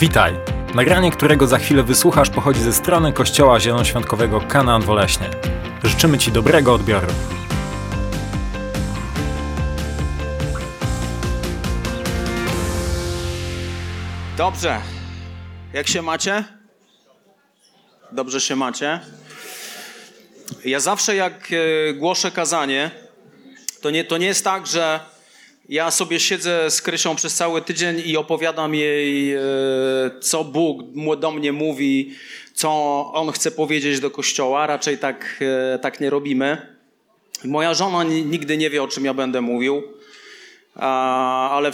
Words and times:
Witaj! 0.00 0.34
Nagranie, 0.74 1.10
którego 1.10 1.46
za 1.46 1.58
chwilę 1.58 1.82
wysłuchasz, 1.82 2.30
pochodzi 2.30 2.60
ze 2.60 2.72
strony 2.72 3.12
Kościoła 3.12 3.60
Zielonoświątkowego 3.60 4.40
Kanaan 4.40 4.82
Woleśnie. 4.82 5.30
Życzymy 5.84 6.18
Ci 6.18 6.32
dobrego 6.32 6.74
odbioru. 6.74 7.06
Dobrze. 14.36 14.80
Jak 15.72 15.88
się 15.88 16.02
macie? 16.02 16.44
Dobrze 18.12 18.40
się 18.40 18.56
macie? 18.56 19.00
Ja 20.64 20.80
zawsze 20.80 21.16
jak 21.16 21.48
e, 21.52 21.94
głoszę 21.94 22.30
kazanie, 22.30 22.90
to 23.80 23.90
nie, 23.90 24.04
to 24.04 24.18
nie 24.18 24.26
jest 24.26 24.44
tak, 24.44 24.66
że 24.66 25.00
ja 25.68 25.90
sobie 25.90 26.20
siedzę 26.20 26.70
z 26.70 26.82
Krysią 26.82 27.16
przez 27.16 27.34
cały 27.34 27.62
tydzień 27.62 28.02
i 28.04 28.16
opowiadam 28.16 28.74
jej, 28.74 29.34
e, 29.34 29.40
co 30.20 30.44
Bóg 30.44 30.82
do 31.18 31.30
mnie 31.30 31.52
mówi, 31.52 32.14
co 32.54 32.70
On 33.14 33.32
chce 33.32 33.50
powiedzieć 33.50 34.00
do 34.00 34.10
Kościoła. 34.10 34.66
Raczej 34.66 34.98
tak, 34.98 35.44
e, 35.74 35.78
tak 35.78 36.00
nie 36.00 36.10
robimy. 36.10 36.76
Moja 37.44 37.74
żona 37.74 38.04
nigdy 38.04 38.56
nie 38.56 38.70
wie, 38.70 38.82
o 38.82 38.88
czym 38.88 39.04
ja 39.04 39.14
będę 39.14 39.40
mówił, 39.40 39.82
ale 40.74 41.70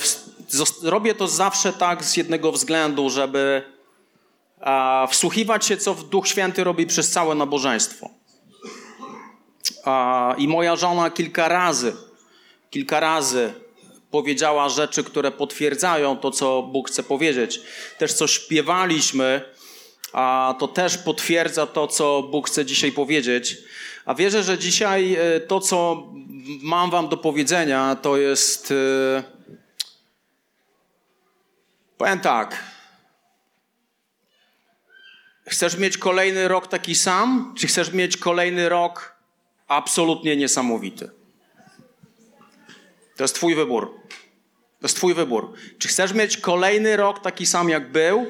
robię 0.83 1.15
to 1.15 1.29
zawsze 1.29 1.73
tak 1.73 2.05
z 2.05 2.17
jednego 2.17 2.53
względu, 2.53 3.11
żeby 3.11 3.63
wsłuchiwać 5.11 5.67
się, 5.67 5.77
co 5.77 5.95
Duch 5.95 6.29
Święty 6.29 6.65
robi 6.65 6.87
przez 6.87 7.11
całe 7.11 7.35
nabożeństwo. 7.35 8.11
I 10.39 10.49
moja 10.49 10.77
żona 10.77 11.11
kilka 11.11 11.49
razy, 11.49 11.97
kilka 12.71 13.01
razy 13.01 13.64
powiedziała 14.15 14.69
rzeczy, 14.69 15.05
które 15.05 15.31
potwierdzają 15.31 16.17
to, 16.17 16.31
co 16.31 16.63
Bóg 16.63 16.89
chce 16.91 17.03
powiedzieć. 17.03 17.61
Też 17.99 18.13
co 18.13 18.27
śpiewaliśmy, 18.27 19.43
a 20.13 20.55
to 20.59 20.69
też 20.69 20.99
potwierdza 20.99 21.67
to, 21.67 21.87
co 21.87 22.23
Bóg 22.23 22.49
chce 22.49 22.65
dzisiaj 22.65 22.93
powiedzieć. 22.93 23.57
A 24.05 24.15
wierzę, 24.15 24.43
że 24.43 24.59
dzisiaj 24.59 25.15
e, 25.15 25.41
to, 25.41 25.61
co 25.61 26.07
mam 26.63 26.91
Wam 26.91 27.09
do 27.09 27.17
powiedzenia, 27.17 27.97
to 28.03 28.17
jest. 28.17 28.71
E, 28.71 29.23
powiem 31.99 32.21
tak. 32.21 32.65
Chcesz 35.47 35.77
mieć 35.77 35.99
kolejny 35.99 36.49
rok 36.49 36.67
taki 36.67 36.95
sam, 36.95 37.55
czy 37.59 37.67
chcesz 37.67 37.93
mieć 37.93 38.17
kolejny 38.17 38.69
rok 38.69 39.17
absolutnie 39.69 40.37
niesamowity? 40.37 41.24
To 43.17 43.25
jest 43.25 43.35
Twój 43.35 43.55
wybór. 43.55 44.01
To 44.81 44.87
jest 44.87 44.97
Twój 44.97 45.15
wybór. 45.15 45.53
Czy 45.79 45.89
chcesz 45.89 46.13
mieć 46.13 46.37
kolejny 46.37 46.97
rok 46.97 47.23
taki 47.23 47.47
sam, 47.47 47.69
jak 47.69 47.93
był, 47.93 48.27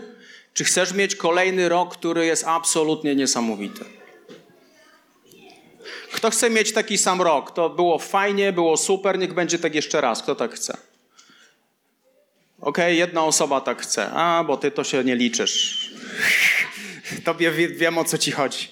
czy 0.55 0.65
chcesz 0.65 0.93
mieć 0.93 1.17
kolejny 1.17 1.69
rok, 1.69 1.97
który 1.97 2.27
jest 2.27 2.45
absolutnie 2.47 3.15
niesamowity? 3.15 3.85
Kto 6.13 6.31
chce 6.31 6.51
mieć 6.51 6.73
taki 6.73 6.99
sam 6.99 7.23
rok? 7.23 7.51
To 7.51 7.71
było 7.71 7.99
fajnie, 7.99 8.53
było 8.53 8.77
super, 8.77 9.19
niech 9.19 9.35
będzie 9.35 9.59
tak 9.59 9.75
jeszcze 9.75 10.01
raz. 10.01 10.23
Kto 10.23 10.35
tak 10.35 10.55
chce? 10.55 10.77
Ok, 12.61 12.79
jedna 12.89 13.25
osoba 13.25 13.61
tak 13.61 13.83
chce. 13.83 14.11
A, 14.11 14.45
bo 14.45 14.57
ty 14.57 14.71
to 14.71 14.85
się 14.85 15.05
nie 15.05 15.17
liczysz. 15.17 15.91
Tobie 17.25 17.51
wiem 17.51 17.99
o 17.99 18.05
co 18.05 18.19
ci 18.19 18.33
chodzi. 18.33 18.69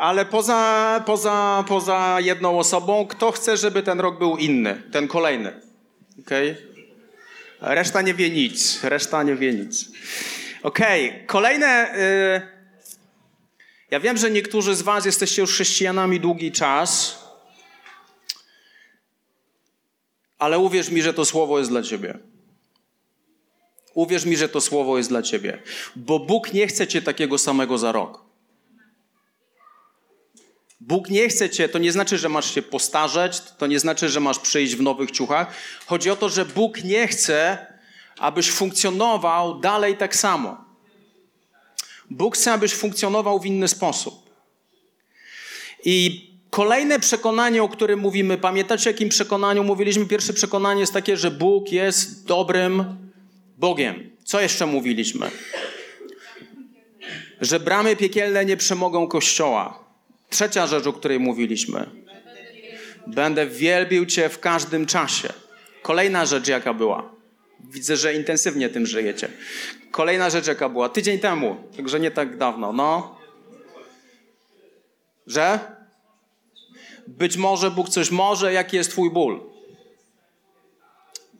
Ale 0.00 0.24
poza, 0.24 1.02
poza, 1.06 1.64
poza 1.68 2.16
jedną 2.20 2.58
osobą, 2.58 3.06
kto 3.06 3.32
chce, 3.32 3.56
żeby 3.56 3.82
ten 3.82 4.00
rok 4.00 4.18
był 4.18 4.36
inny, 4.36 4.82
ten 4.92 5.08
kolejny? 5.08 5.60
Okay? 6.20 6.56
Reszta 7.60 8.02
nie 8.02 8.14
wie 8.14 8.30
nic. 8.30 8.84
Reszta 8.84 9.22
nie 9.22 9.36
wie 9.36 9.52
nic. 9.52 9.88
Okej, 10.62 11.10
okay. 11.10 11.26
kolejne. 11.26 11.94
Y 11.96 12.40
ja 13.90 14.00
wiem, 14.00 14.16
że 14.16 14.30
niektórzy 14.30 14.74
z 14.74 14.82
Was 14.82 15.06
jesteście 15.06 15.42
już 15.42 15.52
chrześcijanami 15.52 16.20
długi 16.20 16.52
czas, 16.52 17.18
ale 20.38 20.58
uwierz 20.58 20.90
mi, 20.90 21.02
że 21.02 21.14
to 21.14 21.24
słowo 21.24 21.58
jest 21.58 21.70
dla 21.70 21.82
Ciebie. 21.82 22.18
Uwierz 23.94 24.24
mi, 24.24 24.36
że 24.36 24.48
to 24.48 24.60
słowo 24.60 24.96
jest 24.96 25.08
dla 25.08 25.22
Ciebie, 25.22 25.62
bo 25.96 26.18
Bóg 26.18 26.52
nie 26.52 26.66
chce 26.66 26.86
Cię 26.86 27.02
takiego 27.02 27.38
samego 27.38 27.78
za 27.78 27.92
rok. 27.92 28.29
Bóg 30.80 31.10
nie 31.10 31.28
chce 31.28 31.50
cię, 31.50 31.68
to 31.68 31.78
nie 31.78 31.92
znaczy, 31.92 32.18
że 32.18 32.28
masz 32.28 32.54
się 32.54 32.62
postarzeć, 32.62 33.40
to 33.40 33.66
nie 33.66 33.78
znaczy, 33.78 34.08
że 34.08 34.20
masz 34.20 34.38
przyjść 34.38 34.76
w 34.76 34.82
nowych 34.82 35.10
ciuchach. 35.10 35.54
Chodzi 35.86 36.10
o 36.10 36.16
to, 36.16 36.28
że 36.28 36.44
Bóg 36.44 36.84
nie 36.84 37.08
chce, 37.08 37.66
abyś 38.18 38.50
funkcjonował 38.50 39.60
dalej 39.60 39.96
tak 39.96 40.16
samo. 40.16 40.64
Bóg 42.10 42.36
chce, 42.36 42.52
abyś 42.52 42.74
funkcjonował 42.74 43.40
w 43.40 43.46
inny 43.46 43.68
sposób. 43.68 44.30
I 45.84 46.26
kolejne 46.50 47.00
przekonanie, 47.00 47.62
o 47.62 47.68
którym 47.68 48.00
mówimy, 48.00 48.38
pamiętacie, 48.38 48.90
o 48.90 48.92
jakim 48.92 49.08
przekonaniu 49.08 49.64
mówiliśmy? 49.64 50.06
Pierwsze 50.06 50.32
przekonanie 50.32 50.80
jest 50.80 50.92
takie, 50.92 51.16
że 51.16 51.30
Bóg 51.30 51.72
jest 51.72 52.26
dobrym 52.26 52.84
Bogiem. 53.58 54.10
Co 54.24 54.40
jeszcze 54.40 54.66
mówiliśmy? 54.66 55.30
Że 57.40 57.60
bramy 57.60 57.96
piekielne 57.96 58.44
nie 58.44 58.56
przemogą 58.56 59.08
Kościoła. 59.08 59.89
Trzecia 60.30 60.66
rzecz, 60.66 60.86
o 60.86 60.92
której 60.92 61.20
mówiliśmy. 61.20 61.90
Będę 63.06 63.46
wielbił 63.46 64.06
Cię 64.06 64.28
w 64.28 64.40
każdym 64.40 64.86
czasie. 64.86 65.28
Kolejna 65.82 66.26
rzecz, 66.26 66.48
jaka 66.48 66.74
była? 66.74 67.12
Widzę, 67.70 67.96
że 67.96 68.14
intensywnie 68.14 68.68
tym 68.68 68.86
żyjecie. 68.86 69.28
Kolejna 69.90 70.30
rzecz, 70.30 70.46
jaka 70.46 70.68
była? 70.68 70.88
Tydzień 70.88 71.18
temu, 71.18 71.56
także 71.76 72.00
nie 72.00 72.10
tak 72.10 72.36
dawno. 72.36 72.72
No. 72.72 73.18
Że? 75.26 75.58
Być 77.06 77.36
może 77.36 77.70
Bóg 77.70 77.88
coś 77.88 78.10
może, 78.10 78.52
jaki 78.52 78.76
jest 78.76 78.90
Twój 78.90 79.10
ból? 79.10 79.40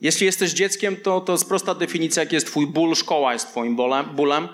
Jeśli 0.01 0.25
jesteś 0.25 0.51
dzieckiem, 0.51 0.95
to, 0.95 1.21
to 1.21 1.31
jest 1.31 1.47
prosta 1.47 1.75
definicja, 1.75 2.23
jaki 2.23 2.35
jest 2.35 2.47
Twój 2.47 2.67
ból, 2.67 2.95
szkoła 2.95 3.33
jest 3.33 3.47
Twoim 3.47 3.75
bólem, 4.15 4.49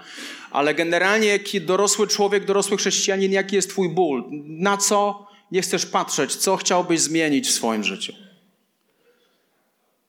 ale 0.52 0.74
generalnie, 0.74 1.28
jaki 1.28 1.62
dorosły 1.62 2.08
człowiek, 2.08 2.46
dorosły 2.46 2.78
chrześcijanin, 2.78 3.32
jaki 3.32 3.56
jest 3.56 3.70
Twój 3.70 3.90
ból? 3.90 4.24
Na 4.48 4.78
co 4.78 5.28
nie 5.52 5.62
chcesz 5.62 5.86
patrzeć? 5.86 6.36
Co 6.36 6.58
chciałbyś 6.58 7.00
zmienić 7.00 7.48
w 7.48 7.52
swoim 7.52 7.84
życiu? 7.84 8.14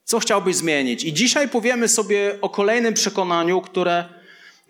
Co 0.05 0.21
chciałbyś 0.21 0.57
zmienić? 0.57 1.05
I 1.05 1.13
dzisiaj 1.13 1.49
powiemy 1.49 1.89
sobie 1.89 2.39
o 2.41 2.49
kolejnym 2.49 2.95
przekonaniu, 2.95 3.61
które 3.61 4.05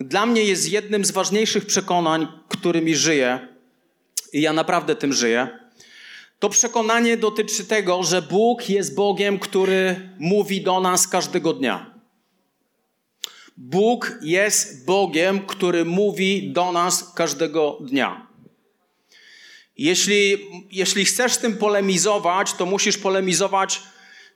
dla 0.01 0.27
mnie 0.27 0.45
jest 0.45 0.73
jednym 0.73 1.05
z 1.05 1.11
ważniejszych 1.11 1.67
przekonań, 1.67 2.27
którymi 2.49 2.97
żyję. 2.97 3.49
I 4.33 4.41
ja 4.41 4.53
naprawdę 4.53 4.97
tym 4.97 5.12
żyję. 5.12 5.49
To 6.39 6.49
przekonanie 6.49 7.17
dotyczy 7.17 7.65
tego, 7.65 8.03
że 8.03 8.23
Bóg 8.23 8.69
jest 8.69 8.95
Bogiem, 8.95 9.39
który 9.39 10.11
mówi 10.19 10.62
do 10.62 10.81
nas 10.81 11.09
każdego 11.09 11.53
dnia. 11.53 11.97
Bóg 13.60 14.19
jest 14.22 14.86
Bogiem, 14.86 15.46
który 15.46 15.84
mówi 15.84 16.52
do 16.52 16.72
nas 16.72 17.12
każdego 17.14 17.78
dnia. 17.80 18.26
Jeśli, 19.76 20.36
jeśli 20.70 21.04
chcesz 21.04 21.32
z 21.32 21.38
tym 21.38 21.56
polemizować, 21.56 22.52
to 22.52 22.66
musisz 22.66 22.98
polemizować 22.98 23.82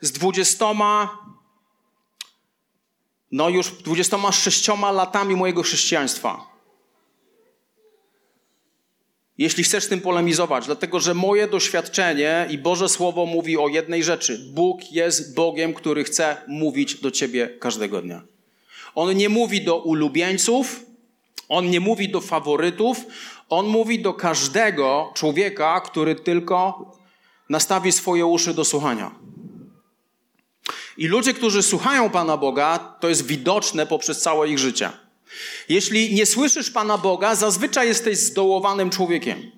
z 0.01 0.13
dwudziestoma, 0.13 1.19
no 3.33 3.49
już 3.49 3.71
dwudziestoma 3.71 4.33
sześcioma 4.33 4.93
latami 4.93 5.37
mojego 5.37 5.63
chrześcijaństwa. 5.63 6.47
Jeśli 9.39 9.65
chcesz 9.65 9.85
z 9.85 9.89
tym 9.89 10.01
polemizować, 10.01 10.67
dlatego 10.67 11.01
że 11.01 11.15
moje 11.15 11.49
doświadczenie 11.49 12.47
i 12.51 12.59
Boże 12.59 12.89
Słowo 12.89 13.27
mówi 13.27 13.59
o 13.59 13.69
jednej 13.69 14.05
rzeczy. 14.05 14.39
Bóg 14.53 14.93
jest 14.93 15.35
Bogiem, 15.35 15.75
który 15.75 16.05
chce 16.05 16.37
mówić 16.49 16.95
do 16.95 17.11
ciebie 17.11 17.49
każdego 17.61 18.03
dnia. 18.03 18.32
On 18.95 19.17
nie 19.17 19.29
mówi 19.29 19.65
do 19.65 19.77
ulubieńców, 19.77 20.81
on 21.49 21.71
nie 21.71 21.81
mówi 21.81 22.09
do 22.09 22.21
faworytów, 22.21 22.97
on 23.49 23.67
mówi 23.67 24.03
do 24.03 24.15
każdego 24.15 25.13
człowieka, 25.15 25.81
który 25.81 26.15
tylko 26.15 26.91
nastawi 27.49 27.93
swoje 27.93 28.27
uszy 28.27 28.55
do 28.55 28.65
słuchania. 28.65 29.11
I 30.97 31.07
ludzie, 31.07 31.35
którzy 31.35 31.63
słuchają 31.63 32.11
Pana 32.11 32.37
Boga, 32.37 32.79
to 33.01 33.09
jest 33.09 33.27
widoczne 33.27 33.87
poprzez 33.87 34.21
całe 34.21 34.49
ich 34.49 34.59
życie. 34.59 34.91
Jeśli 35.69 36.15
nie 36.15 36.27
słyszysz 36.27 36.71
Pana 36.71 36.99
Boga, 36.99 37.35
zazwyczaj 37.35 37.89
jesteś 37.89 38.19
zdołowanym 38.19 38.91
człowiekiem. 38.91 39.51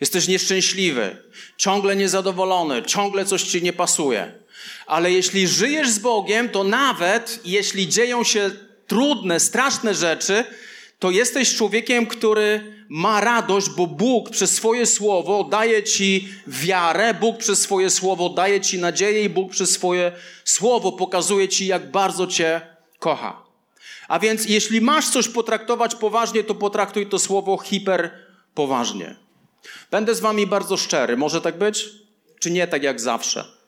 Jesteś 0.00 0.28
nieszczęśliwy, 0.28 1.16
ciągle 1.56 1.96
niezadowolony, 1.96 2.82
ciągle 2.82 3.24
coś 3.24 3.42
ci 3.42 3.62
nie 3.62 3.72
pasuje. 3.72 4.40
Ale 4.86 5.12
jeśli 5.12 5.48
żyjesz 5.48 5.90
z 5.90 5.98
Bogiem, 5.98 6.48
to 6.48 6.64
nawet 6.64 7.40
jeśli 7.44 7.88
dzieją 7.88 8.24
się 8.24 8.50
trudne, 8.86 9.40
straszne 9.40 9.94
rzeczy, 9.94 10.44
to 10.98 11.10
jesteś 11.10 11.56
człowiekiem, 11.56 12.06
który 12.06 12.80
ma 12.88 13.20
radość, 13.20 13.70
bo 13.70 13.86
Bóg 13.86 14.30
przez 14.30 14.54
swoje 14.54 14.86
słowo 14.86 15.44
daje 15.44 15.82
ci 15.82 16.28
wiarę, 16.46 17.14
Bóg 17.14 17.38
przez 17.38 17.62
swoje 17.62 17.90
słowo 17.90 18.28
daje 18.28 18.60
ci 18.60 18.78
nadzieję 18.78 19.24
i 19.24 19.28
Bóg 19.28 19.50
przez 19.50 19.70
swoje 19.70 20.12
słowo 20.44 20.92
pokazuje 20.92 21.48
ci, 21.48 21.66
jak 21.66 21.90
bardzo 21.90 22.26
cię 22.26 22.60
kocha. 22.98 23.42
A 24.08 24.18
więc 24.18 24.48
jeśli 24.48 24.80
masz 24.80 25.10
coś 25.10 25.28
potraktować 25.28 25.94
poważnie, 25.94 26.44
to 26.44 26.54
potraktuj 26.54 27.06
to 27.06 27.18
słowo 27.18 27.58
hiper 27.58 28.10
poważnie. 28.54 29.16
Będę 29.90 30.14
z 30.14 30.20
wami 30.20 30.46
bardzo 30.46 30.76
szczery. 30.76 31.16
Może 31.16 31.40
tak 31.40 31.58
być? 31.58 31.88
Czy 32.40 32.50
nie 32.50 32.66
tak 32.66 32.82
jak 32.82 33.00
zawsze? 33.00 33.59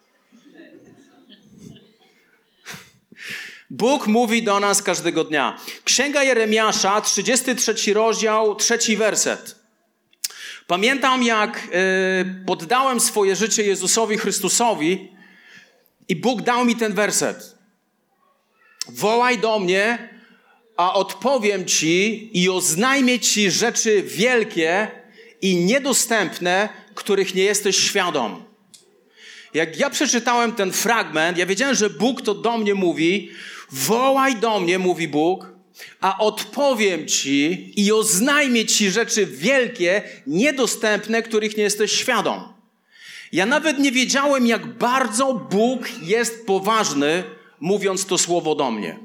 Bóg 3.72 4.06
mówi 4.06 4.42
do 4.42 4.60
nas 4.60 4.82
każdego 4.82 5.24
dnia. 5.24 5.58
Księga 5.84 6.22
Jeremiasza, 6.22 7.00
33 7.00 7.94
rozdział, 7.94 8.54
trzeci 8.54 8.96
werset. 8.96 9.56
Pamiętam, 10.66 11.22
jak 11.22 11.56
y, 11.58 12.44
poddałem 12.46 13.00
swoje 13.00 13.36
życie 13.36 13.62
Jezusowi 13.62 14.18
Chrystusowi 14.18 15.12
i 16.08 16.16
Bóg 16.16 16.42
dał 16.42 16.64
mi 16.64 16.76
ten 16.76 16.94
werset. 16.94 17.54
Wołaj 18.88 19.38
do 19.38 19.58
mnie, 19.58 20.08
a 20.76 20.94
odpowiem 20.94 21.64
ci 21.64 22.30
i 22.42 22.48
oznajmię 22.48 23.20
ci 23.20 23.50
rzeczy 23.50 24.02
wielkie 24.02 24.88
i 25.42 25.56
niedostępne, 25.56 26.68
których 26.94 27.34
nie 27.34 27.42
jesteś 27.42 27.76
świadom. 27.76 28.44
Jak 29.54 29.78
ja 29.78 29.90
przeczytałem 29.90 30.52
ten 30.52 30.72
fragment, 30.72 31.38
ja 31.38 31.46
wiedziałem, 31.46 31.74
że 31.74 31.90
Bóg 31.90 32.22
to 32.22 32.34
do 32.34 32.58
mnie 32.58 32.74
mówi. 32.74 33.30
Wołaj 33.72 34.36
do 34.36 34.60
mnie, 34.60 34.78
mówi 34.78 35.08
Bóg, 35.08 35.52
a 36.00 36.18
odpowiem 36.18 37.08
ci 37.08 37.72
i 37.76 37.92
oznajmię 37.92 38.66
ci 38.66 38.90
rzeczy 38.90 39.26
wielkie, 39.26 40.02
niedostępne, 40.26 41.22
których 41.22 41.56
nie 41.56 41.62
jesteś 41.62 41.92
świadom. 41.92 42.52
Ja 43.32 43.46
nawet 43.46 43.78
nie 43.78 43.92
wiedziałem, 43.92 44.46
jak 44.46 44.66
bardzo 44.66 45.34
Bóg 45.34 45.88
jest 46.02 46.46
poważny, 46.46 47.24
mówiąc 47.60 48.06
to 48.06 48.18
słowo 48.18 48.54
do 48.54 48.70
mnie. 48.70 48.98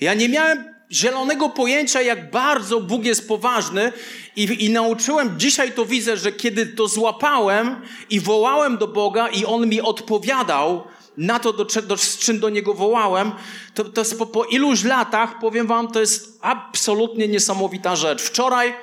Ja 0.00 0.14
nie 0.14 0.28
miałem 0.28 0.64
zielonego 0.92 1.48
pojęcia, 1.48 2.02
jak 2.02 2.30
bardzo 2.30 2.80
Bóg 2.80 3.04
jest 3.04 3.28
poważny, 3.28 3.92
i, 4.36 4.64
i 4.64 4.70
nauczyłem, 4.70 5.34
dzisiaj 5.38 5.72
to 5.72 5.86
widzę, 5.86 6.16
że 6.16 6.32
kiedy 6.32 6.66
to 6.66 6.88
złapałem 6.88 7.76
i 8.10 8.20
wołałem 8.20 8.78
do 8.78 8.88
Boga, 8.88 9.28
i 9.28 9.44
On 9.44 9.68
mi 9.68 9.80
odpowiadał 9.80 10.84
na 11.16 11.38
to, 11.38 11.52
do, 11.52 11.64
do, 11.64 11.96
z 11.96 12.18
czym 12.18 12.40
do 12.40 12.48
Niego 12.48 12.74
wołałem, 12.74 13.32
to, 13.74 13.84
to 13.84 14.00
jest 14.00 14.18
po, 14.18 14.26
po 14.26 14.44
iluś 14.44 14.84
latach, 14.84 15.38
powiem 15.38 15.66
Wam, 15.66 15.92
to 15.92 16.00
jest 16.00 16.38
absolutnie 16.42 17.28
niesamowita 17.28 17.96
rzecz. 17.96 18.22
Wczoraj. 18.22 18.74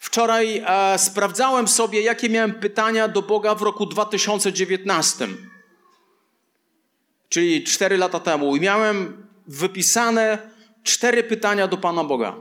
Wczoraj 0.00 0.62
e, 0.66 0.98
sprawdzałem 0.98 1.68
sobie, 1.68 2.00
jakie 2.00 2.28
miałem 2.28 2.54
pytania 2.54 3.08
do 3.08 3.22
Boga 3.22 3.54
w 3.54 3.62
roku 3.62 3.86
2019, 3.86 5.28
czyli 7.28 7.64
4 7.64 7.96
lata 7.96 8.20
temu, 8.20 8.56
i 8.56 8.60
miałem 8.60 9.26
wypisane 9.46 10.38
cztery 10.82 11.22
pytania 11.22 11.68
do 11.68 11.76
Pana 11.76 12.04
Boga. 12.04 12.36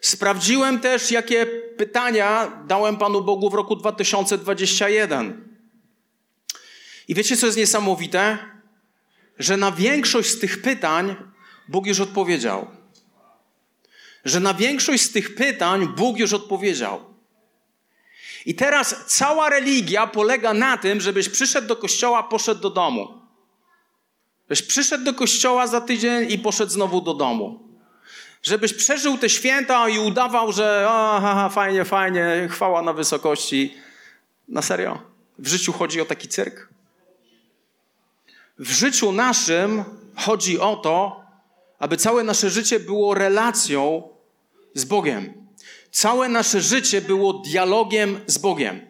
Sprawdziłem 0.00 0.80
też, 0.80 1.10
jakie 1.10 1.46
pytania 1.76 2.52
dałem 2.66 2.96
Panu 2.96 3.20
Bogu 3.20 3.50
w 3.50 3.54
roku 3.54 3.76
2021. 3.76 5.49
I 7.10 7.14
wiecie, 7.14 7.36
co 7.36 7.46
jest 7.46 7.58
niesamowite? 7.58 8.38
Że 9.38 9.56
na 9.56 9.72
większość 9.72 10.30
z 10.30 10.38
tych 10.38 10.62
pytań 10.62 11.16
Bóg 11.68 11.86
już 11.86 12.00
odpowiedział. 12.00 12.66
Że 14.24 14.40
na 14.40 14.54
większość 14.54 15.02
z 15.02 15.12
tych 15.12 15.34
pytań 15.34 15.88
Bóg 15.96 16.18
już 16.18 16.32
odpowiedział. 16.32 17.04
I 18.46 18.54
teraz 18.54 19.04
cała 19.06 19.48
religia 19.48 20.06
polega 20.06 20.54
na 20.54 20.76
tym, 20.76 21.00
żebyś 21.00 21.28
przyszedł 21.28 21.68
do 21.68 21.76
kościoła, 21.76 22.22
poszedł 22.22 22.60
do 22.60 22.70
domu. 22.70 23.20
Żebyś 24.50 24.62
przyszedł 24.62 25.04
do 25.04 25.14
kościoła 25.14 25.66
za 25.66 25.80
tydzień 25.80 26.32
i 26.32 26.38
poszedł 26.38 26.72
znowu 26.72 27.00
do 27.00 27.14
domu. 27.14 27.68
Żebyś 28.42 28.74
przeżył 28.74 29.18
te 29.18 29.28
święta 29.28 29.88
i 29.88 29.98
udawał, 29.98 30.52
że 30.52 30.86
aha, 30.90 31.48
fajnie, 31.48 31.84
fajnie, 31.84 32.48
chwała 32.50 32.82
na 32.82 32.92
wysokości. 32.92 33.74
Na 34.48 34.62
serio? 34.62 35.02
W 35.38 35.48
życiu 35.48 35.72
chodzi 35.72 36.00
o 36.00 36.04
taki 36.04 36.28
cyrk? 36.28 36.69
W 38.60 38.70
życiu 38.70 39.12
naszym 39.12 39.84
chodzi 40.16 40.58
o 40.58 40.76
to, 40.76 41.22
aby 41.78 41.96
całe 41.96 42.24
nasze 42.24 42.50
życie 42.50 42.80
było 42.80 43.14
relacją 43.14 44.08
z 44.74 44.84
Bogiem. 44.84 45.32
Całe 45.90 46.28
nasze 46.28 46.60
życie 46.60 47.00
było 47.00 47.32
dialogiem 47.32 48.20
z 48.26 48.38
Bogiem. 48.38 48.80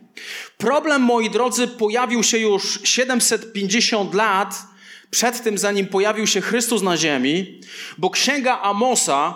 Problem, 0.59 1.03
moi 1.03 1.31
drodzy, 1.31 1.69
pojawił 1.69 2.23
się 2.23 2.39
już 2.39 2.81
750 2.85 4.15
lat 4.15 4.63
przed 5.11 5.43
tym, 5.43 5.59
zanim 5.59 5.87
pojawił 5.87 6.27
się 6.27 6.41
Chrystus 6.41 6.83
na 6.83 6.97
ziemi, 6.97 7.61
bo 7.99 8.11
księga 8.11 8.61
Amosa, 8.61 9.35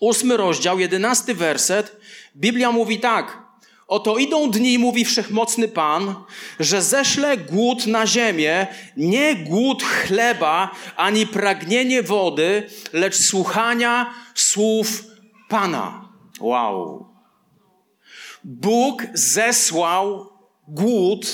ósmy 0.00 0.36
rozdział, 0.36 0.78
jedenasty 0.78 1.34
werset, 1.34 1.96
Biblia 2.36 2.72
mówi 2.72 3.00
tak. 3.00 3.39
Oto 3.90 4.18
idą 4.18 4.50
dni, 4.50 4.78
mówi 4.78 5.04
wszechmocny 5.04 5.68
Pan, 5.68 6.14
że 6.60 6.82
ześlę 6.82 7.36
głód 7.36 7.86
na 7.86 8.06
ziemię, 8.06 8.66
nie 8.96 9.36
głód 9.36 9.82
chleba, 9.82 10.70
ani 10.96 11.26
pragnienie 11.26 12.02
wody, 12.02 12.66
lecz 12.92 13.16
słuchania 13.16 14.14
słów 14.34 15.04
Pana. 15.48 16.08
Wow. 16.40 17.06
Bóg 18.44 19.06
zesłał 19.14 20.30
głód 20.68 21.26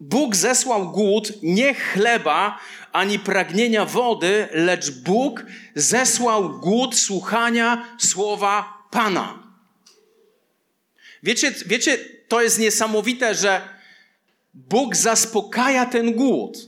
Bóg 0.00 0.36
zesłał 0.36 0.90
głód 0.90 1.32
nie 1.42 1.74
chleba 1.74 2.58
ani 2.92 3.18
pragnienia 3.18 3.84
wody, 3.84 4.48
lecz 4.52 4.90
Bóg 4.90 5.44
zesłał 5.74 6.60
głód 6.60 6.96
słuchania 6.96 7.84
słowa 7.98 8.64
Pana. 8.90 9.41
Wiecie, 11.22 11.54
wiecie, 11.66 11.98
to 12.28 12.42
jest 12.42 12.58
niesamowite, 12.58 13.34
że 13.34 13.60
Bóg 14.54 14.96
zaspokaja 14.96 15.86
ten 15.86 16.12
głód. 16.12 16.58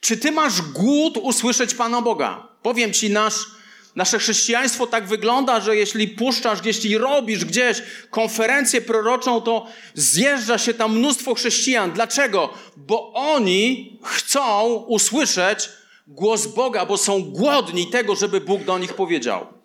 Czy 0.00 0.16
ty 0.16 0.32
masz 0.32 0.62
głód 0.62 1.16
usłyszeć 1.16 1.74
Pana 1.74 2.02
Boga? 2.02 2.48
Powiem 2.62 2.92
ci, 2.92 3.10
nasz 3.10 3.56
Nasze 3.96 4.18
chrześcijaństwo 4.18 4.86
tak 4.86 5.06
wygląda, 5.06 5.60
że 5.60 5.76
jeśli 5.76 6.08
puszczasz 6.08 6.60
gdzieś 6.60 6.84
i 6.84 6.98
robisz 6.98 7.44
gdzieś 7.44 7.82
konferencję 8.10 8.80
proroczą, 8.80 9.40
to 9.40 9.66
zjeżdża 9.94 10.58
się 10.58 10.74
tam 10.74 10.98
mnóstwo 10.98 11.34
chrześcijan. 11.34 11.92
Dlaczego? 11.92 12.52
Bo 12.76 13.12
oni 13.12 13.98
chcą 14.02 14.74
usłyszeć 14.74 15.68
głos 16.06 16.46
Boga, 16.46 16.86
bo 16.86 16.96
są 16.96 17.22
głodni 17.22 17.90
tego, 17.90 18.16
żeby 18.16 18.40
Bóg 18.40 18.64
do 18.64 18.78
nich 18.78 18.94
powiedział. 18.94 19.55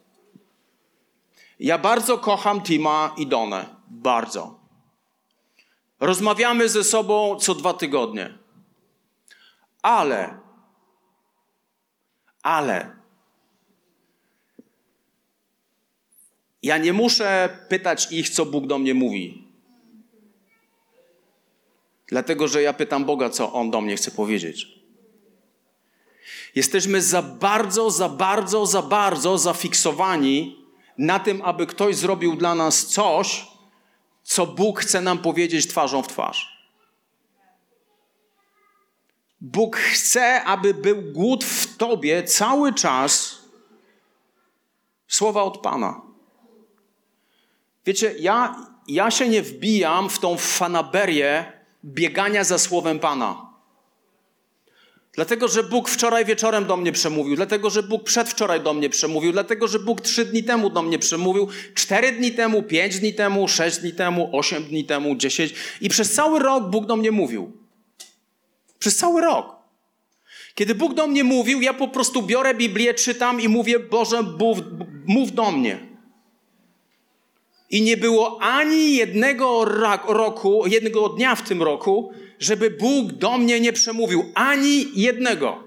Ja 1.62 1.78
bardzo 1.78 2.18
kocham 2.18 2.62
Tima 2.62 3.14
i 3.18 3.28
Donę. 3.28 3.76
Bardzo. 3.88 4.60
Rozmawiamy 6.00 6.70
ze 6.70 6.84
sobą 6.84 7.36
co 7.36 7.56
dwa 7.56 7.74
tygodnie. 7.74 8.38
Ale, 9.82 10.40
ale, 12.44 13.02
Ja 16.64 16.78
nie 16.78 16.94
muszę 16.94 17.58
pytać 17.70 18.12
ich, 18.12 18.30
co 18.30 18.46
Bóg 18.46 18.68
do 18.68 18.80
mnie 18.80 18.94
mówi. 18.94 19.48
Dlatego, 22.08 22.48
że 22.48 22.62
ja 22.62 22.74
pytam 22.74 23.06
Boga, 23.06 23.30
co 23.30 23.54
On 23.54 23.72
do 23.72 23.82
mnie 23.82 23.96
chce 23.96 24.12
powiedzieć. 24.12 24.68
Jesteśmy 26.56 27.02
za 27.02 27.22
bardzo, 27.22 27.92
za 27.92 28.10
bardzo, 28.10 28.66
za 28.66 28.82
bardzo 28.82 29.38
zafiksowani 29.38 30.61
na 30.98 31.20
tym, 31.20 31.42
aby 31.42 31.68
ktoś 31.68 31.96
zrobił 31.96 32.36
dla 32.36 32.56
nas 32.56 32.86
coś, 32.86 33.48
co 34.24 34.48
Bóg 34.48 34.80
chce 34.80 35.02
nam 35.02 35.18
powiedzieć 35.18 35.68
twarzą 35.68 36.04
w 36.04 36.08
twarz. 36.08 36.62
Bóg 39.42 39.78
chce, 39.78 40.44
aby 40.44 40.74
był 40.74 41.02
głód 41.02 41.44
w 41.44 41.78
tobie 41.78 42.24
cały 42.24 42.74
czas 42.74 43.42
słowa 45.08 45.44
od 45.44 45.58
Pana. 45.58 46.02
Wiecie, 47.86 48.16
ja, 48.20 48.56
ja 48.88 49.12
się 49.12 49.30
nie 49.30 49.42
wbijam 49.42 50.10
w 50.10 50.20
tą 50.20 50.38
fanaberię 50.38 51.62
biegania 51.86 52.44
za 52.44 52.58
słowem 52.58 53.00
Pana. 53.00 53.51
Dlatego, 55.14 55.48
że 55.48 55.64
Bóg 55.64 55.90
wczoraj 55.90 56.26
wieczorem 56.26 56.66
do 56.66 56.78
mnie 56.78 56.92
przemówił, 56.92 57.36
dlatego, 57.36 57.70
że 57.70 57.84
Bóg 57.84 58.04
przedwczoraj 58.04 58.62
do 58.62 58.74
mnie 58.74 58.90
przemówił, 58.90 59.32
dlatego, 59.32 59.68
że 59.68 59.80
Bóg 59.80 60.02
trzy 60.02 60.26
dni 60.26 60.44
temu 60.44 60.70
do 60.70 60.82
mnie 60.82 61.00
przemówił, 61.00 61.48
cztery 61.74 62.12
dni 62.12 62.32
temu, 62.32 62.64
pięć 62.64 63.00
dni 63.00 63.14
temu, 63.14 63.48
sześć 63.48 63.78
dni 63.78 63.94
temu, 63.94 64.30
osiem 64.38 64.64
dni 64.64 64.86
temu, 64.86 65.16
dziesięć. 65.16 65.54
I 65.82 65.90
przez 65.90 66.14
cały 66.14 66.40
rok 66.40 66.70
Bóg 66.70 66.86
do 66.86 66.96
mnie 66.96 67.12
mówił. 67.12 67.52
Przez 68.80 68.98
cały 68.98 69.22
rok. 69.22 69.56
Kiedy 70.56 70.76
Bóg 70.76 70.94
do 70.94 71.08
mnie 71.08 71.24
mówił, 71.24 71.62
ja 71.62 71.74
po 71.74 71.88
prostu 71.88 72.24
biorę 72.24 72.54
Biblię, 72.54 72.94
czytam 72.94 73.42
i 73.42 73.48
mówię, 73.48 73.80
Boże, 73.80 74.22
mów, 74.22 74.58
mów 75.08 75.32
do 75.32 75.52
mnie. 75.52 75.91
I 77.72 77.82
nie 77.82 77.98
było 77.98 78.42
ani 78.42 78.96
jednego 78.96 79.66
roku, 80.08 80.68
jednego 80.68 81.10
dnia 81.10 81.36
w 81.36 81.42
tym 81.42 81.64
roku, 81.64 82.14
żeby 82.40 82.70
Bóg 82.70 83.12
do 83.12 83.38
mnie 83.38 83.60
nie 83.60 83.74
przemówił. 83.74 84.32
Ani 84.36 84.86
jednego. 84.96 85.64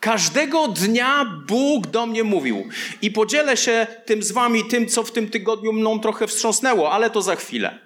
Każdego 0.00 0.68
dnia 0.68 1.42
Bóg 1.46 1.86
do 1.86 2.06
mnie 2.06 2.24
mówił. 2.24 2.68
I 3.02 3.10
podzielę 3.10 3.56
się 3.56 3.86
tym 4.04 4.22
z 4.22 4.32
wami, 4.32 4.64
tym, 4.64 4.88
co 4.88 5.02
w 5.02 5.12
tym 5.12 5.30
tygodniu 5.30 5.72
mną 5.72 6.00
trochę 6.00 6.26
wstrząsnęło, 6.26 6.92
ale 6.92 7.10
to 7.10 7.22
za 7.22 7.36
chwilę. 7.36 7.78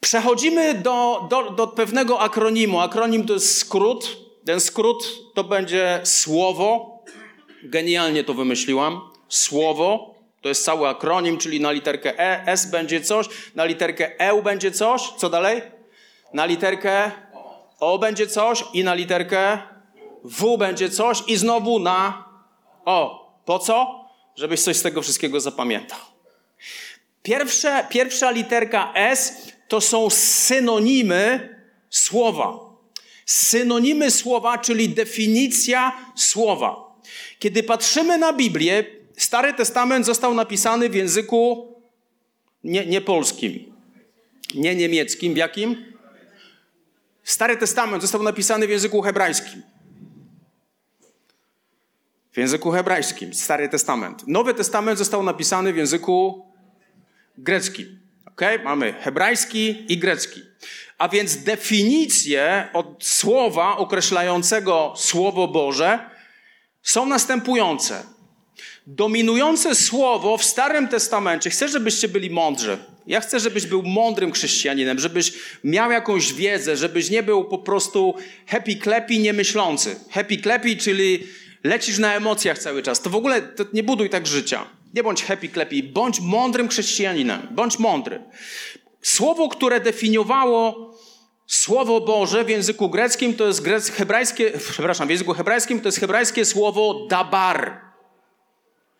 Przechodzimy 0.00 0.74
do, 0.74 1.26
do, 1.30 1.50
do 1.50 1.66
pewnego 1.66 2.20
akronimu. 2.20 2.80
Akronim 2.80 3.26
to 3.26 3.32
jest 3.32 3.58
skrót. 3.58 4.16
Ten 4.44 4.60
skrót 4.60 5.04
to 5.34 5.44
będzie 5.44 6.00
słowo. 6.04 6.98
Genialnie 7.62 8.24
to 8.24 8.34
wymyśliłam. 8.34 9.00
Słowo. 9.28 10.15
To 10.40 10.48
jest 10.48 10.64
cały 10.64 10.88
akronim, 10.88 11.38
czyli 11.38 11.60
na 11.60 11.72
literkę 11.72 12.18
E, 12.18 12.46
S 12.46 12.70
będzie 12.70 13.00
coś, 13.00 13.28
na 13.54 13.64
literkę 13.64 14.20
E 14.20 14.42
będzie 14.42 14.70
coś. 14.70 15.02
Co 15.18 15.30
dalej? 15.30 15.62
Na 16.32 16.44
literkę 16.44 17.10
O 17.80 17.98
będzie 17.98 18.26
coś 18.26 18.64
i 18.72 18.84
na 18.84 18.94
literkę 18.94 19.58
W 20.24 20.56
będzie 20.58 20.90
coś 20.90 21.22
i 21.26 21.36
znowu 21.36 21.78
na 21.78 22.24
O. 22.84 23.32
Po 23.44 23.58
co? 23.58 24.04
Żebyś 24.36 24.60
coś 24.60 24.76
z 24.76 24.82
tego 24.82 25.02
wszystkiego 25.02 25.40
zapamiętał. 25.40 25.98
Pierwsze, 27.22 27.86
pierwsza 27.90 28.30
literka 28.30 28.92
S 28.94 29.52
to 29.68 29.80
są 29.80 30.10
synonimy 30.10 31.56
słowa. 31.90 32.58
Synonimy 33.26 34.10
słowa, 34.10 34.58
czyli 34.58 34.88
definicja 34.88 35.92
słowa. 36.16 36.96
Kiedy 37.38 37.62
patrzymy 37.62 38.18
na 38.18 38.32
Biblię, 38.32 38.84
Stary 39.16 39.54
Testament 39.54 40.06
został 40.06 40.34
napisany 40.34 40.88
w 40.88 40.94
języku 40.94 41.72
nie, 42.64 42.86
nie 42.86 43.00
polskim, 43.00 43.72
nie 44.54 44.74
niemieckim. 44.74 45.34
W 45.34 45.36
jakim? 45.36 45.92
Stary 47.24 47.56
Testament 47.56 48.02
został 48.02 48.22
napisany 48.22 48.66
w 48.66 48.70
języku 48.70 49.02
hebrajskim. 49.02 49.62
W 52.32 52.36
języku 52.36 52.70
hebrajskim, 52.70 53.34
Stary 53.34 53.68
Testament. 53.68 54.28
Nowy 54.28 54.54
Testament 54.54 54.98
został 54.98 55.22
napisany 55.22 55.72
w 55.72 55.76
języku 55.76 56.46
greckim. 57.38 58.00
Okay? 58.26 58.58
Mamy 58.58 58.92
hebrajski 58.92 59.92
i 59.92 59.98
grecki. 59.98 60.42
A 60.98 61.08
więc 61.08 61.36
definicje 61.36 62.68
od 62.72 63.04
słowa 63.04 63.76
określającego 63.76 64.94
Słowo 64.96 65.48
Boże 65.48 66.10
są 66.82 67.06
następujące. 67.06 68.15
Dominujące 68.86 69.74
słowo 69.74 70.38
w 70.38 70.44
Starym 70.44 70.88
Testamencie, 70.88 71.50
chcę, 71.50 71.68
żebyście 71.68 72.08
byli 72.08 72.30
mądrzy. 72.30 72.78
Ja 73.06 73.20
chcę, 73.20 73.40
żebyś 73.40 73.66
był 73.66 73.82
mądrym 73.82 74.32
chrześcijaninem, 74.32 74.98
żebyś 74.98 75.32
miał 75.64 75.90
jakąś 75.90 76.32
wiedzę, 76.32 76.76
żebyś 76.76 77.10
nie 77.10 77.22
był 77.22 77.44
po 77.44 77.58
prostu 77.58 78.14
happy 78.46 78.76
klepi 78.76 79.18
niemyślący. 79.18 79.96
Happy 80.10 80.36
klepi, 80.36 80.76
czyli 80.76 81.26
lecisz 81.64 81.98
na 81.98 82.14
emocjach 82.14 82.58
cały 82.58 82.82
czas. 82.82 83.00
To 83.00 83.10
w 83.10 83.16
ogóle 83.16 83.42
to 83.42 83.64
nie 83.72 83.82
buduj 83.82 84.10
tak 84.10 84.26
życia. 84.26 84.66
Nie 84.94 85.02
bądź 85.02 85.24
happy 85.24 85.48
klepi, 85.48 85.82
bądź 85.82 86.20
mądrym 86.20 86.68
chrześcijaninem. 86.68 87.48
Bądź 87.50 87.78
mądry. 87.78 88.22
Słowo, 89.02 89.48
które 89.48 89.80
definiowało 89.80 90.94
Słowo 91.46 92.00
Boże 92.00 92.44
w 92.44 92.48
języku 92.48 92.90
greckim 92.90 93.34
to 93.34 93.46
jest 93.46 93.62
grec, 93.62 93.90
hebrajskie, 93.90 94.52
przepraszam, 94.70 95.08
w 95.08 95.10
języku 95.10 95.32
hebrajskim 95.32 95.80
to 95.80 95.88
jest 95.88 96.00
hebrajskie 96.00 96.44
słowo 96.44 97.06
dabar. 97.10 97.85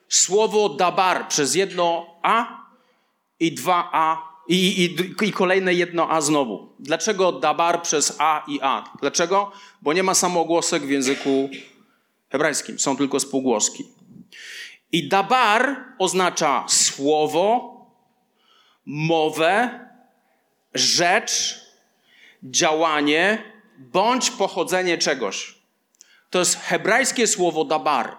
Słowo 0.09 0.69
dabar 0.69 1.29
przez 1.29 1.55
jedno 1.55 2.07
A 2.23 2.67
i 3.41 3.53
dwa 3.53 3.91
A 3.93 4.37
i, 4.49 4.85
i, 4.85 5.27
i 5.29 5.33
kolejne 5.33 5.75
jedno 5.75 6.11
A 6.11 6.21
znowu. 6.21 6.69
Dlaczego 6.79 7.33
dabar 7.33 7.83
przez 7.83 8.17
A 8.19 8.45
i 8.49 8.59
A? 8.63 8.85
Dlaczego? 9.01 9.53
Bo 9.83 9.93
nie 9.93 10.03
ma 10.03 10.15
samogłosek 10.15 10.83
w 10.83 10.91
języku 10.91 11.49
hebrajskim, 12.29 12.79
są 12.79 12.97
tylko 12.97 13.21
spółgłoski. 13.21 13.85
I 14.93 15.09
dabar 15.09 15.85
oznacza 15.99 16.65
słowo, 16.69 17.77
mowę, 18.87 19.81
rzecz, 20.75 21.61
działanie 22.43 23.43
bądź 23.79 24.31
pochodzenie 24.31 24.99
czegoś. 24.99 25.55
To 26.31 26.39
jest 26.39 26.57
hebrajskie 26.57 27.27
słowo 27.27 27.65
dabar. 27.65 28.17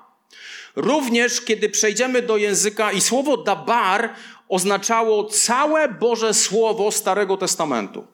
Również 0.77 1.41
kiedy 1.41 1.69
przejdziemy 1.69 2.21
do 2.21 2.37
języka 2.37 2.91
i 2.91 3.01
słowo 3.01 3.37
dabar 3.37 4.13
oznaczało 4.49 5.23
całe 5.23 5.87
Boże 5.87 6.33
Słowo 6.33 6.91
Starego 6.91 7.37
Testamentu. 7.37 8.07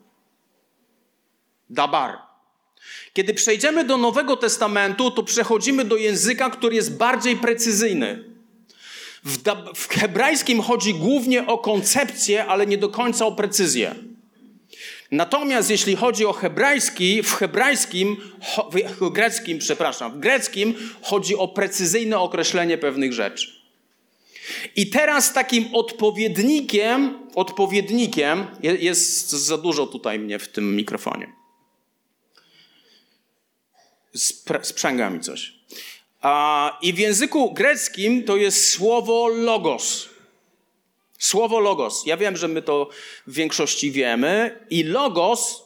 Dabar. 1.69 2.17
Kiedy 3.13 3.33
przejdziemy 3.33 3.83
do 3.83 3.97
Nowego 3.97 4.37
Testamentu, 4.37 5.11
to 5.11 5.23
przechodzimy 5.23 5.85
do 5.85 5.97
języka, 5.97 6.49
który 6.49 6.75
jest 6.75 6.97
bardziej 6.97 7.35
precyzyjny. 7.35 8.23
W, 9.23 9.37
w 9.75 9.87
hebrajskim 9.89 10.61
chodzi 10.61 10.93
głównie 10.93 11.47
o 11.47 11.57
koncepcję, 11.57 12.45
ale 12.45 12.67
nie 12.67 12.77
do 12.77 12.89
końca 12.89 13.25
o 13.25 13.31
precyzję. 13.31 13.95
Natomiast 15.11 15.69
jeśli 15.69 15.95
chodzi 15.95 16.25
o 16.25 16.33
hebrajski, 16.33 17.23
w 17.23 17.33
hebrajskim, 17.33 18.17
w 19.01 19.09
greckim, 19.09 19.59
przepraszam, 19.59 20.11
w 20.11 20.19
greckim 20.19 20.75
chodzi 21.01 21.35
o 21.35 21.47
precyzyjne 21.47 22.19
określenie 22.19 22.77
pewnych 22.77 23.13
rzeczy. 23.13 23.63
I 24.75 24.89
teraz 24.89 25.33
takim 25.33 25.75
odpowiednikiem, 25.75 27.19
odpowiednikiem 27.35 28.47
jest 28.61 29.29
za 29.29 29.57
dużo 29.57 29.87
tutaj 29.87 30.19
mnie 30.19 30.39
w 30.39 30.47
tym 30.47 30.75
mikrofonie. 30.75 31.33
Sprzęga 34.61 35.09
mi 35.09 35.19
coś. 35.19 35.53
I 36.81 36.93
w 36.93 36.97
języku 36.97 37.53
greckim 37.53 38.23
to 38.23 38.37
jest 38.37 38.69
słowo 38.69 39.27
logos. 39.27 40.09
Słowo 41.23 41.59
logos. 41.59 42.05
Ja 42.05 42.17
wiem, 42.17 42.37
że 42.37 42.47
my 42.47 42.61
to 42.61 42.89
w 43.27 43.33
większości 43.33 43.91
wiemy. 43.91 44.65
I 44.69 44.83
logos 44.83 45.63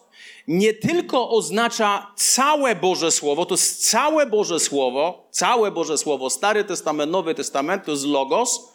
nie 0.48 0.74
tylko 0.74 1.30
oznacza 1.30 2.12
całe 2.16 2.76
Boże 2.76 3.12
Słowo, 3.12 3.46
to 3.46 3.54
jest 3.54 3.90
całe 3.90 4.26
Boże 4.26 4.60
Słowo, 4.60 5.28
całe 5.32 5.72
Boże 5.72 5.98
Słowo, 5.98 6.30
Stary 6.30 6.64
Testament, 6.64 7.12
Nowy 7.12 7.36
Testament, 7.36 7.86
to 7.86 7.92
jest 7.92 8.06
logos, 8.06 8.74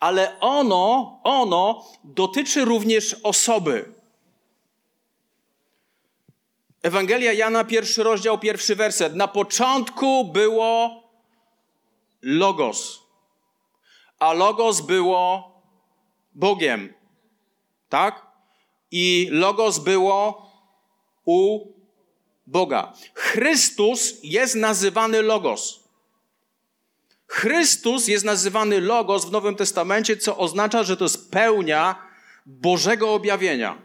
ale 0.00 0.40
ono, 0.40 1.20
ono 1.24 1.84
dotyczy 2.04 2.64
również 2.64 3.16
osoby. 3.22 3.92
Ewangelia 6.82 7.32
Jana, 7.32 7.64
pierwszy 7.64 8.02
rozdział, 8.02 8.38
pierwszy 8.38 8.76
werset. 8.76 9.14
Na 9.14 9.28
początku 9.28 10.24
było 10.24 11.02
logos, 12.22 13.00
a 14.18 14.32
logos 14.32 14.80
było 14.80 15.53
Bogiem. 16.34 16.94
Tak? 17.88 18.26
I 18.90 19.28
logos 19.30 19.78
było 19.78 20.50
u 21.24 21.66
Boga. 22.46 22.92
Chrystus 23.14 24.14
jest 24.22 24.54
nazywany 24.54 25.22
logos. 25.22 25.84
Chrystus 27.26 28.08
jest 28.08 28.24
nazywany 28.24 28.80
logos 28.80 29.24
w 29.24 29.32
Nowym 29.32 29.56
Testamencie, 29.56 30.16
co 30.16 30.36
oznacza, 30.38 30.82
że 30.82 30.96
to 30.96 31.04
jest 31.04 31.30
pełnia 31.30 31.98
Bożego 32.46 33.14
objawienia. 33.14 33.78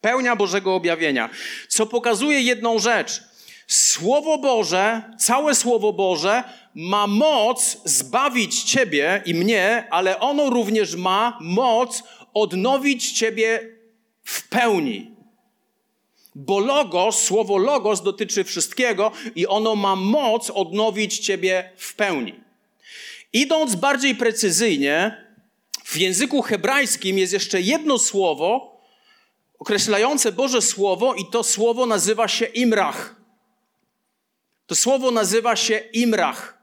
Pełnia 0.00 0.36
Bożego 0.36 0.74
objawienia. 0.74 1.30
Co 1.68 1.86
pokazuje 1.86 2.40
jedną 2.40 2.78
rzecz. 2.78 3.22
Słowo 3.66 4.38
Boże, 4.38 5.02
całe 5.18 5.54
Słowo 5.54 5.92
Boże 5.92 6.44
ma 6.74 7.06
moc 7.06 7.78
zbawić 7.84 8.62
Ciebie 8.62 9.22
i 9.26 9.34
mnie, 9.34 9.86
ale 9.90 10.20
ono 10.20 10.50
również 10.50 10.96
ma 10.96 11.38
moc 11.40 12.02
odnowić 12.34 13.12
Ciebie 13.12 13.76
w 14.24 14.48
pełni. 14.48 15.10
Bo 16.34 16.58
logos, 16.58 17.22
słowo 17.22 17.58
logos 17.58 18.02
dotyczy 18.02 18.44
wszystkiego 18.44 19.12
i 19.34 19.46
ono 19.46 19.76
ma 19.76 19.96
moc 19.96 20.50
odnowić 20.50 21.18
Ciebie 21.18 21.70
w 21.76 21.94
pełni. 21.94 22.40
Idąc 23.32 23.74
bardziej 23.74 24.14
precyzyjnie, 24.14 25.24
w 25.84 25.96
języku 25.96 26.42
hebrajskim 26.42 27.18
jest 27.18 27.32
jeszcze 27.32 27.60
jedno 27.60 27.98
słowo 27.98 28.72
określające 29.58 30.32
Boże 30.32 30.62
Słowo 30.62 31.14
i 31.14 31.26
to 31.26 31.42
słowo 31.42 31.86
nazywa 31.86 32.28
się 32.28 32.44
imrach. 32.44 33.16
To 34.66 34.74
słowo 34.74 35.10
nazywa 35.10 35.56
się 35.56 35.78
imrach. 35.92 36.61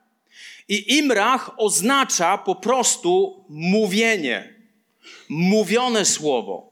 I 0.70 0.98
imrach 0.98 1.52
oznacza 1.58 2.38
po 2.38 2.56
prostu 2.56 3.44
mówienie, 3.50 4.54
mówione 5.30 6.06
słowo, 6.06 6.72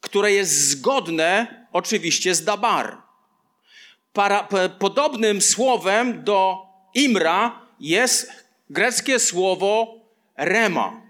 które 0.00 0.32
jest 0.32 0.68
zgodne 0.68 1.46
oczywiście 1.72 2.34
z 2.34 2.44
dabar. 2.44 3.02
Para, 4.12 4.48
podobnym 4.78 5.40
słowem 5.40 6.24
do 6.24 6.66
imra 6.94 7.60
jest 7.80 8.32
greckie 8.70 9.18
słowo 9.18 10.00
rema. 10.36 11.02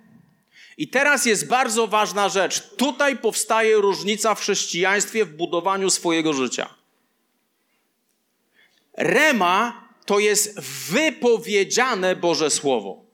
I 0.76 0.88
teraz 0.88 1.26
jest 1.26 1.48
bardzo 1.48 1.86
ważna 1.86 2.28
rzecz. 2.28 2.76
Tutaj 2.76 3.16
powstaje 3.16 3.76
różnica 3.76 4.34
w 4.34 4.40
chrześcijaństwie 4.40 5.24
w 5.24 5.36
budowaniu 5.36 5.90
swojego 5.90 6.32
życia. 6.32 6.68
Rema 8.96 9.81
to 10.06 10.18
jest 10.18 10.60
wypowiedziane 10.90 12.16
Boże 12.16 12.50
Słowo. 12.50 13.04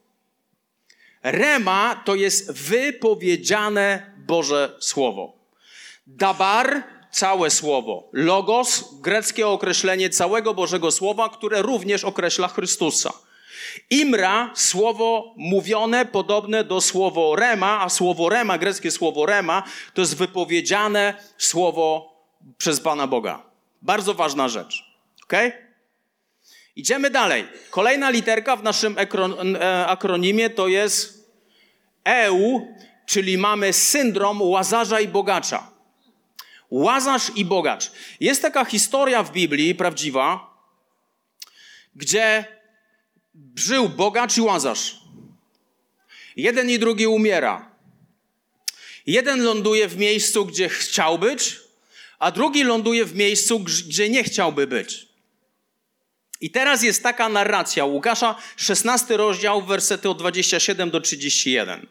Rema 1.23 2.03
to 2.05 2.15
jest 2.15 2.53
wypowiedziane 2.53 4.15
Boże 4.17 4.77
Słowo. 4.81 5.33
Dabar, 6.07 6.83
całe 7.11 7.51
słowo. 7.51 8.09
Logos, 8.13 8.85
greckie 9.01 9.49
określenie 9.49 10.11
całego 10.11 10.55
Bożego 10.55 10.91
Słowa, 10.91 11.29
które 11.29 11.63
również 11.63 12.05
określa 12.05 12.49
Chrystusa. 12.49 13.13
Imra, 13.91 14.51
słowo 14.55 15.35
mówione, 15.37 16.07
podobne 16.07 16.65
do 16.65 16.81
słowo 16.81 17.37
rema, 17.37 17.81
a 17.81 17.89
słowo 17.89 18.29
rema, 18.29 18.59
greckie 18.59 18.91
słowo 18.91 19.27
rema, 19.27 19.63
to 19.95 20.01
jest 20.01 20.17
wypowiedziane 20.17 21.15
słowo 21.39 22.15
przez 22.59 22.81
Pana 22.81 23.07
Boga. 23.07 23.43
Bardzo 23.83 24.15
ważna 24.15 24.49
rzecz. 24.49 24.85
Ok? 25.25 25.33
Idziemy 26.79 27.11
dalej. 27.11 27.49
Kolejna 27.71 28.11
literka 28.11 28.57
w 28.57 28.63
naszym 28.63 28.97
e, 28.99 29.87
akronimie 29.87 30.51
to 30.51 30.69
jest 30.69 31.31
EU, 32.05 32.75
czyli 33.07 33.39
mamy 33.39 33.73
syndrom 33.73 34.43
łazarza 34.43 35.01
i 35.01 35.09
bogacza. 35.09 35.71
Łazarz 36.71 37.31
i 37.37 37.45
bogacz. 37.45 37.91
Jest 38.21 38.43
taka 38.43 38.65
historia 38.65 39.23
w 39.23 39.33
Biblii 39.33 39.75
prawdziwa, 39.75 40.55
gdzie 41.97 42.45
żył 43.57 43.89
bogacz 43.89 44.37
i 44.37 44.41
łazarz. 44.41 44.99
Jeden 46.37 46.71
i 46.71 46.79
drugi 46.79 47.07
umiera. 47.07 47.71
Jeden 49.07 49.43
ląduje 49.43 49.89
w 49.89 49.97
miejscu, 49.97 50.47
gdzie 50.47 50.69
chciał 50.69 51.19
być, 51.19 51.57
a 52.19 52.31
drugi 52.31 52.65
ląduje 52.65 53.05
w 53.05 53.15
miejscu, 53.15 53.61
gdzie 53.61 54.09
nie 54.09 54.25
chciałby 54.25 54.67
być. 54.67 55.08
I 56.41 56.51
teraz 56.51 56.83
jest 56.83 57.03
taka 57.03 57.29
narracja 57.29 57.85
Łukasza, 57.85 58.35
16 58.57 59.17
rozdział, 59.17 59.63
wersety 59.63 60.09
od 60.09 60.19
27 60.19 60.91
do 60.91 61.01
31. 61.01 61.87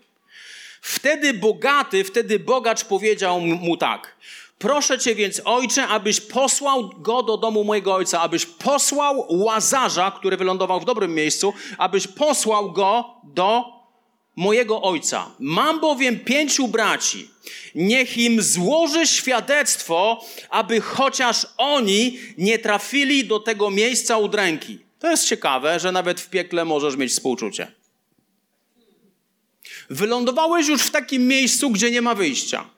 Wtedy 0.82 1.34
bogaty, 1.34 2.04
wtedy 2.04 2.40
bogacz 2.40 2.84
powiedział 2.84 3.42
mu 3.42 3.78
tak: 3.78 4.16
Proszę 4.60 5.00
cię 5.00 5.16
więc, 5.16 5.42
ojcze, 5.46 5.88
abyś 5.88 6.22
posłał 6.22 6.90
go 6.90 7.24
do 7.24 7.38
domu 7.38 7.64
mojego 7.64 7.96
ojca, 7.96 8.22
abyś 8.22 8.46
posłał 8.46 9.26
łazarza, 9.30 10.12
który 10.12 10.38
wylądował 10.38 10.80
w 10.80 10.86
dobrym 10.86 11.16
miejscu, 11.16 11.54
abyś 11.78 12.08
posłał 12.08 12.72
go 12.72 13.06
do 13.24 13.77
mojego 14.38 14.82
ojca. 14.82 15.32
Mam 15.40 15.80
bowiem 15.80 16.20
pięciu 16.20 16.68
braci. 16.68 17.30
Niech 17.76 18.18
im 18.18 18.42
złoży 18.42 19.08
świadectwo, 19.08 20.26
aby 20.50 20.82
chociaż 20.82 21.48
oni 21.58 22.20
nie 22.38 22.60
trafili 22.60 23.26
do 23.26 23.40
tego 23.40 23.70
miejsca 23.70 24.18
udręki. 24.18 24.80
To 25.00 25.12
jest 25.12 25.28
ciekawe, 25.28 25.80
że 25.80 25.92
nawet 25.92 26.22
w 26.22 26.30
piekle 26.30 26.66
możesz 26.66 26.96
mieć 26.98 27.12
współczucie. 27.12 27.72
Wylądowałeś 29.90 30.68
już 30.68 30.82
w 30.82 30.92
takim 30.92 31.28
miejscu, 31.28 31.70
gdzie 31.70 31.92
nie 31.92 32.02
ma 32.02 32.16
wyjścia. 32.16 32.70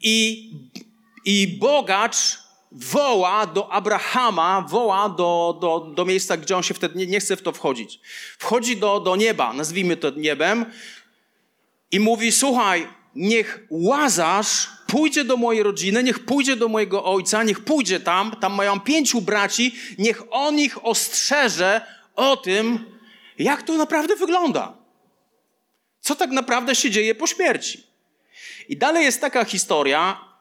I, 0.00 0.50
i 1.24 1.48
bogacz 1.48 2.41
woła 2.74 3.46
do 3.46 3.72
Abrahama, 3.72 4.66
woła 4.68 5.08
do, 5.08 5.58
do, 5.60 5.92
do 5.94 6.04
miejsca, 6.04 6.36
gdzie 6.36 6.56
on 6.56 6.62
się 6.62 6.74
wtedy 6.74 6.98
nie, 6.98 7.06
nie 7.06 7.20
chce 7.20 7.36
w 7.36 7.42
to 7.42 7.52
wchodzić. 7.52 8.00
Wchodzi 8.38 8.76
do, 8.76 9.00
do 9.00 9.16
nieba, 9.16 9.52
nazwijmy 9.52 9.96
to 9.96 10.10
niebem, 10.10 10.66
i 11.90 12.00
mówi: 12.00 12.32
Słuchaj, 12.32 12.88
niech 13.14 13.66
łazarz 13.70 14.68
pójdzie 14.86 15.24
do 15.24 15.36
mojej 15.36 15.62
rodziny, 15.62 16.02
niech 16.02 16.24
pójdzie 16.24 16.56
do 16.56 16.68
mojego 16.68 17.04
ojca, 17.04 17.42
niech 17.42 17.64
pójdzie 17.64 18.00
tam, 18.00 18.36
tam 18.40 18.54
mają 18.54 18.80
pięciu 18.80 19.20
braci, 19.20 19.74
niech 19.98 20.22
on 20.30 20.58
ich 20.58 20.86
ostrzeże 20.86 21.80
o 22.16 22.36
tym, 22.36 22.84
jak 23.38 23.62
to 23.62 23.76
naprawdę 23.76 24.16
wygląda. 24.16 24.76
Co 26.00 26.14
tak 26.14 26.30
naprawdę 26.30 26.74
się 26.74 26.90
dzieje 26.90 27.14
po 27.14 27.26
śmierci. 27.26 27.86
I 28.68 28.76
dalej 28.76 29.04
jest 29.04 29.20
taka 29.20 29.44
historia. 29.44 30.31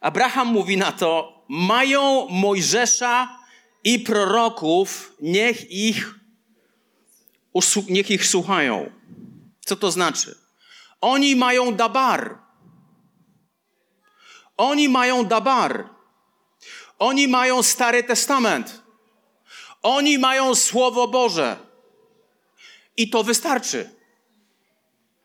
Abraham 0.00 0.48
mówi 0.48 0.76
na 0.76 0.92
to: 0.92 1.42
Mają 1.48 2.28
Mojżesza 2.30 3.38
i 3.84 4.00
proroków, 4.00 5.16
niech 5.20 5.70
ich, 5.70 6.14
niech 7.88 8.10
ich 8.10 8.26
słuchają. 8.26 8.90
Co 9.60 9.76
to 9.76 9.90
znaczy? 9.90 10.34
Oni 11.00 11.36
mają 11.36 11.74
dabar. 11.74 12.38
Oni 14.56 14.88
mają 14.88 15.24
dabar. 15.24 15.88
Oni 16.98 17.28
mają 17.28 17.62
Stary 17.62 18.02
Testament. 18.02 18.82
Oni 19.82 20.18
mają 20.18 20.54
Słowo 20.54 21.08
Boże. 21.08 21.56
I 22.96 23.10
to 23.10 23.24
wystarczy. 23.24 23.90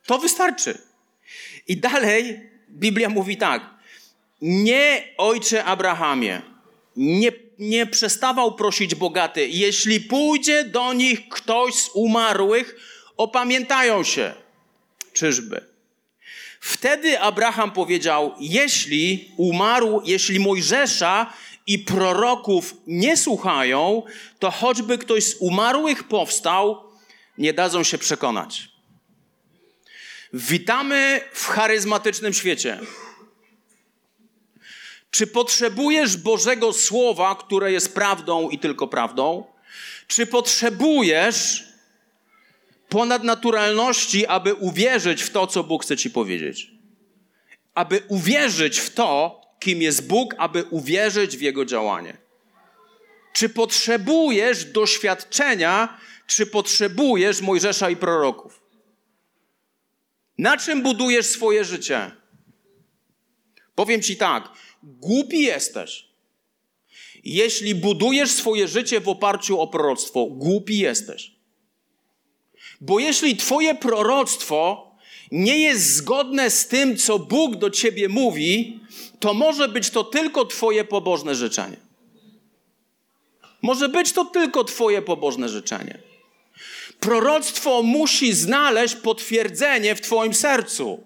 To 0.06 0.20
wystarczy. 0.20 0.82
I 1.68 1.78
dalej 1.78 2.50
Biblia 2.70 3.10
mówi 3.10 3.38
tak. 3.38 3.73
Nie, 4.46 5.14
ojcze 5.18 5.64
Abrahamie, 5.66 6.42
nie, 6.96 7.32
nie 7.60 7.86
przestawał 7.86 8.56
prosić 8.56 8.96
bogaty. 8.96 9.48
Jeśli 9.48 10.02
pójdzie 10.02 10.64
do 10.64 10.94
nich 10.94 11.30
ktoś 11.30 11.74
z 11.74 11.90
umarłych, 11.94 12.76
opamiętają 13.18 14.04
się. 14.04 14.34
Czyżby? 15.14 15.62
Wtedy 16.60 17.20
Abraham 17.20 17.72
powiedział: 17.72 18.36
Jeśli 18.40 19.32
umarł, 19.38 20.02
jeśli 20.06 20.40
Mojżesza 20.40 21.34
i 21.68 21.80
proroków 21.80 22.76
nie 22.88 23.18
słuchają, 23.18 24.04
to 24.40 24.52
choćby 24.52 24.98
ktoś 24.98 25.24
z 25.24 25.36
umarłych 25.40 26.04
powstał, 26.04 26.84
nie 27.38 27.54
dadzą 27.54 27.84
się 27.84 27.98
przekonać. 27.98 28.70
Witamy 30.34 31.22
w 31.34 31.48
charyzmatycznym 31.48 32.34
świecie. 32.34 32.80
Czy 35.14 35.28
potrzebujesz 35.28 36.18
Bożego 36.18 36.74
Słowa, 36.74 37.36
które 37.36 37.72
jest 37.72 37.94
prawdą 37.94 38.50
i 38.50 38.60
tylko 38.60 38.88
prawdą? 38.88 39.46
Czy 40.08 40.28
potrzebujesz 40.28 41.68
ponadnaturalności, 42.90 44.28
aby 44.28 44.54
uwierzyć 44.54 45.24
w 45.24 45.30
to, 45.30 45.48
co 45.48 45.64
Bóg 45.64 45.84
chce 45.84 45.98
ci 45.98 46.10
powiedzieć? 46.10 46.72
Aby 47.74 48.04
uwierzyć 48.08 48.80
w 48.80 48.90
to, 48.90 49.42
kim 49.60 49.82
jest 49.82 50.08
Bóg, 50.08 50.36
aby 50.38 50.64
uwierzyć 50.64 51.38
w 51.38 51.42
Jego 51.42 51.66
działanie. 51.66 52.18
Czy 53.34 53.50
potrzebujesz 53.50 54.66
doświadczenia, 54.66 55.98
czy 56.28 56.46
potrzebujesz 56.46 57.42
Mojżesza 57.42 57.90
i 57.90 57.96
proroków? 57.96 58.62
Na 60.38 60.58
czym 60.58 60.82
budujesz 60.82 61.26
swoje 61.26 61.66
życie? 61.66 62.12
Powiem 63.76 64.02
ci 64.02 64.18
tak, 64.18 64.50
głupi 64.84 65.42
jesteś. 65.42 66.06
Jeśli 67.24 67.76
budujesz 67.76 68.32
swoje 68.32 68.68
życie 68.68 69.00
w 69.00 69.10
oparciu 69.10 69.60
o 69.60 69.68
proroctwo, 69.68 70.26
głupi 70.26 70.78
jesteś. 70.78 71.32
Bo 72.82 73.00
jeśli 73.00 73.38
twoje 73.38 73.76
proroctwo 73.76 74.92
nie 75.32 75.58
jest 75.58 75.94
zgodne 75.96 76.50
z 76.50 76.68
tym, 76.68 76.98
co 76.98 77.20
Bóg 77.20 77.56
do 77.56 77.70
ciebie 77.70 78.10
mówi, 78.10 78.80
to 79.20 79.34
może 79.34 79.68
być 79.68 79.90
to 79.90 80.04
tylko 80.04 80.46
twoje 80.46 80.84
pobożne 80.84 81.36
życzenie. 81.36 81.78
Może 83.62 83.90
być 83.90 84.12
to 84.12 84.26
tylko 84.26 84.64
twoje 84.64 85.02
pobożne 85.02 85.50
życzenie. 85.50 86.00
Proroctwo 87.00 87.84
musi 87.84 88.34
znaleźć 88.34 88.96
potwierdzenie 88.96 89.96
w 89.96 90.02
Twoim 90.02 90.34
sercu. 90.34 91.04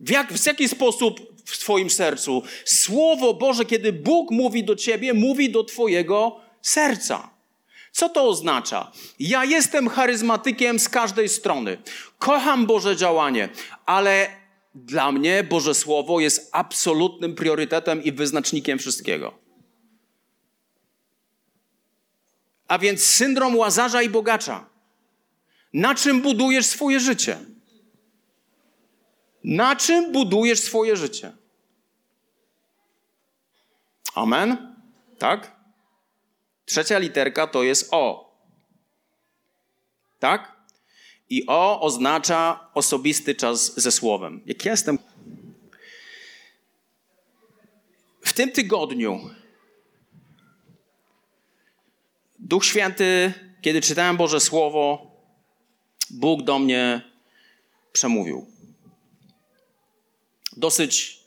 W, 0.00 0.10
jak, 0.10 0.32
w 0.32 0.46
jaki 0.46 0.68
sposób 0.68 1.37
w 1.48 1.58
Twoim 1.58 1.90
sercu? 1.90 2.42
Słowo 2.64 3.34
Boże, 3.34 3.64
kiedy 3.64 3.92
Bóg 3.92 4.30
mówi 4.30 4.64
do 4.64 4.76
Ciebie, 4.76 5.14
mówi 5.14 5.50
do 5.50 5.64
Twojego 5.64 6.40
serca. 6.62 7.30
Co 7.92 8.08
to 8.08 8.28
oznacza? 8.28 8.92
Ja 9.18 9.44
jestem 9.44 9.88
charyzmatykiem 9.88 10.78
z 10.78 10.88
każdej 10.88 11.28
strony. 11.28 11.78
Kocham 12.18 12.66
Boże 12.66 12.96
działanie, 12.96 13.48
ale 13.86 14.28
dla 14.74 15.12
mnie 15.12 15.44
Boże 15.44 15.74
Słowo 15.74 16.20
jest 16.20 16.48
absolutnym 16.52 17.34
priorytetem 17.34 18.04
i 18.04 18.12
wyznacznikiem 18.12 18.78
wszystkiego. 18.78 19.34
A 22.68 22.78
więc 22.78 23.04
syndrom 23.04 23.56
łazarza 23.56 24.02
i 24.02 24.08
bogacza. 24.08 24.66
Na 25.72 25.94
czym 25.94 26.22
budujesz 26.22 26.66
swoje 26.66 27.00
życie? 27.00 27.38
Na 29.44 29.76
czym 29.76 30.12
budujesz 30.12 30.60
swoje 30.60 30.96
życie? 30.96 31.37
Amen? 34.18 34.74
Tak? 35.18 35.56
Trzecia 36.64 36.98
literka 36.98 37.46
to 37.46 37.62
jest 37.62 37.88
O. 37.90 38.36
Tak? 40.18 40.56
I 41.30 41.46
O 41.46 41.80
oznacza 41.80 42.70
osobisty 42.74 43.34
czas 43.34 43.80
ze 43.80 43.92
słowem. 43.92 44.40
Jak 44.46 44.64
jestem. 44.64 44.98
W 48.20 48.32
tym 48.32 48.52
tygodniu 48.52 49.30
Duch 52.38 52.64
Święty, 52.64 53.32
kiedy 53.62 53.80
czytałem 53.80 54.16
Boże 54.16 54.40
Słowo, 54.40 55.10
Bóg 56.10 56.42
do 56.42 56.58
mnie 56.58 57.02
przemówił. 57.92 58.46
Dosyć 60.56 61.20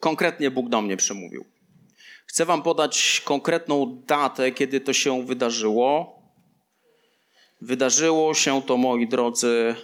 konkretnie 0.00 0.50
Bóg 0.50 0.68
do 0.68 0.82
mnie 0.82 0.96
przemówił. 0.96 1.55
Chcę 2.36 2.44
Wam 2.44 2.62
podać 2.62 3.22
konkretną 3.24 4.02
datę, 4.06 4.52
kiedy 4.52 4.80
to 4.80 4.92
się 4.92 5.26
wydarzyło. 5.26 6.22
Wydarzyło 7.60 8.34
się 8.34 8.62
to, 8.62 8.76
moi 8.76 9.08
drodzy, 9.08 9.74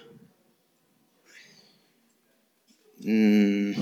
mm, 3.05 3.75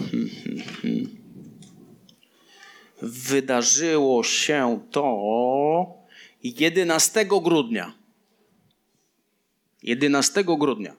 wydarzyło 3.02 4.24
się 4.24 4.80
to 4.90 5.96
11 6.42 7.24
grudnia. 7.24 7.94
11 9.82 10.44
grudnia. 10.44 10.96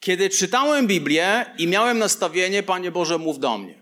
Kiedy 0.00 0.30
czytałem 0.30 0.86
Biblię 0.86 1.46
i 1.58 1.66
miałem 1.66 1.98
nastawienie, 1.98 2.62
Panie 2.62 2.90
Boże, 2.90 3.18
mów 3.18 3.38
do 3.38 3.58
mnie. 3.58 3.81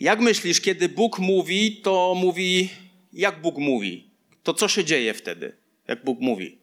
Jak 0.00 0.20
myślisz, 0.20 0.60
kiedy 0.60 0.88
Bóg 0.88 1.18
mówi, 1.18 1.80
to 1.82 2.14
mówi, 2.16 2.70
jak 3.12 3.40
Bóg 3.40 3.58
mówi? 3.58 4.10
To 4.42 4.54
co 4.54 4.68
się 4.68 4.84
dzieje 4.84 5.14
wtedy, 5.14 5.56
jak 5.88 6.04
Bóg 6.04 6.20
mówi? 6.20 6.58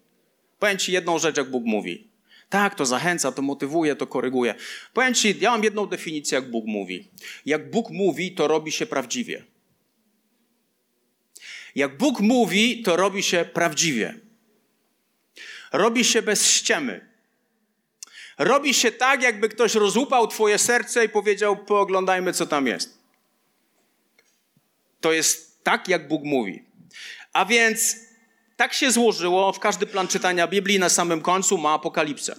Powiem 0.60 0.78
Ci 0.78 0.92
jedną 0.92 1.20
rzecz, 1.20 1.38
jak 1.38 1.52
Bóg 1.52 1.64
mówi. 1.66 2.08
Tak, 2.50 2.76
to 2.76 2.86
zachęca, 2.86 3.32
to 3.32 3.42
motywuje, 3.42 3.96
to 3.96 4.08
koryguje. 4.08 4.56
Powiem 4.94 5.14
Ci, 5.14 5.36
ja 5.40 5.52
mam 5.52 5.64
jedną 5.64 5.86
definicję, 5.86 6.36
jak 6.36 6.52
Bóg 6.52 6.66
mówi. 6.66 7.08
Jak 7.46 7.72
Bóg 7.72 7.90
mówi, 7.90 8.32
to 8.32 8.48
robi 8.48 8.72
się 8.72 8.86
prawdziwie. 8.86 9.44
Jak 11.76 11.98
Bóg 11.98 12.20
mówi, 12.20 12.84
to 12.84 12.96
robi 12.96 13.24
się 13.24 13.46
prawdziwie. 13.54 14.20
Robi 15.72 16.04
się 16.04 16.22
bez 16.22 16.48
ściemy. 16.48 17.10
Robi 18.38 18.74
się 18.74 18.92
tak, 18.92 19.24
jakby 19.24 19.50
ktoś 19.50 19.76
rozłupał 19.76 20.28
Twoje 20.28 20.58
serce 20.58 21.06
i 21.06 21.10
powiedział: 21.10 21.66
Pooglądajmy, 21.66 22.34
co 22.34 22.46
tam 22.46 22.68
jest. 22.68 23.03
To 25.04 25.12
jest 25.12 25.64
tak, 25.64 25.88
jak 25.88 26.08
Bóg 26.08 26.24
mówi. 26.24 26.64
A 27.34 27.46
więc 27.46 27.96
tak 28.56 28.74
się 28.74 28.92
złożyło, 28.92 29.54
w 29.54 29.60
każdy 29.60 29.86
plan 29.86 30.08
czytania 30.08 30.48
Biblii 30.48 30.80
na 30.80 30.90
samym 30.90 31.22
końcu 31.22 31.58
ma 31.58 31.74
apokalipsę. 31.74 32.36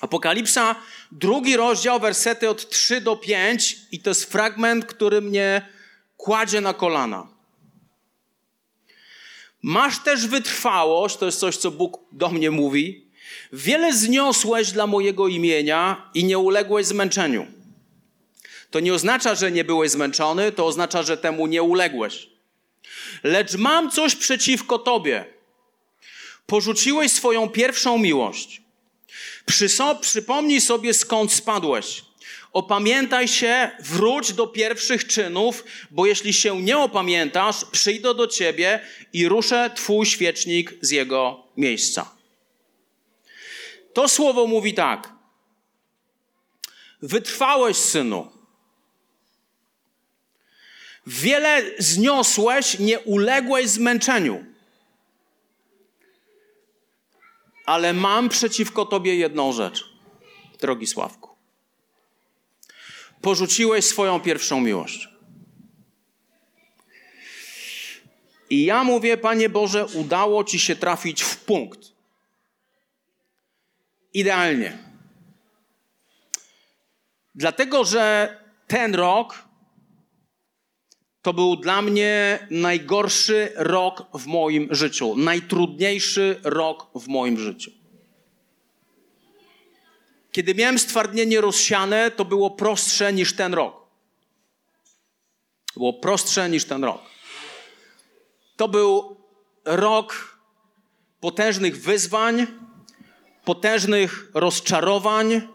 Apokalipsa, 0.00 0.76
drugi 1.12 1.56
rozdział, 1.56 2.00
wersety 2.00 2.48
od 2.48 2.68
3 2.68 3.00
do 3.00 3.16
5 3.16 3.76
i 3.92 4.00
to 4.00 4.10
jest 4.10 4.24
fragment, 4.24 4.84
który 4.84 5.20
mnie 5.20 5.68
kładzie 6.16 6.60
na 6.60 6.74
kolana. 6.74 7.26
Masz 9.62 9.98
też 9.98 10.26
wytrwałość, 10.26 11.16
to 11.16 11.26
jest 11.26 11.38
coś, 11.38 11.56
co 11.56 11.70
Bóg 11.70 11.98
do 12.12 12.28
mnie 12.28 12.50
mówi. 12.50 13.10
Wiele 13.52 13.92
zniosłeś 13.92 14.72
dla 14.72 14.86
mojego 14.86 15.28
imienia 15.28 16.10
i 16.14 16.24
nie 16.24 16.38
uległeś 16.38 16.86
zmęczeniu. 16.86 17.46
To 18.70 18.80
nie 18.80 18.94
oznacza, 18.94 19.34
że 19.34 19.52
nie 19.52 19.64
byłeś 19.64 19.90
zmęczony, 19.90 20.52
to 20.52 20.66
oznacza, 20.66 21.02
że 21.02 21.16
temu 21.16 21.46
nie 21.46 21.62
uległeś. 21.62 22.28
Lecz 23.22 23.54
mam 23.54 23.90
coś 23.90 24.14
przeciwko 24.16 24.78
tobie. 24.78 25.24
Porzuciłeś 26.46 27.12
swoją 27.12 27.48
pierwszą 27.48 27.98
miłość. 27.98 28.62
Przyso- 29.46 30.00
przypomnij 30.00 30.60
sobie, 30.60 30.94
skąd 30.94 31.32
spadłeś. 31.32 32.04
Opamiętaj 32.52 33.28
się, 33.28 33.70
wróć 33.80 34.32
do 34.32 34.46
pierwszych 34.46 35.06
czynów, 35.06 35.64
bo 35.90 36.06
jeśli 36.06 36.32
się 36.32 36.62
nie 36.62 36.78
opamiętasz, 36.78 37.64
przyjdę 37.64 38.14
do 38.14 38.26
ciebie 38.26 38.80
i 39.12 39.28
ruszę 39.28 39.70
twój 39.74 40.06
świecznik 40.06 40.74
z 40.80 40.90
jego 40.90 41.46
miejsca. 41.56 42.10
To 43.92 44.08
słowo 44.08 44.46
mówi 44.46 44.74
tak. 44.74 45.12
Wytrwałeś, 47.02 47.76
synu. 47.76 48.33
Wiele 51.06 51.62
zniosłeś, 51.78 52.78
nie 52.78 53.00
uległeś 53.00 53.68
zmęczeniu. 53.68 54.44
Ale 57.66 57.92
mam 57.92 58.28
przeciwko 58.28 58.86
tobie 58.86 59.16
jedną 59.16 59.52
rzecz, 59.52 59.84
drogi 60.60 60.86
Sławku 60.86 61.34
porzuciłeś 63.24 63.84
swoją 63.84 64.20
pierwszą 64.20 64.60
miłość. 64.60 65.08
I 68.50 68.64
ja 68.64 68.84
mówię, 68.84 69.16
Panie 69.16 69.48
Boże, 69.48 69.86
udało 69.86 70.44
Ci 70.44 70.58
się 70.58 70.76
trafić 70.76 71.22
w 71.22 71.36
punkt. 71.36 71.80
Idealnie. 74.14 74.78
Dlatego, 77.34 77.84
że 77.84 78.36
ten 78.66 78.94
rok 78.94 79.43
to 81.24 81.32
był 81.32 81.56
dla 81.56 81.82
mnie 81.82 82.38
najgorszy 82.50 83.52
rok 83.54 84.06
w 84.14 84.26
moim 84.26 84.68
życiu, 84.70 85.16
najtrudniejszy 85.16 86.40
rok 86.42 86.86
w 86.94 87.08
moim 87.08 87.38
życiu. 87.38 87.70
Kiedy 90.32 90.54
miałem 90.54 90.78
stwardnienie 90.78 91.40
rozsiane, 91.40 92.10
to 92.10 92.24
było 92.24 92.50
prostsze 92.50 93.12
niż 93.12 93.36
ten 93.36 93.54
rok. 93.54 93.86
Było 95.74 95.92
prostsze 95.92 96.48
niż 96.48 96.64
ten 96.64 96.84
rok. 96.84 97.02
To 98.56 98.68
był 98.68 99.16
rok 99.64 100.38
potężnych 101.20 101.82
wyzwań, 101.82 102.46
potężnych 103.44 104.30
rozczarowań, 104.34 105.48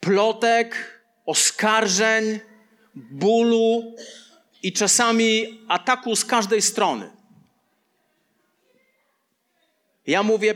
plotek, 0.00 1.00
oskarżeń, 1.26 2.40
bólu 2.96 3.94
i 4.62 4.72
czasami 4.72 5.60
ataku 5.68 6.16
z 6.16 6.24
każdej 6.24 6.62
strony. 6.62 7.10
Ja 10.06 10.22
mówię, 10.22 10.54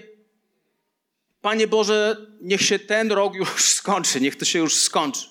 Panie 1.42 1.66
Boże, 1.66 2.16
niech 2.40 2.62
się 2.62 2.78
ten 2.78 3.12
rok 3.12 3.34
już 3.34 3.64
skończy, 3.80 4.20
niech 4.20 4.36
to 4.36 4.44
się 4.44 4.58
już 4.58 4.76
skończy. 4.76 5.26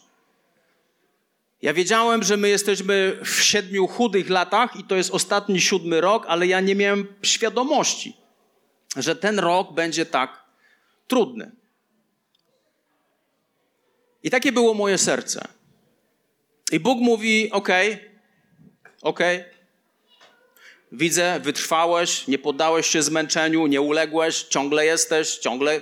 Ja 1.62 1.74
wiedziałem, 1.74 2.24
że 2.24 2.38
my 2.38 2.50
jesteśmy 2.50 3.20
w 3.26 3.42
siedmiu 3.42 3.88
chudych 3.88 4.30
latach 4.30 4.76
i 4.76 4.84
to 4.84 4.96
jest 4.96 5.12
ostatni 5.12 5.62
siódmy 5.62 6.02
rok, 6.02 6.26
ale 6.28 6.48
ja 6.48 6.60
nie 6.60 6.76
miałem 6.76 7.08
świadomości, 7.24 8.18
że 8.96 9.16
ten 9.16 9.40
rok 9.40 9.74
będzie 9.74 10.06
tak 10.06 10.44
trudny. 11.08 11.52
I 14.24 14.30
takie 14.30 14.52
było 14.52 14.74
moje 14.74 14.98
serce. 14.98 15.59
I 16.72 16.80
Bóg 16.80 17.00
mówi: 17.00 17.52
OK, 17.52 17.70
OK, 19.02 19.20
Widzę, 20.92 21.40
wytrwałeś, 21.44 22.28
nie 22.28 22.38
poddałeś 22.38 22.88
się 22.88 23.04
zmęczeniu, 23.04 23.68
nie 23.68 23.82
uległeś, 23.82 24.44
ciągle 24.44 24.86
jesteś, 24.86 25.38
ciągle 25.38 25.82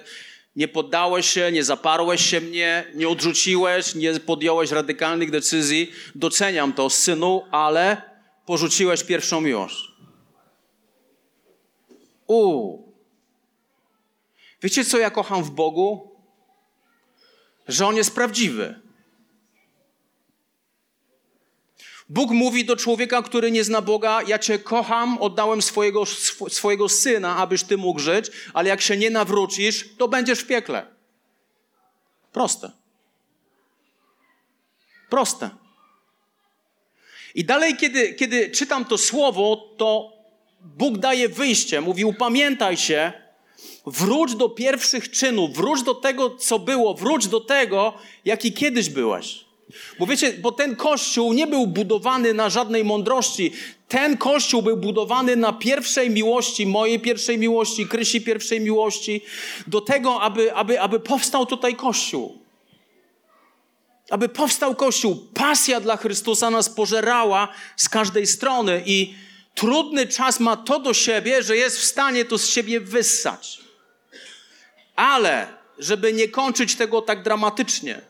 nie 0.55 0.67
poddałeś 0.67 1.29
się, 1.29 1.51
nie 1.51 1.63
zaparłeś 1.63 2.25
się 2.25 2.41
mnie, 2.41 2.91
nie 2.95 3.09
odrzuciłeś, 3.09 3.95
nie 3.95 4.19
podjąłeś 4.19 4.71
radykalnych 4.71 5.31
decyzji. 5.31 5.91
Doceniam 6.15 6.73
to, 6.73 6.89
synu, 6.89 7.43
ale 7.51 8.01
porzuciłeś 8.45 9.03
pierwszą 9.03 9.41
miłość. 9.41 9.91
U. 12.27 12.77
Wiecie, 14.61 14.85
co 14.85 14.97
ja 14.97 15.09
kocham 15.09 15.43
w 15.43 15.51
Bogu? 15.51 16.11
Że 17.67 17.87
On 17.87 17.95
jest 17.95 18.15
prawdziwy. 18.15 18.86
Bóg 22.09 22.31
mówi 22.31 22.65
do 22.65 22.75
człowieka, 22.75 23.21
który 23.21 23.51
nie 23.51 23.63
zna 23.63 23.81
Boga: 23.81 24.21
Ja 24.27 24.39
cię 24.39 24.59
kocham, 24.59 25.17
oddałem 25.17 25.61
swojego, 25.61 26.01
sw 26.01 26.49
swojego 26.49 26.89
syna, 26.89 27.35
abyś 27.35 27.63
ty 27.63 27.77
mógł 27.77 27.99
żyć, 27.99 28.31
ale 28.53 28.69
jak 28.69 28.81
się 28.81 28.97
nie 28.97 29.09
nawrócisz, 29.09 29.89
to 29.97 30.07
będziesz 30.07 30.39
w 30.39 30.47
piekle. 30.47 30.85
Proste. 32.31 32.71
Proste. 35.09 35.49
I 37.35 37.45
dalej, 37.45 37.77
kiedy, 37.77 38.13
kiedy 38.13 38.51
czytam 38.51 38.85
to 38.85 38.97
słowo, 38.97 39.73
to 39.77 40.13
Bóg 40.61 40.97
daje 40.97 41.29
wyjście. 41.29 41.81
Mówi: 41.81 42.05
Upamiętaj 42.05 42.77
się, 42.77 43.13
wróć 43.85 44.35
do 44.35 44.49
pierwszych 44.49 45.11
czynów, 45.11 45.53
wróć 45.55 45.83
do 45.83 45.95
tego, 45.95 46.29
co 46.29 46.59
było, 46.59 46.93
wróć 46.93 47.27
do 47.27 47.39
tego, 47.39 47.93
jaki 48.25 48.53
kiedyś 48.53 48.89
byłeś. 48.89 49.46
Bo 49.99 50.05
wiecie, 50.05 50.33
bo 50.33 50.51
ten 50.51 50.75
kościół 50.75 51.33
nie 51.33 51.47
był 51.47 51.67
budowany 51.67 52.33
na 52.33 52.49
żadnej 52.49 52.83
mądrości. 52.83 53.51
Ten 53.87 54.17
kościół 54.17 54.61
był 54.61 54.77
budowany 54.77 55.35
na 55.35 55.53
pierwszej 55.53 56.09
miłości, 56.09 56.65
mojej 56.65 56.99
pierwszej 56.99 57.37
miłości, 57.37 57.87
Krysi 57.87 58.21
pierwszej 58.21 58.61
miłości, 58.61 59.21
do 59.67 59.81
tego, 59.81 60.21
aby, 60.21 60.53
aby, 60.53 60.81
aby 60.81 60.99
powstał 60.99 61.45
tutaj 61.45 61.75
kościół. 61.75 62.47
aby 64.09 64.29
powstał 64.29 64.75
Kościół. 64.75 65.27
Pasja 65.33 65.79
dla 65.79 65.97
Chrystusa 65.97 66.49
nas 66.49 66.69
pożerała 66.69 67.47
z 67.75 67.89
każdej 67.89 68.27
strony 68.27 68.83
i 68.85 69.13
trudny 69.55 70.07
czas 70.07 70.39
ma 70.39 70.57
to 70.57 70.79
do 70.79 70.93
siebie, 70.93 71.43
że 71.43 71.57
jest 71.57 71.77
w 71.77 71.83
stanie 71.83 72.25
to 72.25 72.37
z 72.37 72.49
siebie 72.49 72.79
wyssać. 72.79 73.59
Ale, 74.95 75.47
żeby 75.79 76.13
nie 76.13 76.27
kończyć 76.27 76.75
tego 76.75 77.01
tak 77.01 77.23
dramatycznie, 77.23 78.01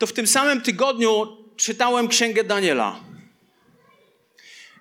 to 0.00 0.06
w 0.06 0.12
tym 0.12 0.26
samym 0.26 0.60
tygodniu 0.60 1.36
czytałem 1.56 2.08
Księgę 2.08 2.44
Daniela. 2.44 3.00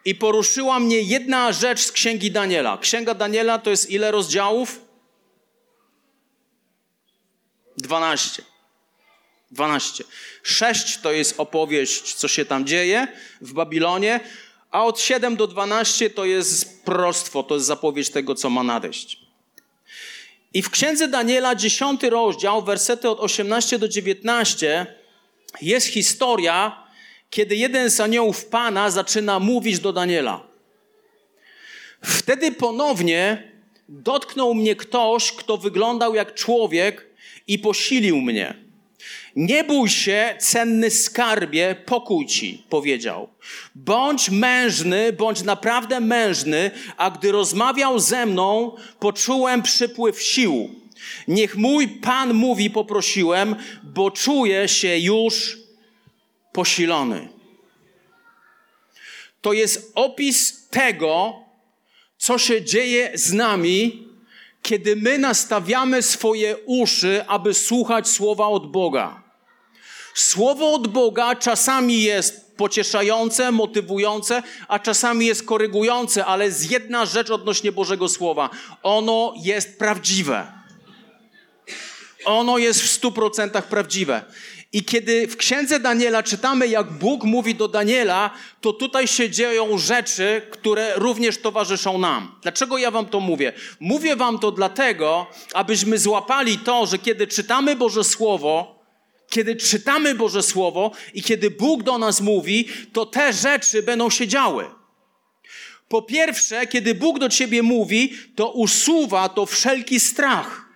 I 0.06 0.16
poruszyła 0.16 0.80
mnie 0.80 1.02
jedna 1.02 1.52
rzecz 1.52 1.80
z 1.80 1.92
Księgi 1.92 2.32
Daniela. 2.32 2.78
Księga 2.78 3.14
Daniela 3.14 3.60
to 3.60 3.70
jest 3.70 3.90
ile 3.90 4.12
rozdziałów? 4.12 4.82
12. 7.78 8.44
12. 9.52 10.04
6 10.44 10.98
to 10.98 11.12
jest 11.12 11.40
opowieść, 11.40 12.14
co 12.14 12.28
się 12.28 12.46
tam 12.46 12.68
dzieje 12.68 13.08
w 13.42 13.54
Babilonie, 13.54 14.20
a 14.72 14.86
od 14.86 15.00
7 15.00 15.36
do 15.36 15.48
12 15.48 16.10
to 16.10 16.26
jest 16.26 16.84
prostwo, 16.86 17.44
to 17.44 17.56
jest 17.56 17.68
zapowiedź 17.68 18.10
tego, 18.10 18.36
co 18.36 18.50
ma 18.50 18.64
nadejść. 18.64 19.20
I 20.54 20.62
w 20.62 20.70
księdze 20.70 21.08
Daniela, 21.08 21.56
10 21.56 22.04
rozdział, 22.04 22.64
wersety 22.64 23.10
od 23.10 23.20
18 23.20 23.80
do 23.80 23.88
19, 23.88 24.99
jest 25.62 25.88
historia, 25.88 26.84
kiedy 27.30 27.56
jeden 27.56 27.90
z 27.90 28.00
aniołów 28.00 28.46
Pana 28.46 28.90
zaczyna 28.90 29.40
mówić 29.40 29.80
do 29.80 29.94
Daniela. 29.94 30.48
Wtedy 32.02 32.52
ponownie 32.52 33.52
dotknął 33.90 34.54
mnie 34.54 34.76
ktoś, 34.76 35.32
kto 35.32 35.58
wyglądał 35.58 36.16
jak 36.16 36.34
człowiek 36.34 37.10
i 37.48 37.60
posilił 37.60 38.22
mnie. 38.22 38.70
Nie 39.36 39.64
bój 39.64 39.90
się, 39.90 40.36
cenny 40.40 40.92
skarbie, 40.92 41.76
pokój 41.86 42.26
ci, 42.26 42.64
powiedział. 42.70 43.30
Bądź 43.76 44.30
mężny, 44.30 45.14
bądź 45.14 45.44
naprawdę 45.44 46.00
mężny, 46.00 46.72
a 46.98 47.12
gdy 47.12 47.32
rozmawiał 47.32 48.00
ze 48.00 48.26
mną, 48.26 48.76
poczułem 49.00 49.62
przypływ 49.62 50.22
sił. 50.22 50.76
Niech 51.28 51.56
mój 51.56 51.88
Pan 51.88 52.34
mówi, 52.34 52.70
poprosiłem, 52.70 53.56
bo 53.84 54.12
czuję 54.12 54.68
się 54.68 54.98
już 54.98 55.58
posilony. 56.52 57.30
To 59.42 59.54
jest 59.54 59.92
opis 59.96 60.68
tego, 60.70 61.34
co 62.18 62.38
się 62.38 62.64
dzieje 62.64 63.12
z 63.14 63.34
nami, 63.34 64.08
kiedy 64.62 64.96
my 64.96 65.18
nastawiamy 65.18 66.02
swoje 66.02 66.58
uszy, 66.66 67.26
aby 67.28 67.54
słuchać 67.54 68.08
słowa 68.08 68.48
od 68.48 68.72
Boga. 68.72 69.24
Słowo 70.14 70.74
od 70.74 70.88
Boga 70.88 71.36
czasami 71.36 72.02
jest 72.02 72.58
pocieszające, 72.58 73.52
motywujące, 73.52 74.44
a 74.68 74.80
czasami 74.80 75.26
jest 75.26 75.46
korygujące, 75.46 76.26
ale 76.26 76.46
jest 76.46 76.72
jedna 76.72 77.06
rzecz 77.06 77.30
odnośnie 77.30 77.72
Bożego 77.72 78.10
Słowa. 78.10 78.50
Ono 78.84 79.34
jest 79.44 79.80
prawdziwe. 79.80 80.59
Ono 82.26 82.58
jest 82.58 82.82
w 82.82 82.90
stu 82.90 83.12
procentach 83.12 83.68
prawdziwe. 83.68 84.26
I 84.74 84.84
kiedy 84.84 85.28
w 85.28 85.38
księdze 85.38 85.80
Daniela 85.80 86.24
czytamy, 86.24 86.68
jak 86.68 86.92
Bóg 86.92 87.24
mówi 87.24 87.56
do 87.56 87.68
Daniela, 87.68 88.32
to 88.62 88.74
tutaj 88.74 89.08
się 89.08 89.30
dzieją 89.30 89.78
rzeczy, 89.78 90.42
które 90.52 90.94
również 90.96 91.38
towarzyszą 91.38 91.98
nam. 91.98 92.36
Dlaczego 92.42 92.78
ja 92.78 92.92
wam 92.92 93.06
to 93.06 93.20
mówię? 93.20 93.54
Mówię 93.80 94.16
wam 94.16 94.40
to 94.40 94.52
dlatego, 94.52 95.28
abyśmy 95.54 95.98
złapali 95.98 96.58
to, 96.58 96.86
że 96.86 96.98
kiedy 96.98 97.28
czytamy 97.28 97.76
Boże 97.76 98.04
Słowo, 98.04 98.80
kiedy 99.30 99.56
czytamy 99.56 100.16
Boże 100.16 100.44
Słowo 100.44 100.92
i 101.14 101.24
kiedy 101.24 101.52
Bóg 101.52 101.84
do 101.84 101.98
nas 101.98 102.22
mówi, 102.22 102.68
to 102.94 103.06
te 103.06 103.34
rzeczy 103.34 103.84
będą 103.84 104.10
się 104.10 104.28
działy. 104.28 104.66
Po 105.88 106.02
pierwsze, 106.02 106.68
kiedy 106.68 106.96
Bóg 106.96 107.20
do 107.20 107.30
ciebie 107.30 107.64
mówi, 107.64 108.14
to 108.36 108.52
usuwa 108.52 109.30
to 109.30 109.46
wszelki 109.46 110.00
strach. 110.00 110.69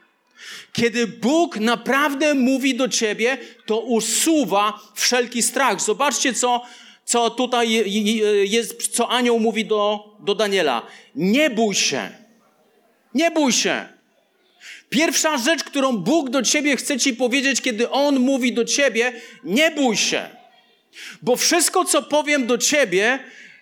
Kiedy 0.73 1.07
Bóg 1.07 1.59
naprawdę 1.59 2.33
mówi 2.33 2.75
do 2.75 2.89
ciebie, 2.89 3.37
to 3.65 3.79
usuwa 3.79 4.79
wszelki 4.95 5.43
strach. 5.43 5.81
Zobaczcie, 5.81 6.33
co, 6.33 6.61
co 7.05 7.29
tutaj 7.29 7.93
jest, 8.49 8.87
co 8.87 9.09
anioł 9.09 9.39
mówi 9.39 9.65
do, 9.65 10.15
do 10.19 10.35
Daniela. 10.35 10.87
Nie 11.15 11.49
bój 11.49 11.75
się. 11.75 12.09
Nie 13.13 13.31
bój 13.31 13.51
się. 13.51 13.87
Pierwsza 14.89 15.37
rzecz, 15.37 15.63
którą 15.63 15.97
Bóg 15.97 16.29
do 16.29 16.41
ciebie 16.41 16.77
chce 16.77 16.99
ci 16.99 17.13
powiedzieć, 17.13 17.61
kiedy 17.61 17.89
On 17.89 18.19
mówi 18.19 18.53
do 18.53 18.65
ciebie, 18.65 19.21
nie 19.43 19.71
bój 19.71 19.97
się. 19.97 20.29
Bo 21.21 21.35
wszystko, 21.35 21.85
co 21.85 22.03
powiem 22.03 22.47
do 22.47 22.57
ciebie, 22.57 23.19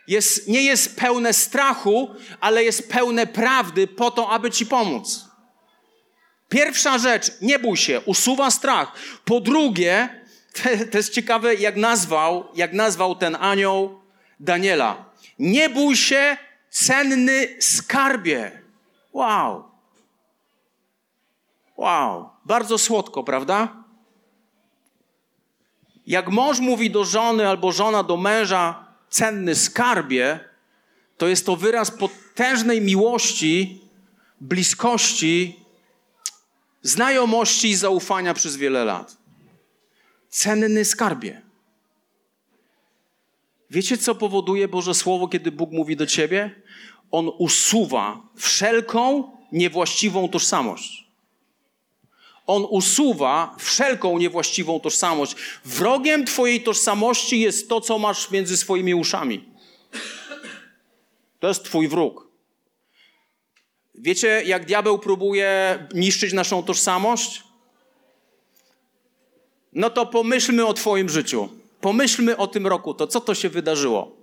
jest, 0.07 0.47
nie 0.47 0.63
jest 0.63 0.95
pełne 0.95 1.33
strachu, 1.33 2.09
ale 2.39 2.63
jest 2.63 2.89
pełne 2.89 3.27
prawdy 3.27 3.87
po 3.87 4.11
to, 4.11 4.29
aby 4.29 4.51
ci 4.51 4.65
pomóc. 4.65 5.30
Pierwsza 6.51 6.97
rzecz, 6.97 7.31
nie 7.41 7.59
bój 7.59 7.77
się, 7.77 8.01
usuwa 8.01 8.51
strach. 8.51 8.93
Po 9.25 9.39
drugie, 9.39 10.23
to 10.91 10.97
jest 10.97 11.13
ciekawe, 11.13 11.55
jak 11.55 11.75
nazwał, 11.75 12.47
jak 12.55 12.73
nazwał 12.73 13.15
ten 13.15 13.37
anioł 13.39 13.99
Daniela. 14.39 15.05
Nie 15.39 15.69
bój 15.69 15.95
się, 15.95 16.37
cenny 16.69 17.47
skarbie. 17.59 18.61
Wow. 19.13 19.63
Wow. 21.77 22.29
Bardzo 22.45 22.77
słodko, 22.77 23.23
prawda? 23.23 23.83
Jak 26.07 26.29
mąż 26.29 26.59
mówi 26.59 26.91
do 26.91 27.05
żony 27.05 27.47
albo 27.47 27.71
żona 27.71 28.03
do 28.03 28.17
męża 28.17 28.85
cenny 29.09 29.55
skarbie, 29.55 30.39
to 31.17 31.27
jest 31.27 31.45
to 31.45 31.55
wyraz 31.55 31.91
potężnej 31.91 32.81
miłości, 32.81 33.81
bliskości 34.41 35.60
znajomości 36.81 37.69
i 37.69 37.75
zaufania 37.75 38.33
przez 38.33 38.57
wiele 38.57 38.85
lat. 38.85 39.17
Cenny 40.29 40.85
skarbie. 40.85 41.41
Wiecie, 43.69 43.97
co 43.97 44.15
powoduje 44.15 44.67
Boże 44.67 44.93
Słowo, 44.93 45.27
kiedy 45.27 45.51
Bóg 45.51 45.71
mówi 45.71 45.95
do 45.95 46.05
ciebie? 46.05 46.61
On 47.11 47.31
usuwa 47.37 48.21
wszelką 48.35 49.31
niewłaściwą 49.51 50.29
tożsamość. 50.29 51.07
On 52.47 52.65
usuwa 52.69 53.55
wszelką 53.59 54.17
niewłaściwą 54.17 54.79
tożsamość. 54.79 55.35
Wrogiem 55.65 56.25
Twojej 56.25 56.63
tożsamości 56.63 57.39
jest 57.39 57.69
to, 57.69 57.81
co 57.81 57.99
masz 57.99 58.31
między 58.31 58.57
swoimi 58.57 58.95
uszami. 58.95 59.49
To 61.39 61.47
jest 61.47 61.63
Twój 61.63 61.87
wróg. 61.87 62.30
Wiecie, 63.95 64.43
jak 64.45 64.65
diabeł 64.65 64.99
próbuje 64.99 65.79
niszczyć 65.93 66.33
naszą 66.33 66.63
tożsamość? 66.63 67.43
No 69.73 69.89
to 69.89 70.05
pomyślmy 70.05 70.65
o 70.65 70.73
Twoim 70.73 71.09
życiu. 71.09 71.49
Pomyślmy 71.81 72.37
o 72.37 72.47
tym 72.47 72.67
roku, 72.67 72.93
to 72.93 73.07
co 73.07 73.21
to 73.21 73.35
się 73.35 73.49
wydarzyło. 73.49 74.17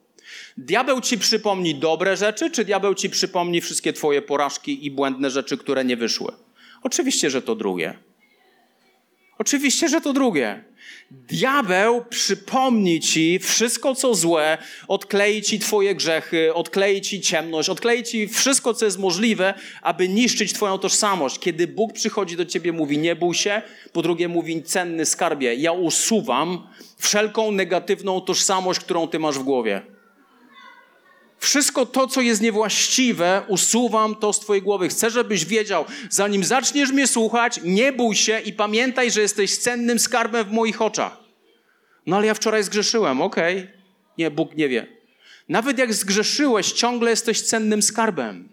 Diabeł 0.56 1.00
ci 1.00 1.18
przypomni 1.18 1.74
dobre 1.74 2.16
rzeczy, 2.16 2.50
czy 2.50 2.64
diabeł 2.64 2.94
ci 2.94 3.10
przypomni 3.10 3.60
wszystkie 3.60 3.92
Twoje 3.92 4.22
porażki 4.22 4.86
i 4.86 4.90
błędne 4.90 5.30
rzeczy, 5.30 5.58
które 5.58 5.84
nie 5.84 5.96
wyszły? 5.96 6.32
Oczywiście, 6.82 7.30
że 7.30 7.42
to 7.42 7.54
drugie. 7.54 7.98
Oczywiście, 9.38 9.88
że 9.88 10.00
to 10.00 10.12
drugie. 10.12 10.64
Diabeł 11.10 12.04
przypomni 12.04 13.00
ci 13.00 13.38
wszystko, 13.38 13.94
co 13.94 14.14
złe, 14.14 14.58
odklei 14.88 15.42
ci 15.42 15.58
twoje 15.58 15.94
grzechy, 15.94 16.54
odklei 16.54 17.00
ci 17.00 17.20
ciemność, 17.20 17.68
odklei 17.68 18.02
ci 18.02 18.28
wszystko, 18.28 18.74
co 18.74 18.84
jest 18.84 18.98
możliwe, 18.98 19.54
aby 19.82 20.08
niszczyć 20.08 20.52
twoją 20.52 20.78
tożsamość. 20.78 21.38
Kiedy 21.38 21.66
Bóg 21.66 21.92
przychodzi 21.92 22.36
do 22.36 22.44
ciebie, 22.44 22.72
mówi 22.72 22.98
nie 22.98 23.16
bój 23.16 23.34
się, 23.34 23.62
po 23.92 24.02
drugie 24.02 24.28
mówi 24.28 24.62
cenny 24.62 25.06
skarbie, 25.06 25.54
ja 25.54 25.72
usuwam 25.72 26.68
wszelką 26.98 27.52
negatywną 27.52 28.20
tożsamość, 28.20 28.80
którą 28.80 29.08
ty 29.08 29.18
masz 29.18 29.38
w 29.38 29.42
głowie. 29.42 29.97
Wszystko 31.38 31.86
to, 31.86 32.06
co 32.06 32.20
jest 32.20 32.40
niewłaściwe, 32.40 33.42
usuwam 33.48 34.16
to 34.16 34.32
z 34.32 34.40
Twojej 34.40 34.62
głowy. 34.62 34.88
Chcę, 34.88 35.10
żebyś 35.10 35.44
wiedział, 35.44 35.84
zanim 36.10 36.44
zaczniesz 36.44 36.92
mnie 36.92 37.06
słuchać, 37.06 37.60
nie 37.64 37.92
bój 37.92 38.16
się 38.16 38.40
i 38.40 38.52
pamiętaj, 38.52 39.10
że 39.10 39.20
jesteś 39.20 39.58
cennym 39.58 39.98
skarbem 39.98 40.44
w 40.44 40.52
moich 40.52 40.82
oczach. 40.82 41.16
No 42.06 42.16
ale 42.16 42.26
ja 42.26 42.34
wczoraj 42.34 42.64
zgrzeszyłem, 42.64 43.22
okej. 43.22 43.58
Okay. 43.58 43.72
Nie, 44.18 44.30
Bóg 44.30 44.56
nie 44.56 44.68
wie. 44.68 44.86
Nawet 45.48 45.78
jak 45.78 45.94
zgrzeszyłeś, 45.94 46.72
ciągle 46.72 47.10
jesteś 47.10 47.42
cennym 47.42 47.82
skarbem. 47.82 48.48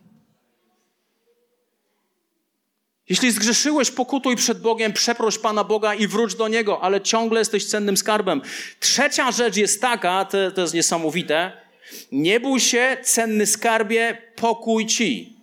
Jeśli 3.09 3.31
zgrzeszyłeś, 3.31 3.91
pokutuj 3.91 4.35
przed 4.35 4.61
Bogiem, 4.61 4.93
przeproś 4.93 5.37
Pana 5.37 5.63
Boga 5.63 5.93
i 5.93 6.07
wróć 6.07 6.35
do 6.35 6.47
Niego, 6.47 6.81
ale 6.81 7.01
ciągle 7.01 7.39
jesteś 7.39 7.65
cennym 7.65 7.97
skarbem. 7.97 8.41
Trzecia 8.79 9.31
rzecz 9.31 9.57
jest 9.57 9.81
taka, 9.81 10.25
to, 10.25 10.51
to 10.51 10.61
jest 10.61 10.73
niesamowite, 10.73 11.64
nie 12.11 12.39
bój 12.39 12.59
się, 12.59 12.97
cenny 13.03 13.45
skarbie, 13.45 14.17
pokój 14.35 14.85
ci. 14.85 15.35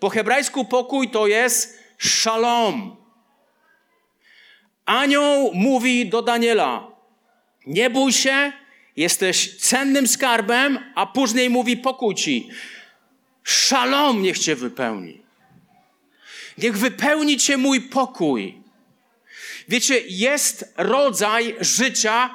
Po 0.00 0.10
hebrajsku 0.10 0.64
pokój 0.64 1.10
to 1.10 1.26
jest 1.26 1.78
shalom. 1.98 2.96
Anioł 4.84 5.50
mówi 5.54 6.08
do 6.08 6.22
Daniela: 6.22 6.90
Nie 7.66 7.90
bój 7.90 8.12
się, 8.12 8.52
jesteś 8.96 9.56
cennym 9.56 10.08
skarbem, 10.08 10.78
a 10.94 11.06
później 11.06 11.50
mówi: 11.50 11.76
Pokój 11.76 12.14
ci. 12.14 12.48
Szalom 13.44 14.22
niech 14.22 14.38
cię 14.38 14.56
wypełni. 14.56 15.22
Niech 16.58 16.78
wypełni 16.78 17.36
cię 17.36 17.56
mój 17.56 17.80
pokój. 17.80 18.62
Wiecie, 19.68 20.00
jest 20.08 20.72
rodzaj 20.76 21.56
życia, 21.60 22.30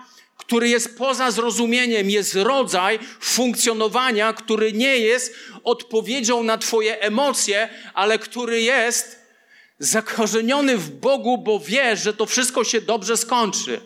który 0.48 0.70
jest 0.70 0.98
poza 0.98 1.32
zrozumieniem, 1.32 2.10
jest 2.10 2.36
rodzaj 2.36 3.00
funkcjonowania, 3.20 4.34
który 4.34 4.74
nie 4.74 4.98
jest 4.98 5.36
odpowiedzią 5.64 6.44
na 6.44 6.58
Twoje 6.58 7.02
emocje, 7.02 7.70
ale 7.94 8.20
który 8.20 8.62
jest 8.62 9.20
zakorzeniony 9.80 10.78
w 10.78 10.92
Bogu, 10.92 11.38
bo 11.38 11.60
wie, 11.60 11.96
że 11.96 12.14
to 12.14 12.26
wszystko 12.26 12.64
się 12.64 12.82
dobrze 12.82 13.18
skończy. 13.18 13.82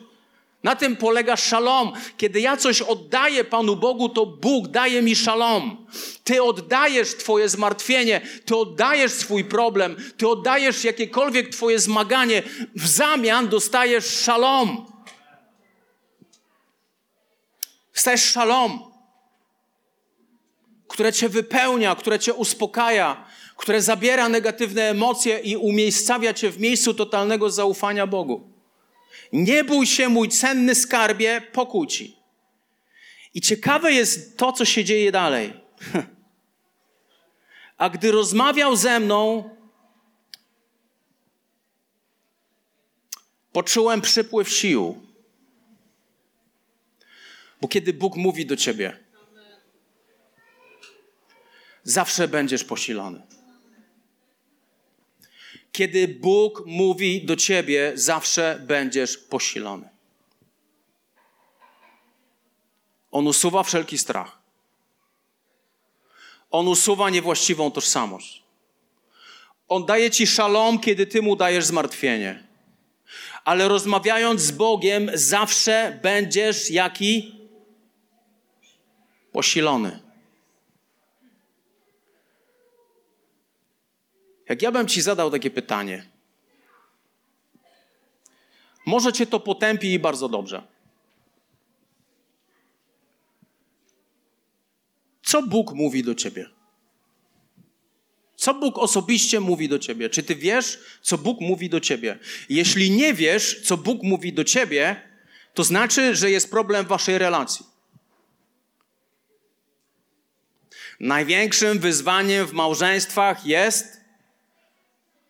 Na 0.63 0.75
tym 0.75 0.95
polega 0.95 1.37
szalom. 1.37 1.91
Kiedy 2.17 2.41
ja 2.41 2.57
coś 2.57 2.81
oddaję 2.81 3.43
Panu 3.43 3.75
Bogu, 3.75 4.09
to 4.09 4.25
Bóg 4.25 4.67
daje 4.67 5.01
mi 5.01 5.15
szalom. 5.15 5.87
Ty 6.23 6.43
oddajesz 6.43 7.15
Twoje 7.15 7.49
zmartwienie, 7.49 8.21
Ty 8.45 8.55
oddajesz 8.55 9.11
swój 9.11 9.43
problem, 9.43 9.95
Ty 10.17 10.27
oddajesz 10.27 10.83
jakiekolwiek 10.83 11.49
Twoje 11.49 11.79
zmaganie. 11.79 12.43
W 12.75 12.87
zamian 12.87 13.47
dostajesz 13.47 14.05
szalom. 14.05 14.85
Stajesz 17.99 18.23
szalom, 18.23 18.91
które 20.87 21.13
Cię 21.13 21.29
wypełnia, 21.29 21.95
które 21.95 22.19
Cię 22.19 22.33
uspokaja, 22.33 23.25
które 23.57 23.81
zabiera 23.81 24.29
negatywne 24.29 24.89
emocje 24.89 25.39
i 25.39 25.57
umiejscawia 25.57 26.33
Cię 26.33 26.51
w 26.51 26.59
miejscu 26.59 26.93
totalnego 26.93 27.49
zaufania 27.49 28.07
Bogu. 28.07 28.49
Nie 29.33 29.63
bój 29.63 29.87
się, 29.87 30.09
mój 30.09 30.29
cenny 30.29 30.75
skarbie, 30.75 31.41
pokój 31.51 31.87
ci. 31.87 32.15
I 33.33 33.41
ciekawe 33.41 33.91
jest 33.93 34.37
to, 34.37 34.51
co 34.53 34.65
się 34.65 34.83
dzieje 34.83 35.11
dalej. 35.11 35.53
A 37.77 37.89
gdy 37.89 38.11
rozmawiał 38.11 38.75
ze 38.75 38.99
mną, 38.99 39.49
poczułem 43.51 44.01
przypływ 44.01 44.49
sił. 44.49 45.08
Bo 47.61 47.67
kiedy 47.67 47.93
Bóg 47.93 48.15
mówi 48.15 48.45
do 48.45 48.55
ciebie, 48.55 48.97
zawsze 51.83 52.27
będziesz 52.27 52.63
posilony. 52.63 53.21
Kiedy 55.71 56.07
Bóg 56.07 56.63
mówi 56.65 57.25
do 57.25 57.35
ciebie, 57.35 57.91
zawsze 57.95 58.61
będziesz 58.67 59.17
posilony. 59.17 59.89
On 63.11 63.27
usuwa 63.27 63.63
wszelki 63.63 63.97
strach. 63.97 64.39
On 66.51 66.67
usuwa 66.67 67.09
niewłaściwą 67.09 67.71
tożsamość. 67.71 68.43
On 69.67 69.85
daje 69.85 70.11
ci 70.11 70.27
szalom, 70.27 70.79
kiedy 70.79 71.07
ty 71.07 71.21
mu 71.21 71.35
dajesz 71.35 71.65
zmartwienie. 71.65 72.43
Ale 73.45 73.67
rozmawiając 73.67 74.41
z 74.41 74.51
Bogiem, 74.51 75.11
zawsze 75.13 75.99
będziesz 76.03 76.71
jaki? 76.71 77.38
Posilony. 79.31 79.99
Jak 84.49 84.61
ja 84.61 84.71
bym 84.71 84.87
ci 84.87 85.01
zadał 85.01 85.31
takie 85.31 85.49
pytanie, 85.49 86.09
może 88.85 89.13
cię 89.13 89.25
to 89.25 89.39
potępi 89.39 89.93
i 89.93 89.99
bardzo 89.99 90.29
dobrze. 90.29 90.67
Co 95.23 95.43
Bóg 95.43 95.73
mówi 95.73 96.03
do 96.03 96.15
ciebie? 96.15 96.49
Co 98.35 98.53
Bóg 98.53 98.77
osobiście 98.77 99.39
mówi 99.39 99.69
do 99.69 99.79
ciebie? 99.79 100.09
Czy 100.09 100.23
ty 100.23 100.35
wiesz, 100.35 100.79
co 101.01 101.17
Bóg 101.17 101.41
mówi 101.41 101.69
do 101.69 101.79
ciebie? 101.79 102.19
Jeśli 102.49 102.91
nie 102.91 103.13
wiesz, 103.13 103.61
co 103.61 103.77
Bóg 103.77 104.03
mówi 104.03 104.33
do 104.33 104.43
ciebie, 104.43 105.01
to 105.53 105.63
znaczy, 105.63 106.15
że 106.15 106.31
jest 106.31 106.51
problem 106.51 106.85
w 106.85 106.87
waszej 106.87 107.17
relacji. 107.17 107.65
Największym 110.99 111.79
wyzwaniem 111.79 112.45
w 112.45 112.53
małżeństwach 112.53 113.45
jest 113.45 114.01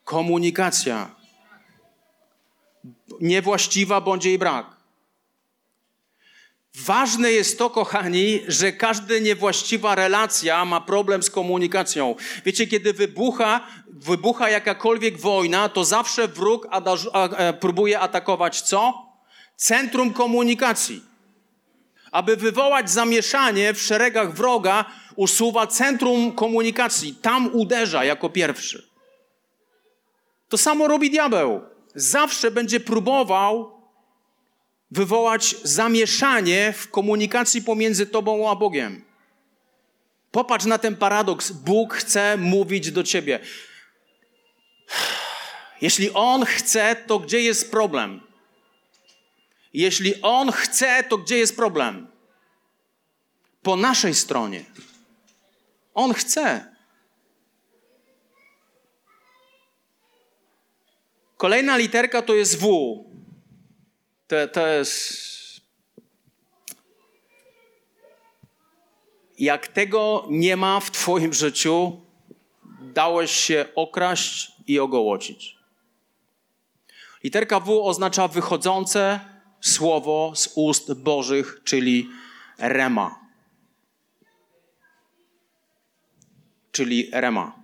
komunikacja. 0.03 1.15
Niewłaściwa 3.21 4.01
bądź 4.01 4.25
jej 4.25 4.37
brak. 4.37 4.79
Ważne 6.75 7.31
jest 7.31 7.57
to, 7.57 7.69
kochani, 7.69 8.39
że 8.47 8.71
każda 8.71 9.19
niewłaściwa 9.19 9.95
relacja 9.95 10.65
ma 10.65 10.81
problem 10.81 11.23
z 11.23 11.29
komunikacją. 11.29 12.15
Wiecie, 12.45 12.67
kiedy 12.67 12.93
wybucha, 12.93 13.67
wybucha 13.87 14.49
jakakolwiek 14.49 15.17
wojna, 15.17 15.69
to 15.69 15.85
zawsze 15.85 16.27
wróg 16.27 16.67
e, 17.37 17.53
próbuje 17.53 17.99
atakować 17.99 18.61
co? 18.61 18.93
Centrum 19.55 20.13
komunikacji. 20.13 21.01
Aby 22.11 22.37
wywołać 22.37 22.91
zamieszanie 22.91 23.73
w 23.73 23.81
szeregach 23.81 24.33
wroga, 24.33 24.85
usuwa 25.19 25.67
centrum 25.67 26.31
komunikacji. 26.31 27.15
Tam 27.15 27.49
uderza 27.53 28.03
jako 28.03 28.29
pierwszy. 28.29 28.89
To 30.49 30.57
samo 30.57 30.87
robi 30.87 31.09
diabeł. 31.09 31.61
Zawsze 31.95 32.51
będzie 32.51 32.79
próbował 32.79 33.81
wywołać 34.91 35.55
zamieszanie 35.63 36.73
w 36.77 36.91
komunikacji 36.91 37.61
pomiędzy 37.61 38.05
tobą 38.05 38.51
a 38.51 38.55
Bogiem. 38.55 39.05
Popatrz 40.31 40.65
na 40.65 40.77
ten 40.77 40.95
paradoks. 40.95 41.51
Bóg 41.51 41.93
chce 41.93 42.37
mówić 42.37 42.91
do 42.91 43.03
ciebie. 43.03 43.39
Jeśli 45.81 46.11
On 46.13 46.45
chce, 46.45 46.95
to 47.07 47.19
gdzie 47.19 47.41
jest 47.41 47.71
problem? 47.71 48.21
Jeśli 49.73 50.21
On 50.21 50.51
chce, 50.51 51.03
to 51.03 51.17
gdzie 51.17 51.37
jest 51.37 51.55
problem? 51.55 52.07
Po 53.61 53.75
naszej 53.75 54.15
stronie. 54.15 54.65
On 55.99 56.13
chce. 56.13 56.75
Kolejna 61.37 61.77
literka 61.77 62.21
to 62.21 62.35
jest 62.35 62.59
W. 62.59 62.65
To, 64.27 64.47
to 64.47 64.67
jest. 64.67 65.61
Jak 69.39 69.67
tego 69.67 70.27
nie 70.29 70.57
ma 70.57 70.79
w 70.79 70.91
Twoim 70.91 71.33
życiu, 71.33 72.01
dałeś 72.81 73.31
się 73.31 73.65
okraść 73.75 74.51
i 74.67 74.79
ogołocić. 74.79 75.57
Literka 77.23 77.59
W 77.59 77.71
oznacza 77.71 78.27
wychodzące 78.27 79.19
słowo 79.61 80.31
z 80.35 80.49
ust 80.55 80.93
Bożych, 80.93 81.61
czyli 81.63 82.09
rema. 82.57 83.18
Czyli 86.79 87.09
rema 87.11 87.63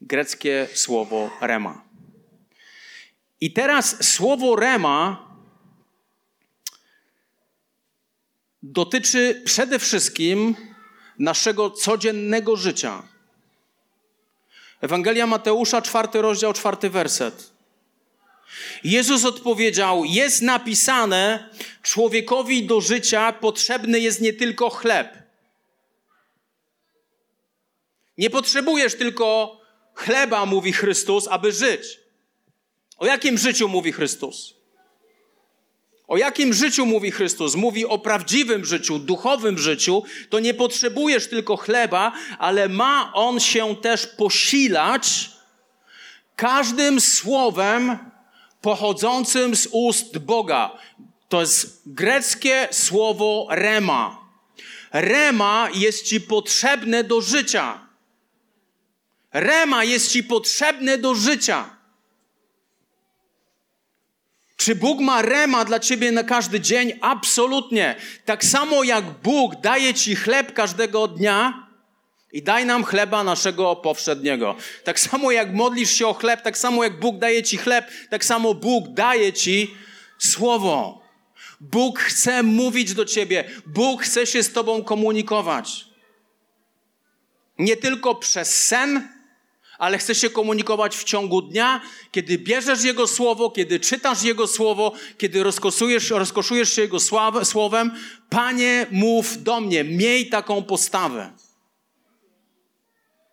greckie 0.00 0.68
słowo 0.74 1.30
rema. 1.40 1.84
I 3.40 3.52
teraz 3.52 4.04
słowo 4.04 4.56
rema 4.56 5.28
dotyczy 8.62 9.42
przede 9.44 9.78
wszystkim 9.78 10.56
naszego 11.18 11.70
codziennego 11.70 12.56
życia. 12.56 13.02
Ewangelia 14.80 15.26
Mateusza, 15.26 15.82
czwarty 15.82 16.22
rozdział, 16.22 16.52
czwarty 16.52 16.90
werset. 16.90 17.52
Jezus 18.84 19.24
odpowiedział: 19.24 20.04
Jest 20.04 20.42
napisane, 20.42 21.48
człowiekowi 21.82 22.66
do 22.66 22.80
życia 22.80 23.32
potrzebny 23.32 24.00
jest 24.00 24.20
nie 24.20 24.32
tylko 24.32 24.70
chleb. 24.70 25.17
Nie 28.18 28.30
potrzebujesz 28.30 28.94
tylko 28.94 29.60
chleba, 29.94 30.46
mówi 30.46 30.72
Chrystus, 30.72 31.28
aby 31.28 31.52
żyć. 31.52 32.00
O 32.98 33.06
jakim 33.06 33.38
życiu 33.38 33.68
mówi 33.68 33.92
Chrystus? 33.92 34.54
O 36.08 36.16
jakim 36.16 36.54
życiu 36.54 36.86
mówi 36.86 37.10
Chrystus? 37.10 37.54
Mówi 37.54 37.86
o 37.86 37.98
prawdziwym 37.98 38.64
życiu, 38.64 38.98
duchowym 38.98 39.58
życiu. 39.58 40.02
To 40.30 40.40
nie 40.40 40.54
potrzebujesz 40.54 41.28
tylko 41.28 41.56
chleba, 41.56 42.12
ale 42.38 42.68
ma 42.68 43.12
on 43.14 43.40
się 43.40 43.76
też 43.76 44.06
posilać 44.06 45.30
każdym 46.36 47.00
słowem 47.00 47.98
pochodzącym 48.60 49.56
z 49.56 49.68
ust 49.72 50.18
Boga. 50.18 50.78
To 51.28 51.40
jest 51.40 51.82
greckie 51.86 52.68
słowo 52.70 53.46
rema. 53.50 54.18
Rema 54.92 55.68
jest 55.74 56.04
ci 56.04 56.20
potrzebne 56.20 57.04
do 57.04 57.20
życia. 57.20 57.87
Rema 59.32 59.84
jest 59.84 60.12
ci 60.12 60.24
potrzebne 60.24 60.98
do 60.98 61.14
życia. 61.14 61.78
Czy 64.56 64.74
Bóg 64.74 65.00
ma 65.00 65.22
rema 65.22 65.64
dla 65.64 65.80
ciebie 65.80 66.12
na 66.12 66.24
każdy 66.24 66.60
dzień? 66.60 66.92
Absolutnie. 67.00 67.96
Tak 68.24 68.44
samo 68.44 68.84
jak 68.84 69.04
Bóg 69.04 69.60
daje 69.60 69.94
ci 69.94 70.16
chleb 70.16 70.52
każdego 70.52 71.08
dnia 71.08 71.66
i 72.32 72.42
daj 72.42 72.66
nam 72.66 72.84
chleba 72.84 73.24
naszego 73.24 73.76
powszedniego. 73.76 74.56
Tak 74.84 75.00
samo 75.00 75.30
jak 75.30 75.54
modlisz 75.54 75.90
się 75.90 76.06
o 76.06 76.14
chleb, 76.14 76.42
tak 76.42 76.58
samo 76.58 76.84
jak 76.84 77.00
Bóg 77.00 77.18
daje 77.18 77.42
ci 77.42 77.58
chleb, 77.58 77.90
tak 78.10 78.24
samo 78.24 78.54
Bóg 78.54 78.88
daje 78.88 79.32
ci 79.32 79.74
słowo. 80.18 81.02
Bóg 81.60 81.98
chce 81.98 82.42
mówić 82.42 82.94
do 82.94 83.04
ciebie. 83.04 83.44
Bóg 83.66 84.02
chce 84.02 84.26
się 84.26 84.42
z 84.42 84.52
tobą 84.52 84.84
komunikować. 84.84 85.84
Nie 87.58 87.76
tylko 87.76 88.14
przez 88.14 88.64
sen, 88.64 89.08
ale 89.78 89.98
chce 89.98 90.14
się 90.14 90.30
komunikować 90.30 90.96
w 90.96 91.04
ciągu 91.04 91.42
dnia, 91.42 91.80
kiedy 92.12 92.38
bierzesz 92.38 92.84
Jego 92.84 93.06
słowo, 93.06 93.50
kiedy 93.50 93.80
czytasz 93.80 94.22
Jego 94.22 94.46
słowo, 94.46 94.92
kiedy 95.18 95.42
rozkoszujesz, 95.42 96.10
rozkoszujesz 96.10 96.72
się 96.72 96.82
Jego 96.82 96.98
słowem. 97.44 97.92
Panie, 98.30 98.86
mów 98.90 99.42
do 99.42 99.60
mnie, 99.60 99.84
miej 99.84 100.28
taką 100.28 100.62
postawę. 100.62 101.32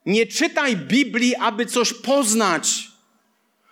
Nie 0.05 0.27
czytaj 0.27 0.77
Biblii, 0.77 1.35
aby 1.35 1.65
coś 1.65 1.93
poznać. 1.93 2.87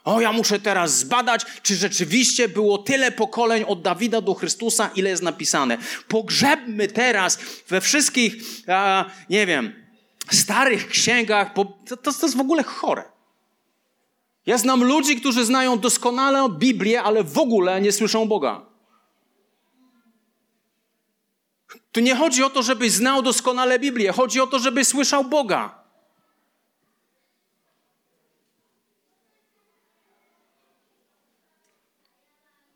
O, 0.03 0.21
ja 0.21 0.31
muszę 0.31 0.59
teraz 0.59 0.97
zbadać, 0.97 1.41
czy 1.63 1.75
rzeczywiście 1.75 2.49
było 2.49 2.77
tyle 2.77 3.11
pokoleń 3.11 3.63
od 3.67 3.81
Dawida 3.81 4.21
do 4.21 4.33
Chrystusa, 4.33 4.89
ile 4.95 5.09
jest 5.09 5.23
napisane. 5.23 5.77
Pogrzebmy 6.07 6.87
teraz 6.87 7.39
we 7.69 7.81
wszystkich, 7.81 8.35
a, 8.67 9.05
nie 9.29 9.45
wiem, 9.45 9.82
starych 10.31 10.87
księgach, 10.87 11.53
bo 11.55 11.65
to, 11.65 11.97
to, 11.97 12.13
to 12.13 12.25
jest 12.25 12.37
w 12.37 12.41
ogóle 12.41 12.63
chore. 12.63 13.03
Ja 14.45 14.57
znam 14.57 14.83
ludzi, 14.83 15.15
którzy 15.15 15.45
znają 15.45 15.79
doskonale 15.79 16.49
Biblię, 16.49 17.03
ale 17.03 17.23
w 17.23 17.37
ogóle 17.37 17.81
nie 17.81 17.91
słyszą 17.91 18.27
Boga. 18.27 18.65
Tu 21.91 21.99
nie 21.99 22.15
chodzi 22.15 22.43
o 22.43 22.49
to, 22.49 22.63
żebyś 22.63 22.91
znał 22.91 23.21
doskonale 23.21 23.79
Biblię, 23.79 24.11
chodzi 24.11 24.41
o 24.41 24.47
to, 24.47 24.59
żebyś 24.59 24.87
słyszał 24.87 25.23
Boga. 25.23 25.83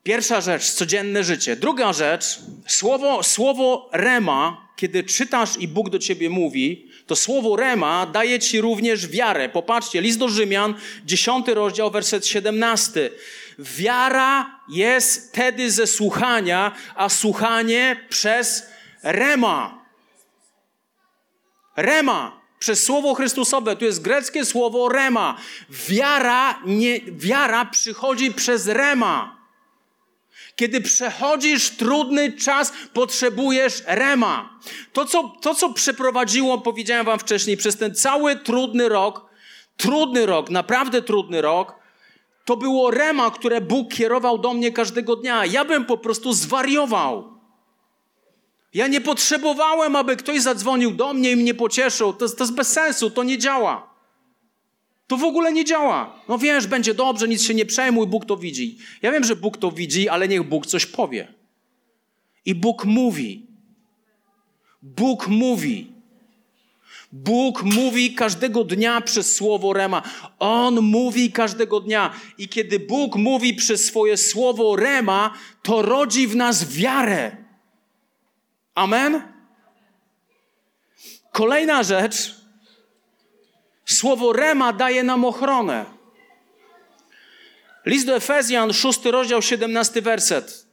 Pierwsza 0.03 0.41
rzecz, 0.41 0.71
codzienne 0.71 1.23
życie. 1.23 1.55
Druga 1.55 1.93
rzecz, 1.93 2.39
słowo, 2.67 3.23
słowo 3.23 3.89
rema, 3.93 4.67
kiedy 4.75 5.03
czytasz 5.03 5.57
i 5.57 5.67
Bóg 5.67 5.89
do 5.89 5.99
ciebie 5.99 6.29
mówi, 6.29 6.87
to 7.07 7.15
słowo 7.15 7.55
rema 7.55 8.05
daje 8.05 8.39
ci 8.39 8.61
również 8.61 9.07
wiarę. 9.07 9.49
Popatrzcie, 9.49 10.01
list 10.01 10.19
do 10.19 10.29
Rzymian, 10.29 10.73
10 11.05 11.47
rozdział, 11.47 11.91
werset 11.91 12.27
17. 12.27 13.09
Wiara 13.59 14.59
jest 14.69 15.29
wtedy 15.29 15.71
ze 15.71 15.87
słuchania, 15.87 16.71
a 16.95 17.09
słuchanie 17.09 18.05
przez 18.09 18.63
rema. 19.03 19.85
Rema 21.75 22.41
przez 22.59 22.83
słowo 22.83 23.13
Chrystusowe, 23.13 23.75
tu 23.75 23.85
jest 23.85 24.01
greckie 24.01 24.45
słowo 24.45 24.89
rema. 24.89 25.37
Wiara, 25.69 26.59
nie, 26.65 26.99
wiara 27.11 27.65
przychodzi 27.65 28.33
przez 28.33 28.67
rema. 28.67 29.36
Kiedy 30.57 30.81
przechodzisz 30.81 31.69
trudny 31.69 32.31
czas, 32.31 32.73
potrzebujesz 32.93 33.83
rema. 33.85 34.59
To 34.93 35.05
co, 35.05 35.37
to, 35.41 35.55
co 35.55 35.73
przeprowadziło, 35.73 36.57
powiedziałem 36.57 37.05
wam 37.05 37.19
wcześniej, 37.19 37.57
przez 37.57 37.77
ten 37.77 37.95
cały 37.95 38.35
trudny 38.35 38.89
rok, 38.89 39.25
trudny 39.77 40.25
rok, 40.25 40.49
naprawdę 40.49 41.01
trudny 41.01 41.41
rok, 41.41 41.75
to 42.45 42.57
było 42.57 42.91
rema, 42.91 43.31
które 43.31 43.61
Bóg 43.61 43.93
kierował 43.93 44.37
do 44.37 44.53
mnie 44.53 44.71
każdego 44.71 45.15
dnia. 45.15 45.45
Ja 45.45 45.65
bym 45.65 45.85
po 45.85 45.97
prostu 45.97 46.33
zwariował. 46.33 47.33
Ja 48.73 48.87
nie 48.87 49.01
potrzebowałem, 49.01 49.95
aby 49.95 50.15
ktoś 50.15 50.41
zadzwonił 50.41 50.91
do 50.91 51.13
mnie 51.13 51.31
i 51.31 51.35
mnie 51.35 51.53
pocieszył. 51.53 52.13
To, 52.13 52.29
to 52.29 52.43
jest 52.43 52.55
bez 52.55 52.73
sensu, 52.73 53.09
to 53.09 53.23
nie 53.23 53.37
działa. 53.37 53.96
To 55.07 55.17
w 55.17 55.23
ogóle 55.23 55.53
nie 55.53 55.65
działa. 55.65 56.19
No 56.29 56.37
wiesz, 56.37 56.67
będzie 56.67 56.93
dobrze, 56.93 57.27
nic 57.27 57.43
się 57.43 57.53
nie 57.53 57.65
przejmuj, 57.65 58.07
Bóg 58.07 58.25
to 58.25 58.37
widzi. 58.37 58.77
Ja 59.01 59.11
wiem, 59.11 59.23
że 59.23 59.35
Bóg 59.35 59.57
to 59.57 59.71
widzi, 59.71 60.09
ale 60.09 60.27
niech 60.27 60.43
Bóg 60.43 60.65
coś 60.65 60.85
powie. 60.85 61.33
I 62.45 62.55
Bóg 62.55 62.85
mówi. 62.85 63.45
Bóg 64.81 65.27
mówi. 65.27 65.91
Bóg 67.11 67.63
mówi 67.63 68.15
każdego 68.15 68.63
dnia 68.63 69.01
przez 69.01 69.35
słowo 69.35 69.73
Rema. 69.73 70.01
On 70.39 70.81
mówi 70.81 71.31
każdego 71.31 71.79
dnia. 71.79 72.13
I 72.37 72.49
kiedy 72.49 72.79
Bóg 72.79 73.15
mówi 73.15 73.53
przez 73.53 73.85
swoje 73.85 74.17
słowo 74.17 74.75
Rema, 74.75 75.33
to 75.63 75.81
rodzi 75.81 76.27
w 76.27 76.35
nas 76.35 76.73
wiarę. 76.73 77.37
Amen? 78.75 79.21
Kolejna 81.31 81.83
rzecz, 81.83 82.35
Słowo 83.87 84.33
rema 84.33 84.73
daje 84.73 85.03
nam 85.03 85.25
ochronę. 85.25 85.85
List 87.85 88.05
do 88.05 88.15
Efezjan, 88.15 88.73
6 88.73 89.05
rozdział, 89.05 89.41
17 89.41 90.01
werset. 90.01 90.67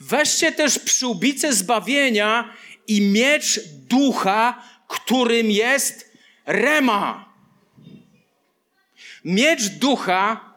Weźcie 0.00 0.52
też 0.52 0.78
przyłbicę 0.78 1.52
zbawienia 1.52 2.54
i 2.86 3.00
miecz 3.00 3.60
ducha, 3.68 4.62
którym 4.88 5.50
jest 5.50 6.12
rema. 6.46 7.34
Miecz 9.24 9.68
ducha, 9.68 10.54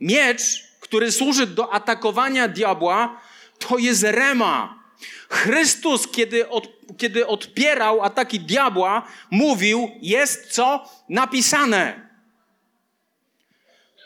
miecz, 0.00 0.64
który 0.80 1.12
służy 1.12 1.46
do 1.46 1.72
atakowania 1.72 2.48
diabła, 2.48 3.20
to 3.58 3.78
jest 3.78 4.02
rema. 4.02 4.82
Chrystus, 5.28 6.08
kiedy, 6.08 6.48
od, 6.48 6.68
kiedy 6.98 7.26
odpierał 7.26 8.02
ataki 8.02 8.40
diabła, 8.40 9.06
mówił: 9.30 9.90
Jest 10.02 10.52
co 10.52 10.88
napisane. 11.08 12.08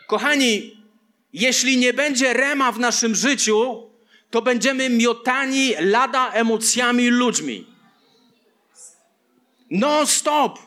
Kochani, 0.07 0.76
jeśli 1.32 1.76
nie 1.76 1.93
będzie 1.95 2.32
rema 2.32 2.72
w 2.72 2.78
naszym 2.78 3.14
życiu, 3.14 3.91
to 4.30 4.43
będziemy 4.43 4.91
miotani 4.91 5.74
lada 5.80 6.30
emocjami 6.30 7.09
ludźmi. 7.09 7.66
No 9.70 10.07
stop! 10.07 10.59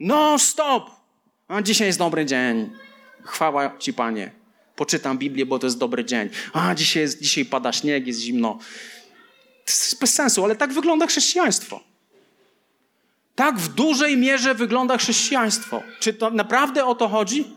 No 0.00 0.38
stop! 0.38 0.90
A 1.48 1.62
dzisiaj 1.62 1.86
jest 1.86 1.98
dobry 1.98 2.26
dzień. 2.26 2.70
Chwała 3.22 3.78
Ci, 3.78 3.92
Panie. 3.92 4.30
Poczytam 4.76 5.18
Biblię, 5.18 5.46
bo 5.46 5.58
to 5.58 5.66
jest 5.66 5.78
dobry 5.78 6.04
dzień. 6.04 6.28
A 6.52 6.74
dzisiaj, 6.74 7.02
jest, 7.02 7.22
dzisiaj 7.22 7.44
pada 7.44 7.72
śnieg, 7.72 8.06
jest 8.06 8.20
zimno 8.20 8.58
jest 9.70 10.00
bez 10.00 10.14
sensu, 10.14 10.44
ale 10.44 10.56
tak 10.56 10.72
wygląda 10.72 11.06
chrześcijaństwo. 11.06 11.80
Tak 13.34 13.58
w 13.58 13.68
dużej 13.68 14.16
mierze 14.16 14.54
wygląda 14.54 14.98
chrześcijaństwo. 14.98 15.82
Czy 16.00 16.14
to 16.14 16.30
naprawdę 16.30 16.84
o 16.84 16.94
to 16.94 17.08
chodzi? 17.08 17.56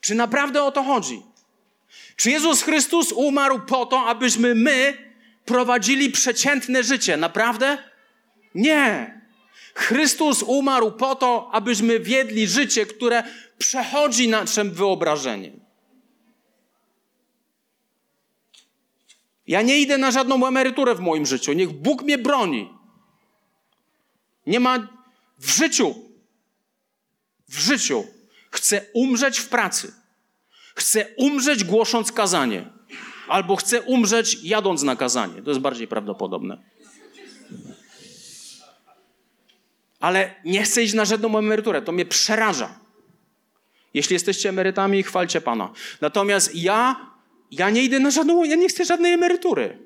Czy 0.00 0.14
naprawdę 0.14 0.62
o 0.62 0.72
to 0.72 0.82
chodzi? 0.82 1.22
Czy 2.16 2.30
Jezus 2.30 2.62
Chrystus 2.62 3.12
umarł 3.12 3.60
po 3.60 3.86
to, 3.86 4.06
abyśmy 4.06 4.54
my 4.54 5.12
prowadzili 5.44 6.10
przeciętne 6.10 6.82
życie? 6.82 7.16
Naprawdę? 7.16 7.78
Nie. 8.54 9.20
Chrystus 9.74 10.42
umarł 10.42 10.92
po 10.92 11.14
to, 11.14 11.50
abyśmy 11.52 12.00
wiedli 12.00 12.48
życie, 12.48 12.86
które 12.86 13.22
przechodzi 13.58 14.28
naszym 14.28 14.70
wyobrażeniem. 14.70 15.61
Ja 19.52 19.62
nie 19.62 19.78
idę 19.78 19.98
na 19.98 20.10
żadną 20.10 20.46
emeryturę 20.46 20.94
w 20.94 21.00
moim 21.00 21.26
życiu. 21.26 21.52
Niech 21.52 21.70
Bóg 21.72 22.02
mnie 22.02 22.18
broni. 22.18 22.70
Nie 24.46 24.60
ma 24.60 24.88
w 25.38 25.50
życiu. 25.50 25.94
W 27.48 27.58
życiu. 27.58 28.06
Chcę 28.50 28.86
umrzeć 28.94 29.38
w 29.38 29.48
pracy. 29.48 29.92
Chcę 30.74 31.06
umrzeć 31.16 31.64
głosząc 31.64 32.12
kazanie. 32.12 32.70
Albo 33.28 33.56
chcę 33.56 33.82
umrzeć 33.82 34.38
jadąc 34.42 34.82
na 34.82 34.96
kazanie. 34.96 35.42
To 35.42 35.50
jest 35.50 35.60
bardziej 35.60 35.88
prawdopodobne. 35.88 36.58
Ale 40.00 40.34
nie 40.44 40.62
chcę 40.62 40.82
iść 40.82 40.94
na 40.94 41.04
żadną 41.04 41.38
emeryturę. 41.38 41.82
To 41.82 41.92
mnie 41.92 42.06
przeraża. 42.06 42.78
Jeśli 43.94 44.14
jesteście 44.14 44.48
emerytami, 44.48 45.02
chwalcie 45.02 45.40
Pana. 45.40 45.72
Natomiast 46.00 46.54
ja 46.54 47.11
ja 47.52 47.70
nie 47.70 47.82
idę 47.82 48.00
na 48.00 48.10
żadną, 48.10 48.44
ja 48.44 48.56
nie 48.56 48.68
chcę 48.68 48.84
żadnej 48.84 49.12
emerytury. 49.12 49.78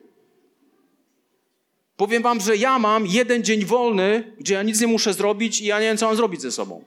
Powiem 1.96 2.22
wam, 2.22 2.40
że 2.40 2.56
ja 2.56 2.78
mam 2.78 3.06
jeden 3.06 3.44
dzień 3.44 3.64
wolny, 3.64 4.36
gdzie 4.38 4.54
ja 4.54 4.62
nic 4.62 4.80
nie 4.80 4.86
muszę 4.86 5.14
zrobić 5.14 5.60
i 5.60 5.64
ja 5.64 5.80
nie 5.80 5.86
wiem, 5.86 5.96
co 5.96 6.06
mam 6.06 6.16
zrobić 6.16 6.42
ze 6.42 6.52
sobą. 6.52 6.84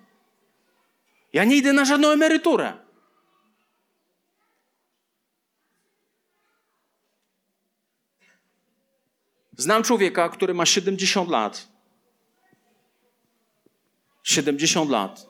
Ja 1.33 1.43
nie 1.43 1.55
idę 1.55 1.73
na 1.73 1.85
żadną 1.85 2.09
emeryturę. 2.09 2.73
Znam 9.57 9.83
człowieka, 9.83 10.29
który 10.29 10.53
ma 10.53 10.65
70 10.65 11.29
lat. 11.29 11.67
70 14.23 14.89
lat. 14.89 15.27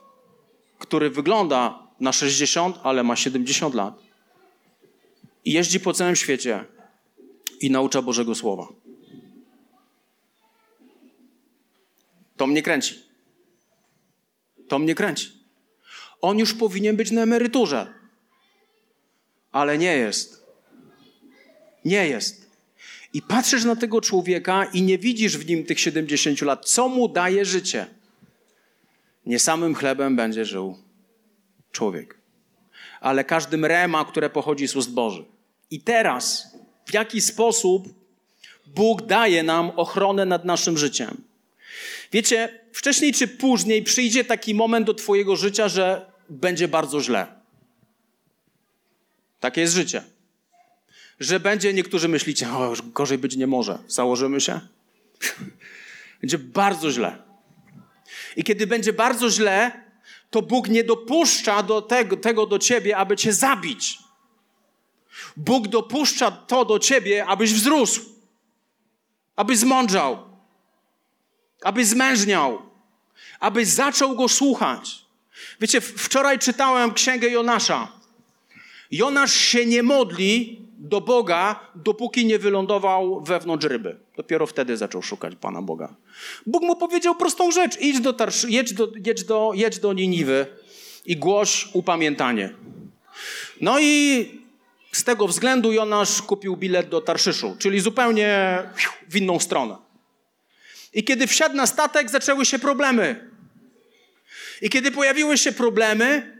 Który 0.78 1.10
wygląda 1.10 1.86
na 2.00 2.12
60, 2.12 2.78
ale 2.82 3.02
ma 3.02 3.16
70 3.16 3.74
lat 3.74 4.09
i 5.44 5.52
jeździ 5.52 5.80
po 5.80 5.92
całym 5.92 6.16
świecie 6.16 6.64
i 7.60 7.70
naucza 7.70 8.02
Bożego 8.02 8.34
Słowa. 8.34 8.68
To 12.36 12.46
mnie 12.46 12.62
kręci. 12.62 12.94
To 14.68 14.78
mnie 14.78 14.94
kręci. 14.94 15.32
On 16.20 16.38
już 16.38 16.54
powinien 16.54 16.96
być 16.96 17.10
na 17.10 17.22
emeryturze. 17.22 17.94
Ale 19.52 19.78
nie 19.78 19.96
jest. 19.96 20.46
Nie 21.84 22.08
jest. 22.08 22.50
I 23.12 23.22
patrzysz 23.22 23.64
na 23.64 23.76
tego 23.76 24.00
człowieka 24.00 24.64
i 24.64 24.82
nie 24.82 24.98
widzisz 24.98 25.38
w 25.38 25.48
nim 25.48 25.64
tych 25.64 25.80
70 25.80 26.42
lat. 26.42 26.68
Co 26.68 26.88
mu 26.88 27.08
daje 27.08 27.44
życie? 27.44 27.86
Nie 29.26 29.38
samym 29.38 29.74
chlebem 29.74 30.16
będzie 30.16 30.44
żył 30.44 30.78
człowiek, 31.72 32.19
ale 33.00 33.24
każdym 33.24 33.64
rema, 33.64 34.04
które 34.04 34.30
pochodzi 34.30 34.68
z 34.68 34.76
ust 34.76 34.92
Boży. 34.92 35.24
I 35.70 35.80
teraz, 35.80 36.56
w 36.86 36.94
jaki 36.94 37.20
sposób 37.20 37.88
Bóg 38.66 39.02
daje 39.02 39.42
nam 39.42 39.70
ochronę 39.70 40.24
nad 40.24 40.44
naszym 40.44 40.78
życiem? 40.78 41.24
Wiecie, 42.12 42.60
wcześniej 42.72 43.12
czy 43.12 43.28
później 43.28 43.82
przyjdzie 43.82 44.24
taki 44.24 44.54
moment 44.54 44.86
do 44.86 44.94
Twojego 44.94 45.36
życia, 45.36 45.68
że 45.68 46.06
będzie 46.28 46.68
bardzo 46.68 47.00
źle. 47.00 47.26
Takie 49.40 49.60
jest 49.60 49.74
życie. 49.74 50.02
Że 51.20 51.40
będzie, 51.40 51.74
niektórzy 51.74 52.08
myślicie, 52.08 52.52
o, 52.52 52.70
już 52.70 52.82
gorzej 52.82 53.18
być 53.18 53.36
nie 53.36 53.46
może. 53.46 53.78
Założymy 53.88 54.40
się? 54.40 54.60
będzie 56.20 56.38
bardzo 56.38 56.90
źle. 56.90 57.18
I 58.36 58.44
kiedy 58.44 58.66
będzie 58.66 58.92
bardzo 58.92 59.30
źle, 59.30 59.72
to 60.30 60.42
Bóg 60.42 60.68
nie 60.68 60.84
dopuszcza 60.84 61.62
do 61.62 61.82
tego, 61.82 62.16
tego 62.16 62.46
do 62.46 62.58
ciebie, 62.58 62.96
aby 62.96 63.16
cię 63.16 63.32
zabić. 63.32 63.98
Bóg 65.36 65.68
dopuszcza 65.68 66.30
to 66.30 66.64
do 66.64 66.78
ciebie, 66.78 67.26
abyś 67.26 67.52
wzrósł, 67.52 68.00
abyś 69.36 69.58
zmądrzał, 69.58 70.18
abyś 71.62 71.86
zmężniał, 71.86 72.62
abyś 73.40 73.68
zaczął 73.68 74.16
go 74.16 74.28
słuchać. 74.28 75.04
Wiecie, 75.60 75.80
wczoraj 75.80 76.38
czytałem 76.38 76.94
księgę 76.94 77.28
Jonasza. 77.28 77.92
Jonasz 78.90 79.34
się 79.34 79.66
nie 79.66 79.82
modli 79.82 80.62
do 80.80 81.00
Boga, 81.00 81.60
dopóki 81.74 82.26
nie 82.26 82.38
wylądował 82.38 83.20
wewnątrz 83.20 83.66
ryby. 83.66 83.96
Dopiero 84.16 84.46
wtedy 84.46 84.76
zaczął 84.76 85.02
szukać 85.02 85.34
Pana 85.36 85.62
Boga. 85.62 85.94
Bóg 86.46 86.62
mu 86.62 86.76
powiedział 86.76 87.14
prostą 87.14 87.50
rzecz: 87.50 87.80
idź 87.80 88.00
do, 88.00 88.12
Tarsz, 88.12 88.44
jedź 88.48 88.72
do, 88.72 88.92
jedź 89.06 89.24
do, 89.24 89.52
jedź 89.54 89.78
do 89.78 89.92
Niniwy 89.92 90.46
i 91.06 91.16
głoś 91.16 91.68
upamiętanie. 91.72 92.54
No 93.60 93.80
i 93.80 94.24
z 94.92 95.04
tego 95.04 95.28
względu 95.28 95.72
Jonasz 95.72 96.22
kupił 96.22 96.56
bilet 96.56 96.88
do 96.88 97.00
Tarszyszu, 97.00 97.56
czyli 97.58 97.80
zupełnie 97.80 98.62
w 99.08 99.16
inną 99.16 99.38
stronę. 99.38 99.76
I 100.94 101.04
kiedy 101.04 101.26
wsiadł 101.26 101.56
na 101.56 101.66
statek, 101.66 102.10
zaczęły 102.10 102.44
się 102.44 102.58
problemy. 102.58 103.30
I 104.62 104.70
kiedy 104.70 104.90
pojawiły 104.90 105.38
się 105.38 105.52
problemy, 105.52 106.38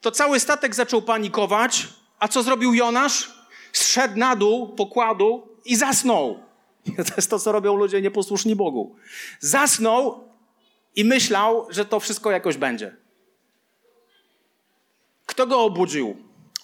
to 0.00 0.10
cały 0.10 0.40
statek 0.40 0.74
zaczął 0.74 1.02
panikować. 1.02 1.88
A 2.18 2.28
co 2.28 2.42
zrobił 2.42 2.74
Jonasz? 2.74 3.41
Zszedł 3.72 4.18
na 4.18 4.36
dół 4.36 4.68
pokładu 4.68 5.48
i 5.64 5.76
zasnął. 5.76 6.38
To 6.96 7.14
jest 7.16 7.30
to, 7.30 7.38
co 7.38 7.52
robią 7.52 7.76
ludzie 7.76 8.02
nieposłuszni 8.02 8.56
Bogu. 8.56 8.96
Zasnął 9.40 10.24
i 10.96 11.04
myślał, 11.04 11.66
że 11.70 11.84
to 11.84 12.00
wszystko 12.00 12.30
jakoś 12.30 12.56
będzie. 12.56 12.96
Kto 15.26 15.46
go 15.46 15.60
obudził? 15.60 16.16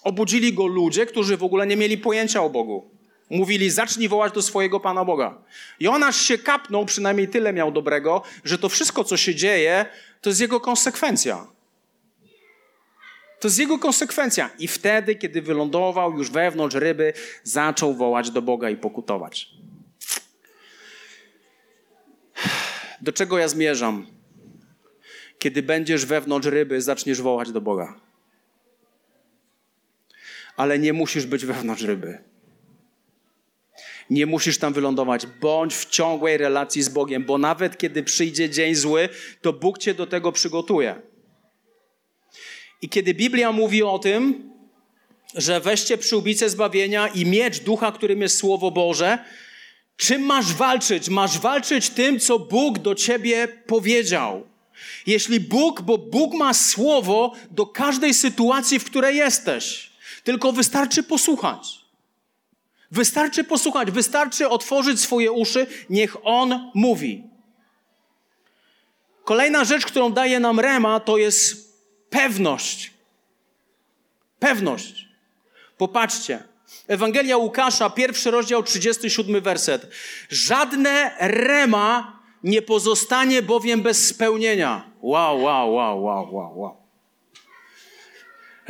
Obudzili 0.03 0.53
go 0.53 0.67
ludzie, 0.67 1.05
którzy 1.05 1.37
w 1.37 1.43
ogóle 1.43 1.67
nie 1.67 1.77
mieli 1.77 1.97
pojęcia 1.97 2.43
o 2.43 2.49
Bogu. 2.49 2.89
Mówili, 3.29 3.69
zacznij 3.69 4.09
wołać 4.09 4.33
do 4.33 4.41
swojego 4.41 4.79
Pana 4.79 5.05
Boga. 5.05 5.41
Jonasz 5.79 6.21
się 6.21 6.37
kapnął, 6.37 6.85
przynajmniej 6.85 7.27
tyle 7.27 7.53
miał 7.53 7.71
dobrego, 7.71 8.21
że 8.43 8.57
to 8.57 8.69
wszystko, 8.69 9.03
co 9.03 9.17
się 9.17 9.35
dzieje, 9.35 9.85
to 10.21 10.29
jest 10.29 10.41
jego 10.41 10.59
konsekwencja. 10.59 11.47
To 13.39 13.47
jest 13.47 13.59
jego 13.59 13.79
konsekwencja. 13.79 14.49
I 14.59 14.67
wtedy, 14.67 15.15
kiedy 15.15 15.41
wylądował 15.41 16.17
już 16.17 16.31
wewnątrz 16.31 16.75
ryby, 16.75 17.13
zaczął 17.43 17.93
wołać 17.93 18.31
do 18.31 18.41
Boga 18.41 18.69
i 18.69 18.77
pokutować. 18.77 19.49
Do 23.01 23.13
czego 23.13 23.37
ja 23.37 23.47
zmierzam? 23.47 24.07
Kiedy 25.39 25.63
będziesz 25.63 26.05
wewnątrz 26.05 26.47
ryby, 26.47 26.81
zaczniesz 26.81 27.21
wołać 27.21 27.51
do 27.51 27.61
Boga. 27.61 27.99
Ale 30.55 30.79
nie 30.79 30.93
musisz 30.93 31.25
być 31.25 31.45
wewnątrz 31.45 31.83
ryby. 31.83 32.17
Nie 34.09 34.25
musisz 34.25 34.57
tam 34.57 34.73
wylądować. 34.73 35.27
Bądź 35.27 35.75
w 35.75 35.89
ciągłej 35.89 36.37
relacji 36.37 36.81
z 36.81 36.89
Bogiem, 36.89 37.25
bo 37.25 37.37
nawet 37.37 37.77
kiedy 37.77 38.03
przyjdzie 38.03 38.49
dzień 38.49 38.75
zły, 38.75 39.09
to 39.41 39.53
Bóg 39.53 39.77
cię 39.77 39.93
do 39.93 40.07
tego 40.07 40.31
przygotuje. 40.31 41.08
I 42.81 42.89
kiedy 42.89 43.13
Biblia 43.13 43.51
mówi 43.51 43.83
o 43.83 43.99
tym, 43.99 44.49
że 45.35 45.59
weźcie 45.59 45.97
przyłbicę 45.97 46.49
zbawienia 46.49 47.07
i 47.07 47.25
miecz 47.25 47.59
ducha, 47.59 47.91
którym 47.91 48.21
jest 48.21 48.37
Słowo 48.37 48.71
Boże, 48.71 49.17
czym 49.97 50.21
masz 50.21 50.53
walczyć? 50.53 51.09
Masz 51.09 51.39
walczyć 51.39 51.89
tym, 51.89 52.19
co 52.19 52.39
Bóg 52.39 52.79
do 52.79 52.95
ciebie 52.95 53.47
powiedział. 53.47 54.47
Jeśli 55.05 55.39
Bóg, 55.39 55.81
bo 55.81 55.97
Bóg 55.97 56.33
ma 56.33 56.53
słowo 56.53 57.33
do 57.51 57.65
każdej 57.65 58.13
sytuacji, 58.13 58.79
w 58.79 58.85
której 58.85 59.17
jesteś, 59.17 59.89
tylko 60.23 60.51
wystarczy 60.51 61.03
posłuchać. 61.03 61.79
Wystarczy 62.91 63.43
posłuchać, 63.43 63.91
wystarczy 63.91 64.49
otworzyć 64.49 64.99
swoje 64.99 65.31
uszy, 65.31 65.67
niech 65.89 66.15
On 66.23 66.71
mówi. 66.73 67.23
Kolejna 69.23 69.65
rzecz, 69.65 69.85
którą 69.85 70.11
daje 70.11 70.39
nam 70.39 70.59
Rema, 70.59 70.99
to 70.99 71.17
jest 71.17 71.68
pewność. 72.09 72.93
Pewność. 74.39 75.07
Popatrzcie. 75.77 76.43
Ewangelia 76.87 77.37
Łukasza, 77.37 77.89
pierwszy 77.89 78.31
rozdział, 78.31 78.63
37 78.63 79.41
werset. 79.41 79.87
Żadne 80.29 81.11
Rema 81.19 82.19
nie 82.43 82.61
pozostanie 82.61 83.41
bowiem 83.41 83.81
bez 83.81 84.07
spełnienia. 84.07 84.91
Wow, 85.01 85.41
wow, 85.41 85.73
wow, 85.73 86.03
wow, 86.03 86.35
wow, 86.35 86.59
wow. 86.59 86.79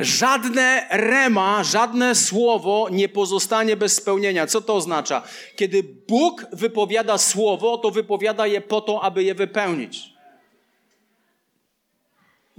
Żadne 0.00 0.86
rema, 0.90 1.64
żadne 1.64 2.14
słowo 2.14 2.88
nie 2.90 3.08
pozostanie 3.08 3.76
bez 3.76 3.96
spełnienia. 3.96 4.46
Co 4.46 4.60
to 4.60 4.74
oznacza? 4.74 5.22
Kiedy 5.56 5.82
Bóg 6.08 6.46
wypowiada 6.52 7.18
słowo, 7.18 7.78
to 7.78 7.90
wypowiada 7.90 8.46
je 8.46 8.60
po 8.60 8.80
to, 8.80 9.02
aby 9.02 9.24
je 9.24 9.34
wypełnić. 9.34 10.12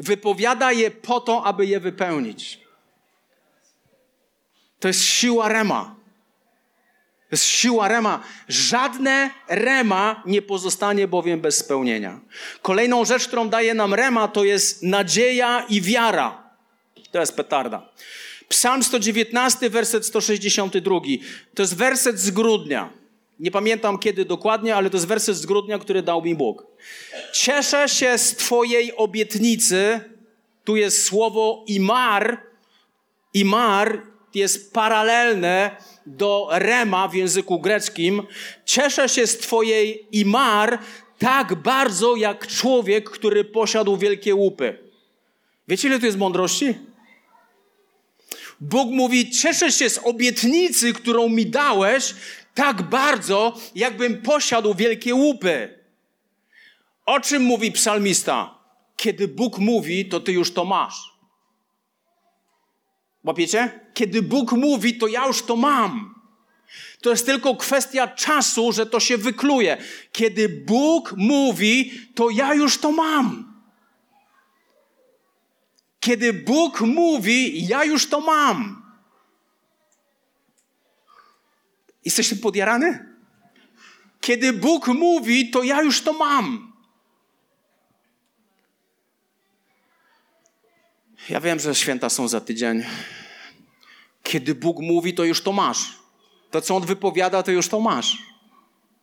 Wypowiada 0.02 0.72
je 0.72 0.91
po 0.91 1.22
to, 1.22 1.43
aby 1.45 1.66
je 1.66 1.80
wypełnić. 1.80 2.60
To 4.80 4.88
jest 4.88 5.04
siła 5.04 5.49
rema. 5.49 5.95
To 7.30 7.36
jest 7.36 7.45
siła 7.45 7.88
rema. 7.88 8.24
Żadne 8.47 9.30
rema 9.47 10.24
nie 10.26 10.41
pozostanie 10.41 11.08
bowiem 11.08 11.41
bez 11.41 11.58
spełnienia. 11.58 12.20
Kolejną 12.62 13.06
rzecz, 13.06 13.28
którą 13.28 13.49
daje 13.49 13.74
nam 13.74 13.93
rema, 13.93 14.28
to 14.28 14.43
jest 14.43 14.84
nadzieja 14.84 15.66
i 15.70 15.82
wiara. 15.82 16.43
To 17.12 17.20
jest 17.20 17.36
petarda. 17.36 17.89
Psalm 18.49 18.84
119, 18.84 19.70
werset 19.70 20.06
162. 20.06 20.99
To 21.56 21.64
jest 21.64 21.76
werset 21.76 22.20
z 22.20 22.32
grudnia. 22.32 23.01
Nie 23.42 23.52
pamiętam 23.52 24.00
kiedy 24.00 24.26
dokładnie, 24.26 24.76
ale 24.76 24.89
to 24.89 24.98
jest 24.98 25.08
werset 25.08 25.38
z 25.38 25.46
grudnia, 25.46 25.80
który 25.80 26.02
dał 26.04 26.22
mi 26.22 26.36
Bóg. 26.36 26.68
Cieszę 27.34 27.89
się 27.89 28.18
z 28.18 28.36
Twojej 28.36 28.96
obietnicy. 28.96 30.00
Tu 30.64 30.76
jest 30.76 31.06
słowo 31.06 31.64
imar. 31.68 32.42
Imar 33.34 34.02
jest 34.34 34.74
paralelne 34.74 35.76
do 36.06 36.48
rema 36.52 37.08
w 37.08 37.14
języku 37.14 37.60
greckim. 37.60 38.24
Cieszę 38.66 39.10
się 39.10 39.28
z 39.28 39.38
Twojej 39.38 40.08
imar 40.12 40.80
tak 41.20 41.56
bardzo 41.56 42.16
jak 42.16 42.48
człowiek, 42.48 43.10
który 43.10 43.44
posiadł 43.44 43.98
wielkie 43.98 44.36
łupy. 44.36 44.78
Wiecie, 45.68 45.88
ile 45.88 46.00
tu 46.00 46.06
jest 46.06 46.18
mądrości? 46.18 46.76
Bóg 48.60 48.92
mówi: 48.92 49.30
Cieszę 49.30 49.72
się 49.72 49.89
z 49.89 49.98
obietnicy, 50.04 50.94
którą 50.94 51.30
mi 51.30 51.46
dałeś, 51.46 52.16
tak 52.54 52.82
bardzo, 52.82 53.58
jakbym 53.76 54.22
posiadł 54.22 54.74
wielkie 54.74 55.16
łupy. 55.16 55.80
O 57.06 57.20
czym 57.20 57.43
mówi 57.43 57.72
psalmista? 57.72 58.56
Kiedy 58.95 59.28
Bóg 59.28 59.58
mówi, 59.58 60.06
to 60.06 60.20
ty 60.20 60.32
już 60.32 60.54
to 60.54 60.66
masz. 60.66 61.12
Łapiecie? 63.24 63.80
Kiedy 63.93 64.22
Bóg 64.22 64.52
mówi, 64.52 64.97
to 64.97 65.08
ja 65.08 65.28
już 65.28 65.43
to 65.43 65.56
mam. 65.56 66.16
To 67.02 67.10
jest 67.10 67.26
tylko 67.26 67.56
kwestia 67.56 68.08
czasu, 68.08 68.72
że 68.72 68.86
to 68.86 68.99
się 68.99 69.18
wykluje. 69.18 69.78
Kiedy 70.12 70.49
Bóg 70.49 71.14
mówi, 71.18 71.91
to 72.16 72.30
ja 72.30 72.54
już 72.54 72.78
to 72.78 72.91
mam. 72.91 73.54
Kiedy 75.99 76.34
Bóg 76.34 76.82
mówi, 76.82 77.68
ja 77.68 77.84
już 77.84 78.10
to 78.10 78.22
mam. 78.22 78.81
Jesteś 82.06 82.34
podjarany? 82.34 83.06
Kiedy 84.22 84.54
Bóg 84.54 84.88
mówi, 84.88 85.49
to 85.49 85.64
ja 85.64 85.82
już 85.82 86.02
to 86.02 86.14
mam. 86.14 86.74
Ja 91.30 91.41
wiem, 91.41 91.60
że 91.60 91.76
święta 91.76 92.10
są 92.10 92.28
za 92.28 92.41
tydzień. 92.41 92.84
Kiedy 94.24 94.56
Bóg 94.56 94.80
mówi, 94.80 95.14
to 95.14 95.24
już 95.24 95.41
to 95.41 95.52
masz. 95.52 95.99
To, 96.52 96.62
co 96.62 96.76
On 96.76 96.86
wypowiada, 96.86 97.43
to 97.43 97.52
już 97.52 97.68
to 97.68 97.80
masz. 97.80 98.18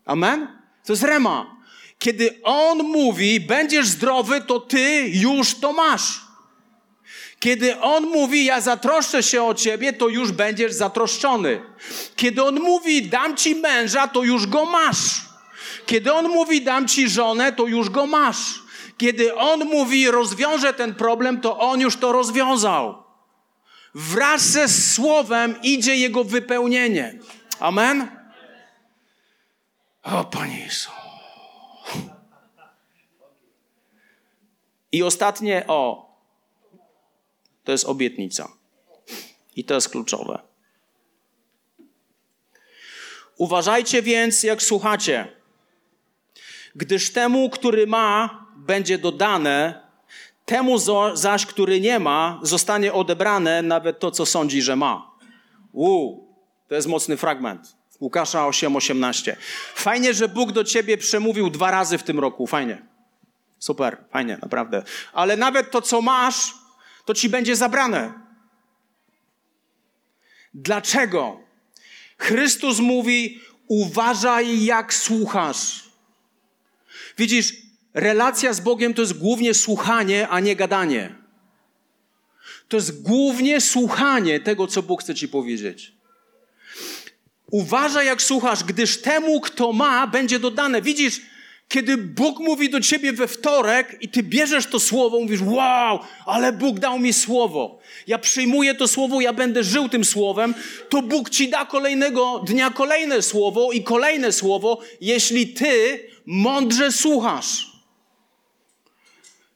Amen? 0.05 0.59
To 0.85 0.93
jest 0.93 1.03
rema. 1.03 1.57
Kiedy 1.99 2.41
On 2.43 2.79
mówi, 2.79 3.41
będziesz 3.41 3.89
zdrowy, 3.89 4.41
to 4.41 4.61
ty 4.61 5.09
już 5.09 5.55
to 5.55 5.73
masz. 5.73 6.28
Kiedy 7.41 7.81
On 7.81 8.07
mówi, 8.07 8.45
ja 8.45 8.61
zatroszczę 8.61 9.23
się 9.23 9.43
o 9.43 9.55
ciebie, 9.55 9.93
to 9.93 10.09
już 10.09 10.33
będziesz 10.33 10.73
zatroszczony. 10.73 11.63
Kiedy 12.17 12.45
On 12.45 12.61
mówi, 12.61 13.09
dam 13.09 13.37
ci 13.37 13.55
męża, 13.55 14.09
to 14.09 14.25
już 14.25 14.47
go 14.47 14.67
masz. 14.67 15.29
Kiedy 15.87 16.13
On 16.13 16.29
mówi, 16.29 16.63
dam 16.63 16.89
ci 16.89 17.09
żonę, 17.09 17.53
to 17.53 17.67
już 17.67 17.91
go 17.91 18.07
masz. 18.07 18.63
Kiedy 18.97 19.35
On 19.35 19.65
mówi, 19.65 20.11
rozwiążę 20.11 20.73
ten 20.73 20.95
problem, 20.95 21.41
to 21.41 21.59
On 21.59 21.81
już 21.81 21.97
to 21.97 22.13
rozwiązał. 22.13 23.03
Wraz 23.95 24.43
ze 24.43 24.69
Słowem 24.69 25.63
idzie 25.63 25.97
Jego 25.97 26.25
wypełnienie. 26.25 27.19
Amen? 27.61 28.09
O, 30.03 30.25
Panie 30.25 30.61
Jezu. 30.61 30.91
I 34.93 35.03
ostatnie, 35.03 35.65
o, 35.67 36.08
to 37.69 37.73
jest 37.73 37.85
obietnica. 37.85 38.53
I 39.57 39.65
to 39.65 39.75
jest 39.75 39.89
kluczowe. 39.89 40.39
Uważajcie 43.37 44.03
więc, 44.03 44.43
jak 44.43 44.63
słuchacie, 44.63 45.29
gdyż 46.75 47.13
temu, 47.13 47.51
który 47.51 47.87
ma, 47.87 48.47
będzie 48.57 48.99
dodane, 48.99 49.83
temu 50.45 50.79
zaś, 51.15 51.47
który 51.47 51.81
nie 51.81 51.99
ma, 51.99 52.41
zostanie 52.43 52.93
odebrane 52.93 53.63
nawet 53.63 53.99
to, 53.99 54.11
co 54.11 54.27
sądzi, 54.27 54.63
że 54.63 54.77
ma. 54.77 55.11
Uuu, 55.73 56.35
to 56.69 56.75
jest 56.75 56.89
mocny 56.89 57.17
fragment. 57.17 57.77
Łukasza 58.01 58.49
8:18. 58.49 59.37
Fajnie, 59.75 60.15
że 60.15 60.29
Bóg 60.29 60.53
do 60.53 60.65
ciebie 60.65 60.99
przemówił 60.99 61.51
dwa 61.51 61.71
razy 61.71 61.99
w 61.99 62.03
tym 62.03 62.21
roku. 62.21 62.47
Fajnie. 62.47 62.83
Super, 63.59 64.05
fajnie, 64.11 64.39
naprawdę. 64.43 64.83
Ale 65.13 65.37
nawet 65.37 65.71
to, 65.71 65.83
co 65.83 66.03
masz, 66.03 66.58
to 67.09 67.15
ci 67.15 67.29
będzie 67.29 67.57
zabrane. 67.57 68.13
Dlaczego? 70.55 71.41
Chrystus 72.19 72.79
mówi: 72.79 73.41
uważaj, 73.69 74.65
jak 74.65 74.95
słuchasz. 74.95 75.85
Widzisz, 77.19 77.53
relacja 77.95 78.53
z 78.53 78.61
Bogiem 78.61 78.95
to 78.95 79.03
jest 79.03 79.19
głównie 79.19 79.55
słuchanie, 79.55 80.29
a 80.29 80.41
nie 80.41 80.57
gadanie. 80.57 81.15
To 82.69 82.77
jest 82.77 83.03
głównie 83.03 83.61
słuchanie 83.61 84.41
tego, 84.41 84.67
co 84.67 84.83
Bóg 84.83 85.03
chce 85.03 85.15
ci 85.15 85.29
powiedzieć. 85.29 85.93
Uważaj, 87.51 88.07
jak 88.07 88.23
słuchasz, 88.23 88.65
gdyż 88.65 89.03
temu, 89.03 89.41
kto 89.41 89.73
ma, 89.73 90.07
będzie 90.07 90.39
dodane. 90.39 90.83
Widzisz, 90.83 91.21
kiedy 91.69 91.97
Bóg 91.97 92.39
mówi 92.39 92.71
do 92.71 92.81
ciebie 92.81 93.13
we 93.13 93.29
wtorek 93.29 93.97
i 94.01 94.09
ty 94.09 94.23
bierzesz 94.23 94.67
to 94.67 94.81
słowo, 94.81 95.21
mówisz, 95.21 95.41
wow, 95.43 96.01
ale 96.27 96.53
Bóg 96.53 96.79
dał 96.79 96.99
mi 96.99 97.13
słowo. 97.13 97.79
Ja 98.07 98.19
przyjmuję 98.19 98.75
to 98.75 98.89
słowo, 98.89 99.21
ja 99.21 99.33
będę 99.33 99.65
żył 99.65 99.89
tym 99.89 100.05
słowem, 100.05 100.55
to 100.89 101.03
Bóg 101.03 101.31
ci 101.31 101.49
da 101.49 101.65
kolejnego 101.65 102.39
dnia 102.47 102.71
kolejne 102.71 103.23
słowo 103.23 103.73
i 103.73 103.83
kolejne 103.83 104.33
słowo, 104.33 104.81
jeśli 105.01 105.49
ty 105.49 106.05
mądrze 106.27 106.93
słuchasz. 106.93 107.79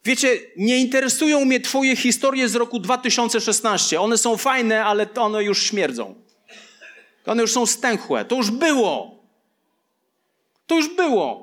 Wiecie, 0.05 0.39
nie 0.57 0.77
interesują 0.77 1.45
mnie 1.45 1.59
twoje 1.59 1.95
historie 1.95 2.49
z 2.49 2.55
roku 2.55 2.79
2016. 2.79 4.01
One 4.01 4.17
są 4.17 4.37
fajne, 4.37 4.85
ale 4.85 5.13
one 5.15 5.43
już 5.43 5.63
śmierdzą. 5.63 6.15
One 7.25 7.41
już 7.41 7.51
są 7.51 7.65
stęchłe. 7.65 8.25
To 8.25 8.35
już 8.35 8.51
było. 8.51 9.23
To 10.67 10.75
już 10.75 10.95
było. 10.95 11.42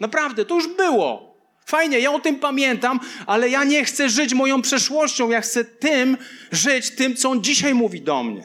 Naprawdę, 0.00 0.44
to 0.44 0.54
już 0.54 0.68
było. 0.76 1.38
Fajnie, 1.66 2.00
ja 2.00 2.12
o 2.12 2.20
tym 2.20 2.36
pamiętam, 2.36 3.00
ale 3.26 3.48
ja 3.48 3.64
nie 3.64 3.84
chcę 3.84 4.08
żyć 4.08 4.34
moją 4.34 4.62
przeszłością. 4.62 5.30
Ja 5.30 5.40
chcę 5.40 5.64
tym 5.64 6.16
żyć, 6.52 6.90
tym, 6.90 7.16
co 7.16 7.30
on 7.30 7.44
dzisiaj 7.44 7.74
mówi 7.74 8.00
do 8.00 8.22
mnie. 8.22 8.42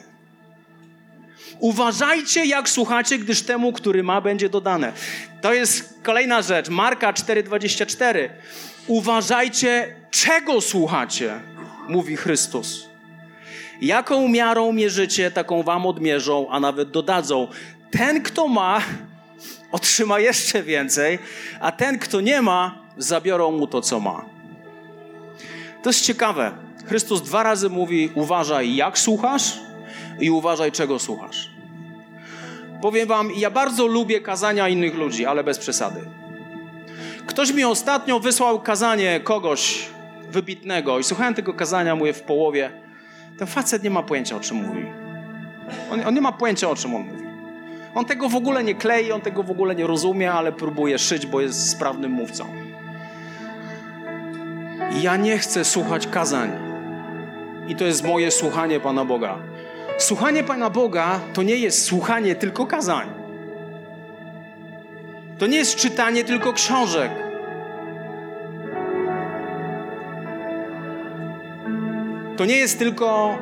Uważajcie, 1.58 2.44
jak 2.44 2.68
słuchacie, 2.68 3.18
gdyż 3.18 3.42
temu, 3.42 3.72
który 3.72 4.02
ma, 4.02 4.20
będzie 4.20 4.48
dodane. 4.48 4.92
To 5.40 5.52
jest 5.52 5.94
kolejna 6.02 6.42
rzecz. 6.42 6.68
Marka 6.68 7.12
4,24. 7.12 8.28
Uważajcie, 8.86 9.94
czego 10.10 10.60
słuchacie, 10.60 11.40
mówi 11.88 12.16
Chrystus. 12.16 12.88
Jaką 13.80 14.28
miarą 14.28 14.72
mierzycie, 14.72 15.30
taką 15.30 15.62
wam 15.62 15.86
odmierzą, 15.86 16.46
a 16.50 16.60
nawet 16.60 16.90
dodadzą. 16.90 17.48
Ten, 17.90 18.22
kto 18.22 18.48
ma, 18.48 18.80
otrzyma 19.74 20.18
jeszcze 20.18 20.62
więcej, 20.62 21.18
a 21.60 21.72
ten, 21.72 21.98
kto 21.98 22.20
nie 22.20 22.42
ma, 22.42 22.78
zabiorą 22.98 23.50
mu 23.50 23.66
to, 23.66 23.80
co 23.80 24.00
ma. 24.00 24.24
To 25.82 25.90
jest 25.90 26.04
ciekawe. 26.04 26.52
Chrystus 26.86 27.22
dwa 27.22 27.42
razy 27.42 27.70
mówi: 27.70 28.10
uważaj, 28.14 28.76
jak 28.76 28.98
słuchasz, 28.98 29.58
i 30.20 30.30
uważaj, 30.30 30.72
czego 30.72 30.98
słuchasz. 30.98 31.50
Powiem 32.82 33.08
wam, 33.08 33.30
ja 33.36 33.50
bardzo 33.50 33.86
lubię 33.86 34.20
kazania 34.20 34.68
innych 34.68 34.94
ludzi, 34.94 35.26
ale 35.26 35.44
bez 35.44 35.58
przesady. 35.58 36.00
Ktoś 37.26 37.52
mi 37.52 37.64
ostatnio 37.64 38.20
wysłał 38.20 38.60
kazanie 38.60 39.20
kogoś 39.20 39.88
wybitnego 40.30 40.98
i 40.98 41.04
słuchałem 41.04 41.34
tego 41.34 41.54
kazania, 41.54 41.96
mówię 41.96 42.12
w 42.12 42.22
połowie, 42.22 42.70
ten 43.38 43.46
facet 43.46 43.82
nie 43.82 43.90
ma 43.90 44.02
pojęcia, 44.02 44.36
o 44.36 44.40
czym 44.40 44.56
mówi. 44.56 44.86
On, 45.90 46.06
on 46.06 46.14
nie 46.14 46.20
ma 46.20 46.32
pojęcia, 46.32 46.70
o 46.70 46.76
czym 46.76 46.94
on 46.94 47.02
mówi. 47.02 47.23
On 47.94 48.04
tego 48.04 48.28
w 48.28 48.34
ogóle 48.34 48.64
nie 48.64 48.74
klei, 48.74 49.12
on 49.12 49.20
tego 49.20 49.42
w 49.42 49.50
ogóle 49.50 49.74
nie 49.74 49.86
rozumie, 49.86 50.32
ale 50.32 50.52
próbuje 50.52 50.98
szyć, 50.98 51.26
bo 51.26 51.40
jest 51.40 51.70
sprawnym 51.70 52.10
mówcą. 52.10 52.46
Ja 55.02 55.16
nie 55.16 55.38
chcę 55.38 55.64
słuchać 55.64 56.06
kazań. 56.06 56.50
I 57.68 57.76
to 57.76 57.84
jest 57.84 58.04
moje 58.04 58.30
słuchanie 58.30 58.80
Pana 58.80 59.04
Boga. 59.04 59.38
Słuchanie 59.98 60.44
Pana 60.44 60.70
Boga 60.70 61.20
to 61.32 61.42
nie 61.42 61.56
jest 61.56 61.84
słuchanie 61.84 62.34
tylko 62.34 62.66
kazań. 62.66 63.08
To 65.38 65.46
nie 65.46 65.56
jest 65.56 65.76
czytanie 65.76 66.24
tylko 66.24 66.52
książek. 66.52 67.10
To 72.36 72.44
nie 72.44 72.56
jest 72.56 72.78
tylko 72.78 73.38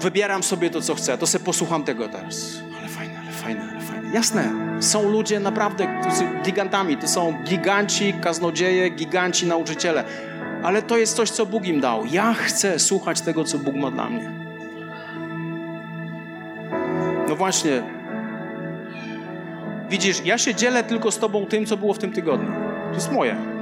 wybieram 0.00 0.42
sobie 0.42 0.70
to, 0.70 0.80
co 0.80 0.94
chcę, 0.94 1.18
to 1.18 1.26
sobie 1.26 1.44
posłucham 1.44 1.84
tego 1.84 2.08
teraz. 2.08 2.62
Ale 2.78 2.88
fajne, 2.88 3.20
ale 3.20 3.30
fajne, 3.30 3.68
ale 3.70 3.80
fajne. 3.80 4.10
Jasne, 4.12 4.52
są 4.80 5.10
ludzie 5.10 5.40
naprawdę 5.40 6.00
gigantami, 6.44 6.96
to 6.96 7.08
są 7.08 7.34
giganci, 7.44 8.14
kaznodzieje, 8.22 8.90
giganci, 8.90 9.46
nauczyciele. 9.46 10.04
Ale 10.62 10.82
to 10.82 10.98
jest 10.98 11.16
coś, 11.16 11.30
co 11.30 11.46
Bóg 11.46 11.66
im 11.66 11.80
dał. 11.80 12.06
Ja 12.06 12.34
chcę 12.34 12.78
słuchać 12.78 13.20
tego, 13.20 13.44
co 13.44 13.58
Bóg 13.58 13.74
ma 13.74 13.90
dla 13.90 14.10
mnie. 14.10 14.32
No 17.28 17.36
właśnie. 17.36 17.82
Widzisz, 19.90 20.24
ja 20.24 20.38
się 20.38 20.54
dzielę 20.54 20.84
tylko 20.84 21.10
z 21.10 21.18
Tobą 21.18 21.46
tym, 21.46 21.66
co 21.66 21.76
było 21.76 21.94
w 21.94 21.98
tym 21.98 22.12
tygodniu. 22.12 22.52
To 22.88 22.94
jest 22.94 23.12
moje. 23.12 23.57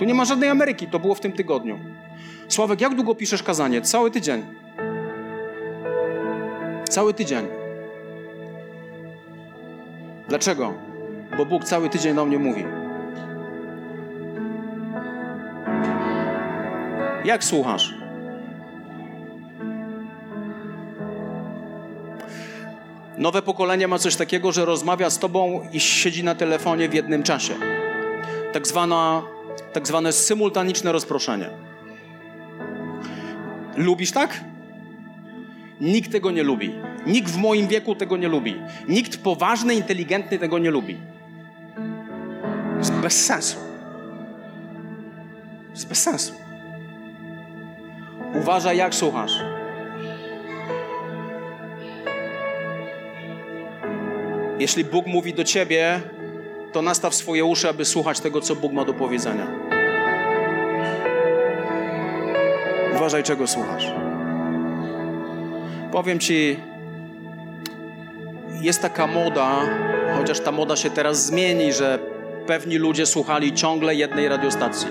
Tu 0.00 0.04
nie 0.04 0.14
ma 0.14 0.24
żadnej 0.24 0.48
Ameryki, 0.48 0.86
to 0.86 0.98
było 0.98 1.14
w 1.14 1.20
tym 1.20 1.32
tygodniu. 1.32 1.78
Sławek, 2.48 2.80
jak 2.80 2.94
długo 2.94 3.14
piszesz 3.14 3.42
kazanie? 3.42 3.82
Cały 3.82 4.10
tydzień. 4.10 4.42
Cały 6.88 7.14
tydzień. 7.14 7.46
Dlaczego? 10.28 10.74
Bo 11.36 11.46
Bóg 11.46 11.64
cały 11.64 11.88
tydzień 11.88 12.14
do 12.14 12.26
mnie 12.26 12.38
mówi. 12.38 12.64
Jak 17.24 17.44
słuchasz? 17.44 17.94
Nowe 23.18 23.42
pokolenie 23.42 23.88
ma 23.88 23.98
coś 23.98 24.16
takiego, 24.16 24.52
że 24.52 24.64
rozmawia 24.64 25.10
z 25.10 25.18
tobą 25.18 25.68
i 25.72 25.80
siedzi 25.80 26.24
na 26.24 26.34
telefonie 26.34 26.88
w 26.88 26.94
jednym 26.94 27.22
czasie. 27.22 27.54
Tak, 28.52 28.66
zwana, 28.66 29.22
tak 29.72 29.86
zwane 29.86 30.12
symultaniczne 30.12 30.92
rozproszenie. 30.92 31.50
Lubisz 33.76 34.12
tak? 34.12 34.44
Nikt 35.80 36.12
tego 36.12 36.30
nie 36.30 36.42
lubi. 36.42 36.74
Nikt 37.06 37.30
w 37.30 37.36
moim 37.36 37.68
wieku 37.68 37.94
tego 37.94 38.16
nie 38.16 38.28
lubi. 38.28 38.56
Nikt 38.88 39.22
poważny, 39.22 39.74
inteligentny 39.74 40.38
tego 40.38 40.58
nie 40.58 40.70
lubi. 40.70 40.98
Jest 42.78 42.92
bez 42.92 43.24
sensu. 43.26 43.58
Jest 45.70 45.88
bez 45.88 46.02
sensu. 46.02 46.32
Uważaj, 48.34 48.76
jak 48.76 48.94
słuchasz. 48.94 49.32
Jeśli 54.58 54.84
Bóg 54.84 55.06
mówi 55.06 55.34
do 55.34 55.44
ciebie, 55.44 56.00
to 56.72 56.82
nastaw 56.82 57.14
swoje 57.14 57.44
uszy, 57.44 57.68
aby 57.68 57.84
słuchać 57.84 58.20
tego, 58.20 58.40
co 58.40 58.56
Bóg 58.56 58.72
ma 58.72 58.84
do 58.84 58.94
powiedzenia. 58.94 59.46
Uważaj, 62.96 63.22
czego 63.22 63.46
słuchasz. 63.46 63.86
Powiem 65.92 66.18
ci, 66.18 66.56
jest 68.60 68.82
taka 68.82 69.06
moda, 69.06 69.56
chociaż 70.18 70.40
ta 70.40 70.52
moda 70.52 70.76
się 70.76 70.90
teraz 70.90 71.26
zmieni, 71.26 71.72
że 71.72 71.98
pewni 72.46 72.76
ludzie 72.76 73.06
słuchali 73.06 73.52
ciągle 73.52 73.94
jednej 73.94 74.28
radiostacji 74.28 74.88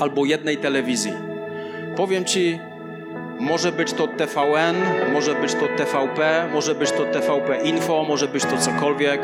albo 0.00 0.24
jednej 0.24 0.56
telewizji. 0.56 1.12
Powiem 1.96 2.24
ci, 2.24 2.58
może 3.40 3.72
być 3.72 3.92
to 3.92 4.08
TVN, 4.08 4.76
może 5.12 5.34
być 5.34 5.54
to 5.54 5.66
TVP, 5.76 6.48
może 6.52 6.74
być 6.74 6.92
to 6.92 7.04
TVP 7.04 7.56
Info, 7.62 8.04
może 8.08 8.28
być 8.28 8.44
to 8.44 8.58
cokolwiek. 8.58 9.20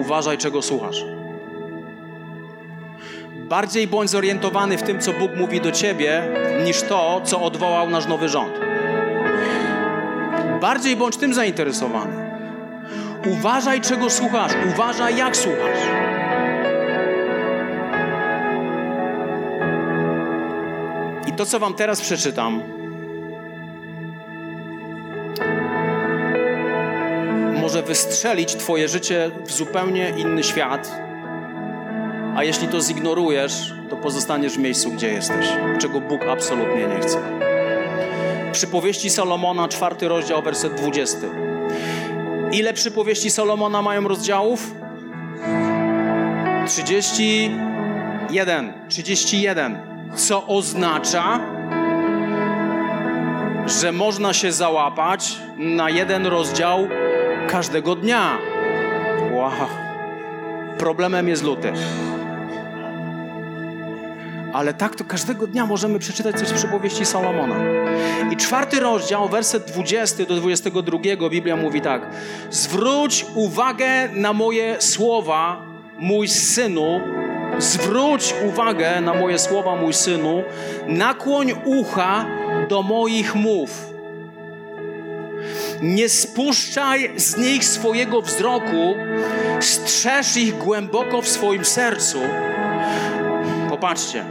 Uważaj, 0.00 0.38
czego 0.38 0.62
słuchasz. 0.62 1.04
Bardziej 3.48 3.86
bądź 3.86 4.10
zorientowany 4.10 4.78
w 4.78 4.82
tym, 4.82 5.00
co 5.00 5.12
Bóg 5.12 5.36
mówi 5.36 5.60
do 5.60 5.72
ciebie, 5.72 6.22
niż 6.64 6.82
to, 6.82 7.20
co 7.24 7.42
odwołał 7.42 7.90
nasz 7.90 8.06
nowy 8.06 8.28
rząd. 8.28 8.52
Bardziej 10.60 10.96
bądź 10.96 11.16
tym 11.16 11.34
zainteresowany. 11.34 12.30
Uważaj, 13.26 13.80
czego 13.80 14.10
słuchasz, 14.10 14.52
uważaj, 14.74 15.16
jak 15.16 15.36
słuchasz. 15.36 15.78
I 21.26 21.32
to, 21.32 21.46
co 21.46 21.58
Wam 21.58 21.74
teraz 21.74 22.00
przeczytam, 22.00 22.62
wystrzelić 27.86 28.54
Twoje 28.54 28.88
życie 28.88 29.30
w 29.46 29.52
zupełnie 29.52 30.14
inny 30.18 30.42
świat, 30.42 30.92
a 32.36 32.44
jeśli 32.44 32.68
to 32.68 32.80
zignorujesz, 32.80 33.74
to 33.90 33.96
pozostaniesz 33.96 34.52
w 34.52 34.58
miejscu, 34.58 34.90
gdzie 34.90 35.12
jesteś, 35.12 35.46
czego 35.80 36.00
Bóg 36.00 36.22
absolutnie 36.22 36.86
nie 36.86 37.00
chce. 37.00 37.18
Przypowieści 38.52 39.10
Salomona, 39.10 39.68
czwarty 39.68 40.08
rozdział, 40.08 40.42
werset 40.42 40.74
20. 40.74 41.18
Ile 42.52 42.72
przypowieści 42.72 43.30
Salomona 43.30 43.82
mają 43.82 44.08
rozdziałów? 44.08 44.74
31. 46.66 48.72
31. 48.88 49.78
Co 50.14 50.46
oznacza, 50.46 51.40
że 53.66 53.92
można 53.92 54.32
się 54.32 54.52
załapać 54.52 55.36
na 55.56 55.90
jeden 55.90 56.26
rozdział 56.26 56.88
każdego 57.54 57.96
dnia. 57.96 58.38
Wow. 59.32 59.52
Problemem 60.78 61.28
jest 61.28 61.44
luty. 61.44 61.72
Ale 64.52 64.74
tak 64.74 64.96
to 64.96 65.04
każdego 65.04 65.46
dnia 65.46 65.66
możemy 65.66 65.98
przeczytać 65.98 66.38
coś 66.38 66.48
z 66.48 66.52
przypowieści 66.52 67.06
Salomona. 67.06 67.56
I 68.32 68.36
czwarty 68.36 68.80
rozdział, 68.80 69.28
werset 69.28 69.64
20 69.64 70.24
do 70.24 70.36
22, 70.36 70.98
Biblia 71.30 71.56
mówi 71.56 71.80
tak. 71.80 72.02
Zwróć 72.50 73.26
uwagę 73.34 74.08
na 74.12 74.32
moje 74.32 74.76
słowa, 74.80 75.62
mój 75.98 76.28
synu. 76.28 77.00
Zwróć 77.58 78.34
uwagę 78.48 79.00
na 79.00 79.14
moje 79.14 79.38
słowa, 79.38 79.76
mój 79.76 79.92
synu. 79.92 80.42
Nakłoń 80.86 81.52
ucha 81.64 82.26
do 82.68 82.82
moich 82.82 83.34
mów. 83.34 83.93
Nie 85.84 86.08
spuszczaj 86.08 87.10
z 87.16 87.36
nich 87.36 87.64
swojego 87.64 88.22
wzroku, 88.22 88.94
strzeż 89.60 90.36
ich 90.36 90.58
głęboko 90.58 91.22
w 91.22 91.28
swoim 91.28 91.64
sercu. 91.64 92.18
Popatrzcie, 93.68 94.24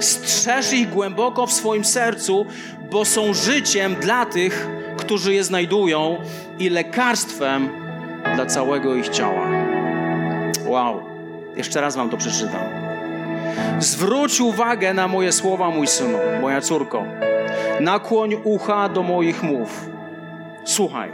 strzeż 0.00 0.72
ich 0.72 0.90
głęboko 0.90 1.46
w 1.46 1.52
swoim 1.52 1.84
sercu, 1.84 2.46
bo 2.90 3.04
są 3.04 3.34
życiem 3.34 3.94
dla 3.94 4.26
tych, 4.26 4.68
którzy 4.96 5.34
je 5.34 5.44
znajdują 5.44 6.18
i 6.58 6.70
lekarstwem 6.70 7.68
dla 8.34 8.46
całego 8.46 8.94
ich 8.94 9.08
ciała. 9.08 9.48
Wow, 10.66 11.02
jeszcze 11.56 11.80
raz 11.80 11.96
wam 11.96 12.10
to 12.10 12.16
przeczytam. 12.16 12.62
Zwróć 13.78 14.40
uwagę 14.40 14.94
na 14.94 15.08
moje 15.08 15.32
słowa, 15.32 15.70
mój 15.70 15.86
synu, 15.86 16.18
moja 16.40 16.60
córko. 16.60 17.04
Nakłoń 17.80 18.34
ucha 18.44 18.88
do 18.88 19.02
moich 19.02 19.42
mów. 19.42 19.89
Słuchaj. 20.70 21.12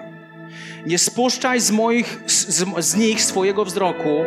Nie 0.87 0.99
spuszczaj 0.99 1.61
z, 1.61 1.71
moich, 1.71 2.21
z, 2.27 2.65
z 2.79 2.97
nich 2.97 3.23
swojego 3.23 3.65
wzroku. 3.65 4.25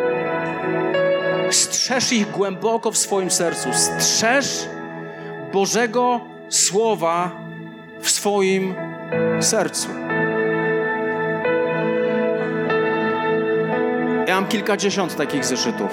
Strzeż 1.51 2.13
ich 2.13 2.31
głęboko 2.31 2.91
w 2.91 2.97
swoim 2.97 3.31
sercu. 3.31 3.69
Strzeż 3.73 4.65
Bożego 5.53 6.21
Słowa 6.49 7.31
w 8.01 8.09
swoim 8.09 8.75
sercu. 9.39 9.89
Ja 14.27 14.35
mam 14.35 14.47
kilkadziesiąt 14.47 15.15
takich 15.15 15.45
zeszytów. 15.45 15.91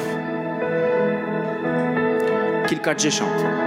Kilkadziesiąt. 2.68 3.65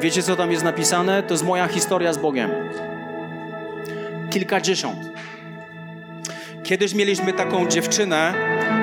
Wiecie, 0.00 0.22
co 0.22 0.36
tam 0.36 0.52
jest 0.52 0.64
napisane? 0.64 1.22
To 1.22 1.34
jest 1.34 1.44
moja 1.44 1.68
historia 1.68 2.12
z 2.12 2.18
Bogiem. 2.18 2.50
Kilkadziesiąt. 4.30 4.98
Kiedyś 6.62 6.94
mieliśmy 6.94 7.32
taką 7.32 7.66
dziewczynę, 7.66 8.34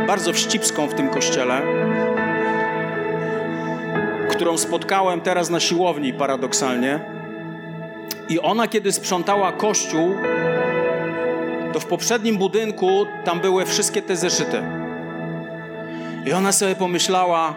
bardzo 0.08 0.34
wścibską 0.34 0.88
w 0.88 0.94
tym 0.94 1.10
kościele, 1.10 1.62
którą 4.30 4.58
spotkałem 4.58 5.22
teraz 5.22 5.50
na 5.50 5.60
siłowni 5.60 6.14
paradoksalnie. 6.14 7.00
I 8.30 8.40
ona, 8.40 8.68
kiedy 8.68 8.92
sprzątała 8.92 9.52
kościół, 9.52 10.16
to 11.74 11.80
w 11.80 11.86
poprzednim 11.86 12.38
budynku 12.38 13.06
tam 13.24 13.40
były 13.40 13.66
wszystkie 13.66 14.02
te 14.02 14.16
zeszyty. 14.16 14.62
I 16.26 16.34
ona 16.34 16.52
sobie 16.52 16.76
pomyślała: 16.76 17.54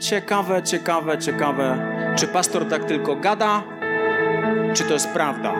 ciekawe, 0.00 0.62
ciekawe, 0.62 1.18
ciekawe, 1.18 1.91
czy 2.16 2.26
pastor 2.26 2.68
tak 2.68 2.84
tylko 2.84 3.16
gada, 3.16 3.62
czy 4.74 4.84
to 4.84 4.92
jest 4.92 5.08
prawda. 5.08 5.54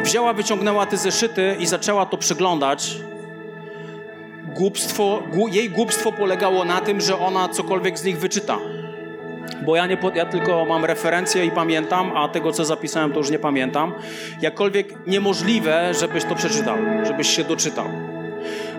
I 0.00 0.02
wzięła, 0.02 0.32
wyciągnęła 0.32 0.86
te 0.86 0.96
zeszyty 0.96 1.56
i 1.58 1.66
zaczęła 1.66 2.06
to 2.06 2.16
przeglądać. 2.16 2.96
Głupstwo, 4.54 5.22
jej 5.50 5.70
głupstwo 5.70 6.12
polegało 6.12 6.64
na 6.64 6.80
tym, 6.80 7.00
że 7.00 7.18
ona 7.18 7.48
cokolwiek 7.48 7.98
z 7.98 8.04
nich 8.04 8.18
wyczyta. 8.18 8.58
Bo 9.66 9.76
ja, 9.76 9.86
nie, 9.86 9.96
ja 10.14 10.26
tylko 10.26 10.64
mam 10.64 10.84
referencje 10.84 11.44
i 11.44 11.50
pamiętam, 11.50 12.12
a 12.16 12.28
tego, 12.28 12.52
co 12.52 12.64
zapisałem, 12.64 13.12
to 13.12 13.18
już 13.18 13.30
nie 13.30 13.38
pamiętam. 13.38 13.92
Jakkolwiek 14.40 15.06
niemożliwe, 15.06 15.94
żebyś 15.94 16.24
to 16.24 16.34
przeczytał, 16.34 16.76
żebyś 17.02 17.36
się 17.36 17.44
doczytał. 17.44 17.86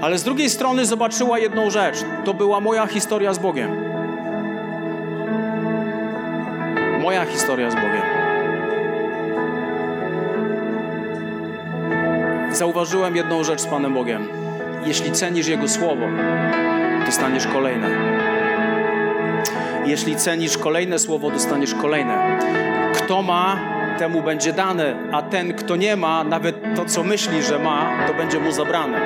Ale 0.01 0.17
z 0.17 0.23
drugiej 0.23 0.49
strony 0.49 0.85
zobaczyła 0.85 1.39
jedną 1.39 1.69
rzecz. 1.69 1.97
To 2.25 2.33
była 2.33 2.59
moja 2.59 2.87
historia 2.87 3.33
z 3.33 3.39
Bogiem. 3.39 3.92
Moja 7.03 7.25
historia 7.25 7.71
z 7.71 7.75
Bogiem. 7.75 8.01
Zauważyłem 12.51 13.15
jedną 13.15 13.43
rzecz 13.43 13.61
z 13.61 13.65
Panem 13.65 13.93
Bogiem. 13.93 14.27
Jeśli 14.85 15.11
cenisz 15.11 15.47
Jego 15.47 15.67
słowo, 15.67 16.05
dostaniesz 17.05 17.47
kolejne. 17.47 17.89
Jeśli 19.85 20.15
cenisz 20.15 20.57
kolejne 20.57 20.99
słowo, 20.99 21.31
dostaniesz 21.31 21.75
kolejne. 21.75 22.39
Kto 22.93 23.21
ma, 23.21 23.59
temu 23.97 24.21
będzie 24.21 24.53
dane, 24.53 24.95
a 25.11 25.21
ten, 25.21 25.53
kto 25.53 25.75
nie 25.75 25.95
ma, 25.95 26.23
nawet 26.23 26.75
to, 26.75 26.85
co 26.85 27.03
myśli, 27.03 27.43
że 27.43 27.59
ma, 27.59 28.07
to 28.07 28.13
będzie 28.13 28.39
mu 28.39 28.51
zabrane. 28.51 29.01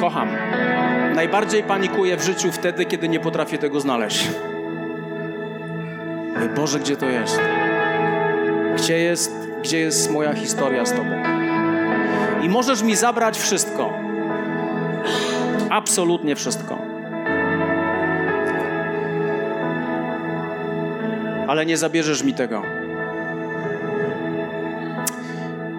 Kocham. 0.00 0.28
Najbardziej 1.14 1.62
panikuję 1.62 2.16
w 2.16 2.22
życiu 2.22 2.52
wtedy, 2.52 2.84
kiedy 2.84 3.08
nie 3.08 3.20
potrafię 3.20 3.58
tego 3.58 3.80
znaleźć. 3.80 4.28
Boże, 6.56 6.80
gdzie 6.80 6.96
to 6.96 7.06
jest? 7.08 7.40
Gdzie 8.76 8.98
jest, 8.98 9.32
gdzie 9.62 9.78
jest 9.78 10.10
moja 10.10 10.32
historia 10.32 10.86
z 10.86 10.92
Tobą? 10.92 11.10
I 12.42 12.48
możesz 12.48 12.82
mi 12.82 12.96
zabrać 12.96 13.38
wszystko. 13.38 13.92
Absolutnie 15.70 16.36
wszystko. 16.36 16.78
Ale 21.48 21.66
nie 21.66 21.76
zabierzesz 21.76 22.22
mi 22.22 22.34
tego. 22.34 22.62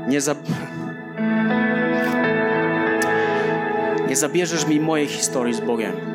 Nie, 0.08 0.22
za... 0.22 0.36
nie 4.08 4.16
zabierzesz 4.16 4.68
mi 4.68 4.80
mojej 4.80 5.08
historii 5.08 5.54
z 5.54 5.60
Bogiem. 5.60 6.13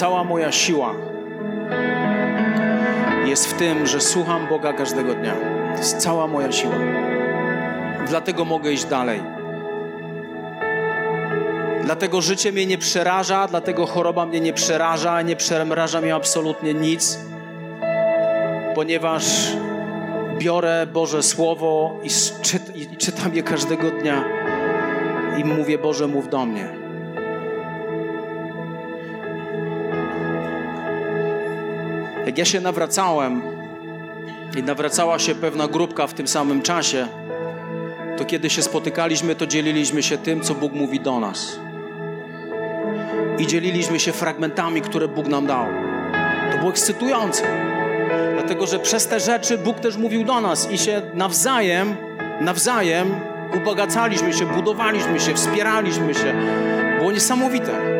Cała 0.00 0.24
moja 0.24 0.52
siła 0.52 0.94
jest 3.26 3.46
w 3.46 3.52
tym, 3.52 3.86
że 3.86 4.00
słucham 4.00 4.48
Boga 4.48 4.72
każdego 4.72 5.14
dnia. 5.14 5.34
To 5.72 5.78
jest 5.78 5.96
cała 5.98 6.26
moja 6.26 6.52
siła. 6.52 6.74
Dlatego 8.08 8.44
mogę 8.44 8.72
iść 8.72 8.84
dalej. 8.84 9.22
Dlatego 11.84 12.20
życie 12.20 12.52
mnie 12.52 12.66
nie 12.66 12.78
przeraża, 12.78 13.46
dlatego 13.48 13.86
choroba 13.86 14.26
mnie 14.26 14.40
nie 14.40 14.52
przeraża, 14.52 15.22
nie 15.22 15.36
przeraża 15.36 16.00
mnie 16.00 16.14
absolutnie 16.14 16.74
nic, 16.74 17.18
ponieważ 18.74 19.24
biorę 20.38 20.86
Boże 20.92 21.22
Słowo 21.22 22.00
i, 22.02 22.08
czyt, 22.42 22.76
i 22.76 22.96
czytam 22.96 23.34
je 23.34 23.42
każdego 23.42 23.90
dnia 23.90 24.24
i 25.38 25.44
mówię, 25.44 25.78
Boże, 25.78 26.06
mów 26.06 26.28
do 26.28 26.46
mnie. 26.46 26.79
Jak 32.30 32.38
ja 32.38 32.44
się 32.44 32.60
nawracałem 32.60 33.42
i 34.56 34.62
nawracała 34.62 35.18
się 35.18 35.34
pewna 35.34 35.68
grupka 35.68 36.06
w 36.06 36.14
tym 36.14 36.28
samym 36.28 36.62
czasie, 36.62 37.08
to 38.18 38.24
kiedy 38.24 38.50
się 38.50 38.62
spotykaliśmy, 38.62 39.34
to 39.34 39.46
dzieliliśmy 39.46 40.02
się 40.02 40.18
tym, 40.18 40.40
co 40.40 40.54
Bóg 40.54 40.72
mówi 40.72 41.00
do 41.00 41.20
nas. 41.20 41.58
I 43.38 43.46
dzieliliśmy 43.46 44.00
się 44.00 44.12
fragmentami, 44.12 44.80
które 44.80 45.08
Bóg 45.08 45.26
nam 45.26 45.46
dał. 45.46 45.66
To 46.52 46.58
było 46.58 46.70
ekscytujące. 46.70 47.42
Dlatego, 48.32 48.66
że 48.66 48.78
przez 48.78 49.06
te 49.06 49.20
rzeczy 49.20 49.58
Bóg 49.58 49.80
też 49.80 49.96
mówił 49.96 50.24
do 50.24 50.40
nas 50.40 50.70
i 50.70 50.78
się 50.78 51.02
nawzajem, 51.14 51.96
nawzajem 52.40 53.14
ubogacaliśmy 53.56 54.32
się, 54.32 54.46
budowaliśmy 54.46 55.20
się, 55.20 55.34
wspieraliśmy 55.34 56.14
się. 56.14 56.34
Było 56.98 57.12
niesamowite. 57.12 57.99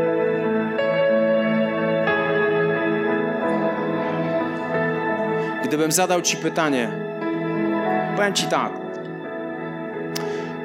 Gdybym 5.71 5.93
zadał 5.93 6.23
Ci 6.23 6.37
pytanie, 6.37 6.91
powiem 8.17 8.35
Ci 8.35 8.47
tak. 8.47 8.73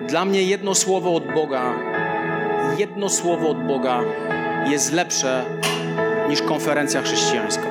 Dla 0.08 0.26
mnie 0.26 0.44
jedno 0.44 0.76
słowo 0.76 1.16
od 1.16 1.34
Boga, 1.34 1.74
jedno 2.78 3.10
słowo 3.10 3.50
od 3.50 3.64
Boga 3.64 4.02
jest 4.70 4.94
lepsze 4.94 5.46
niż 6.30 6.42
konferencja 6.42 7.02
chrześcijańska. 7.02 7.68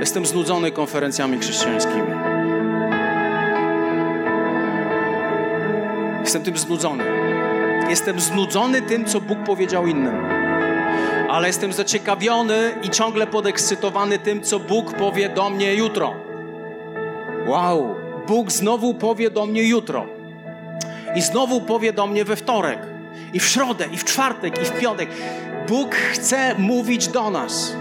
Jestem 0.00 0.26
znudzony 0.26 0.70
konferencjami 0.70 1.38
chrześcijańskimi. 1.38 2.10
Jestem 6.20 6.42
tym 6.42 6.56
znudzony. 6.56 7.04
Jestem 7.88 8.20
znudzony 8.20 8.82
tym, 8.82 9.04
co 9.04 9.20
Bóg 9.20 9.38
powiedział 9.38 9.86
innym. 9.86 10.33
Ale 11.34 11.46
jestem 11.46 11.72
zaciekawiony 11.72 12.74
i 12.82 12.90
ciągle 12.90 13.26
podekscytowany 13.26 14.18
tym, 14.18 14.42
co 14.42 14.58
Bóg 14.58 14.92
powie 14.92 15.28
do 15.28 15.50
mnie 15.50 15.74
jutro. 15.74 16.14
Wow, 17.46 17.96
Bóg 18.26 18.52
znowu 18.52 18.94
powie 18.94 19.30
do 19.30 19.46
mnie 19.46 19.68
jutro. 19.68 20.06
I 21.16 21.22
znowu 21.22 21.60
powie 21.60 21.92
do 21.92 22.06
mnie 22.06 22.24
we 22.24 22.36
wtorek, 22.36 22.78
i 23.32 23.40
w 23.40 23.44
środę, 23.44 23.86
i 23.92 23.96
w 23.96 24.04
czwartek, 24.04 24.62
i 24.62 24.64
w 24.64 24.72
piątek. 24.72 25.08
Bóg 25.68 25.94
chce 25.94 26.54
mówić 26.58 27.08
do 27.08 27.30
nas. 27.30 27.76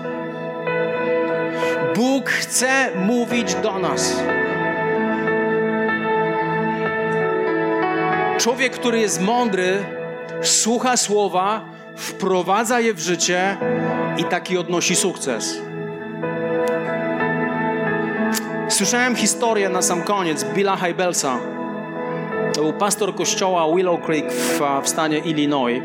Bóg 1.95 2.29
chce 2.29 2.89
mówić 2.95 3.55
do 3.55 3.79
nas. 3.79 4.15
Człowiek, 8.37 8.73
który 8.73 8.99
jest 8.99 9.21
mądry, 9.21 9.83
słucha 10.41 10.97
słowa, 10.97 11.72
wprowadza 11.95 12.79
je 12.79 12.93
w 12.93 12.99
życie 12.99 13.57
i 14.17 14.23
taki 14.23 14.57
odnosi 14.57 14.95
sukces. 14.95 15.57
Słyszałem 18.69 19.15
historię 19.15 19.69
na 19.69 19.81
sam 19.81 20.03
koniec 20.03 20.43
Billa 20.43 20.75
Hybelsa. 20.75 21.39
To 22.53 22.61
był 22.61 22.73
pastor 22.73 23.15
kościoła 23.15 23.75
Willow 23.75 24.01
Creek 24.01 24.31
w, 24.31 24.61
w 24.83 24.89
stanie 24.89 25.17
Illinois, 25.17 25.81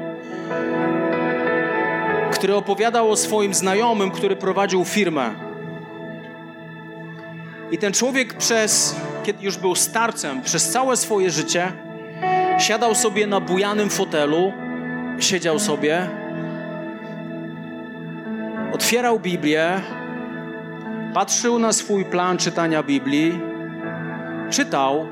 który 2.33 2.55
opowiadał 2.55 3.11
o 3.11 3.17
swoim 3.17 3.55
znajomym, 3.55 4.11
który 4.11 4.37
prowadził 4.37 4.85
firmę. 4.85 5.31
I 7.71 7.79
ten 7.79 7.93
człowiek 7.93 8.35
przez, 8.35 8.97
kiedy 9.25 9.45
już 9.45 9.57
był 9.57 9.75
starcem, 9.75 10.43
przez 10.43 10.71
całe 10.71 10.97
swoje 10.97 11.31
życie 11.31 11.73
siadał 12.59 12.95
sobie 12.95 13.27
na 13.27 13.41
bujanym 13.41 13.91
fotelu, 13.91 14.53
siedział 15.19 15.59
sobie, 15.59 16.09
otwierał 18.73 19.21
Biblię, 19.21 19.81
patrzył 21.14 21.59
na 21.59 21.73
swój 21.73 22.05
plan 22.05 22.39
czytania 22.39 22.83
Biblii, 22.83 23.41
czytał 24.51 25.07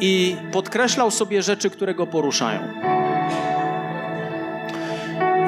i 0.00 0.36
podkreślał 0.52 1.10
sobie 1.10 1.42
rzeczy, 1.42 1.70
które 1.70 1.94
go 1.94 2.06
poruszają. 2.06 2.60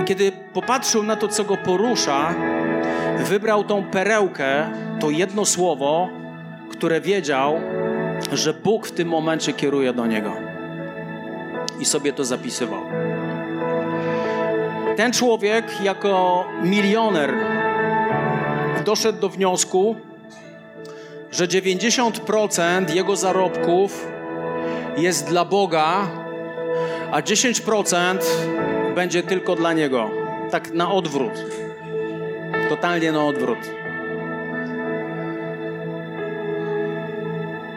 I 0.02 0.04
kiedy 0.04 0.32
popatrzył 0.52 1.02
na 1.02 1.16
to, 1.16 1.28
co 1.28 1.44
go 1.44 1.56
porusza, 1.56 2.34
wybrał 3.18 3.64
tą 3.64 3.84
perełkę, 3.84 4.70
to 5.00 5.10
jedno 5.10 5.44
słowo, 5.44 6.08
które 6.70 7.00
wiedział, 7.00 7.60
że 8.32 8.54
Bóg 8.54 8.86
w 8.86 8.92
tym 8.92 9.08
momencie 9.08 9.52
kieruje 9.52 9.92
do 9.92 10.06
niego. 10.06 10.32
I 11.80 11.84
sobie 11.84 12.12
to 12.12 12.24
zapisywał. 12.24 12.82
Ten 14.98 15.12
człowiek, 15.12 15.80
jako 15.82 16.46
milioner, 16.62 17.34
doszedł 18.84 19.20
do 19.20 19.28
wniosku, 19.28 19.96
że 21.30 21.46
90% 21.46 22.94
jego 22.94 23.16
zarobków 23.16 24.08
jest 24.96 25.28
dla 25.28 25.44
Boga, 25.44 26.06
a 27.12 27.20
10% 27.20 28.18
będzie 28.94 29.22
tylko 29.22 29.56
dla 29.56 29.72
niego. 29.72 30.10
Tak 30.50 30.72
na 30.72 30.92
odwrót. 30.92 31.32
Totalnie 32.68 33.12
na 33.12 33.24
odwrót. 33.24 33.58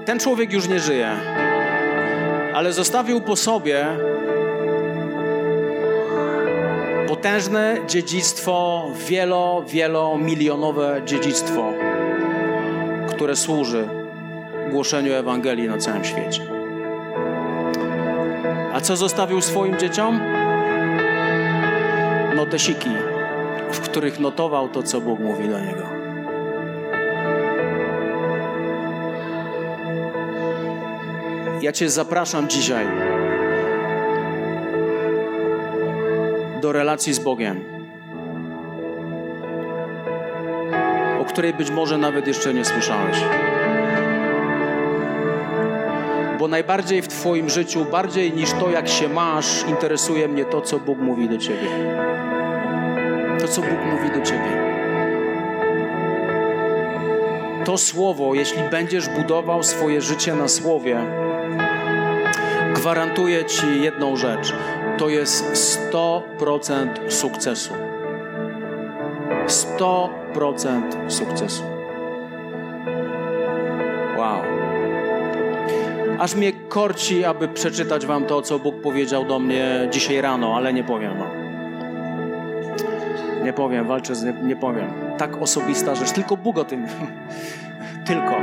Ten 0.06 0.20
człowiek 0.20 0.54
już 0.54 0.68
nie 0.68 0.80
żyje, 0.80 1.12
ale 2.54 2.74
zostawił 2.74 3.22
po 3.22 3.36
sobie 3.36 3.86
potężne 7.12 7.78
dziedzictwo, 7.88 8.88
wielo, 9.08 9.64
wielomilionowe 9.68 11.02
dziedzictwo, 11.06 11.74
które 13.10 13.36
służy 13.36 13.90
głoszeniu 14.72 15.14
Ewangelii 15.14 15.68
na 15.68 15.78
całym 15.78 16.06
świecie. 16.06 16.42
A 18.74 18.82
co 18.82 18.96
zostawił 18.96 19.42
swoim 19.42 19.80
dzieciom? 19.80 20.20
Notesiki, 22.36 22.90
w 23.72 23.80
których 23.80 24.20
notował 24.20 24.70
to, 24.70 24.84
co 24.84 25.02
Bóg 25.02 25.20
mówi 25.20 25.50
do 25.50 25.60
niego. 25.60 25.84
Ja 31.62 31.72
Cię 31.72 31.90
zapraszam 31.90 32.50
dzisiaj 32.50 32.88
do 36.62 36.72
relacji 36.72 37.14
z 37.14 37.20
Bogiem, 37.20 37.64
o 41.22 41.26
której 41.26 41.54
być 41.54 41.72
może 41.72 41.98
nawet 41.98 42.28
jeszcze 42.28 42.54
nie 42.54 42.66
słyszałeś. 42.66 43.18
Bo 46.40 46.48
najbardziej 46.48 47.02
w 47.02 47.08
Twoim 47.08 47.50
życiu, 47.50 47.86
bardziej 47.86 48.34
niż 48.34 48.52
to, 48.52 48.70
jak 48.70 48.88
się 48.88 49.10
masz, 49.10 49.66
interesuje 49.68 50.28
mnie 50.28 50.46
to, 50.46 50.62
co 50.62 50.80
Bóg 50.80 51.00
mówi 51.00 51.30
do 51.30 51.38
Ciebie. 51.38 51.68
To, 53.40 53.48
co 53.48 53.62
Bóg 53.62 53.80
mówi 53.92 54.20
do 54.20 54.26
Ciebie. 54.26 54.72
To 57.66 57.78
słowo, 57.78 58.34
jeśli 58.34 58.64
będziesz 58.72 59.10
budował 59.10 59.64
swoje 59.64 60.02
życie 60.02 60.36
na 60.36 60.48
słowie, 60.48 60.98
gwarantuję 62.74 63.46
Ci 63.46 63.82
jedną 63.82 64.16
rzecz. 64.16 64.54
To 65.02 65.10
jest 65.10 65.46
100% 65.92 67.12
sukcesu. 67.12 67.74
100% 69.48 71.10
sukcesu. 71.12 71.64
Wow. 74.18 74.42
Aż 76.20 76.36
mnie 76.36 76.54
korci, 76.54 77.26
aby 77.26 77.48
przeczytać 77.48 78.06
Wam 78.06 78.26
to, 78.26 78.42
co 78.42 78.60
Bóg 78.60 78.82
powiedział 78.82 79.26
do 79.26 79.40
mnie 79.40 79.88
dzisiaj 79.92 80.22
rano, 80.22 80.56
ale 80.56 80.74
nie 80.74 80.84
powiem 80.84 81.18
Wam. 81.18 81.32
Nie 83.44 83.54
powiem, 83.54 83.88
walczę 83.88 84.16
z 84.16 84.24
nie, 84.24 84.34
nie 84.34 84.56
powiem. 84.56 84.94
Tak 85.18 85.42
osobista 85.42 85.96
rzecz, 85.96 86.12
tylko 86.12 86.38
Bóg 86.38 86.58
o 86.58 86.64
tym. 86.64 86.86
tylko. 88.08 88.36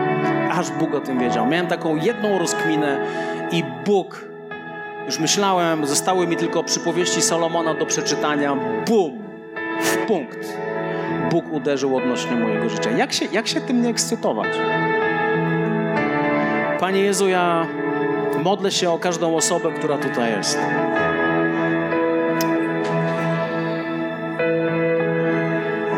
Aż 0.50 0.70
Bóg 0.70 0.94
o 0.94 1.00
tym 1.00 1.18
wiedział. 1.18 1.46
Miałem 1.46 1.66
taką 1.66 1.96
jedną 1.96 2.38
rozkminę 2.38 3.06
i 3.52 3.64
Bóg, 3.86 4.28
już 5.08 5.18
myślałem, 5.18 5.86
zostały 5.86 6.26
mi 6.26 6.36
tylko 6.36 6.64
przypowieści 6.64 7.22
Salomona 7.22 7.74
do 7.74 7.86
przeczytania. 7.86 8.56
Bum! 8.86 9.18
W 9.82 9.96
punkt. 9.96 10.38
Bóg 11.30 11.52
uderzył 11.52 11.96
odnośnie 11.96 12.36
mojego 12.36 12.68
życia. 12.68 12.90
Jak 12.90 13.12
się, 13.12 13.26
jak 13.32 13.48
się 13.48 13.60
tym 13.60 13.82
nie 13.82 13.88
ekscytować? 13.88 14.48
Panie 16.80 17.00
Jezu, 17.00 17.28
ja 17.28 17.66
modlę 18.44 18.70
się 18.70 18.90
o 18.90 18.98
każdą 18.98 19.36
osobę, 19.36 19.72
która 19.72 19.98
tutaj 19.98 20.32
jest. 20.36 20.58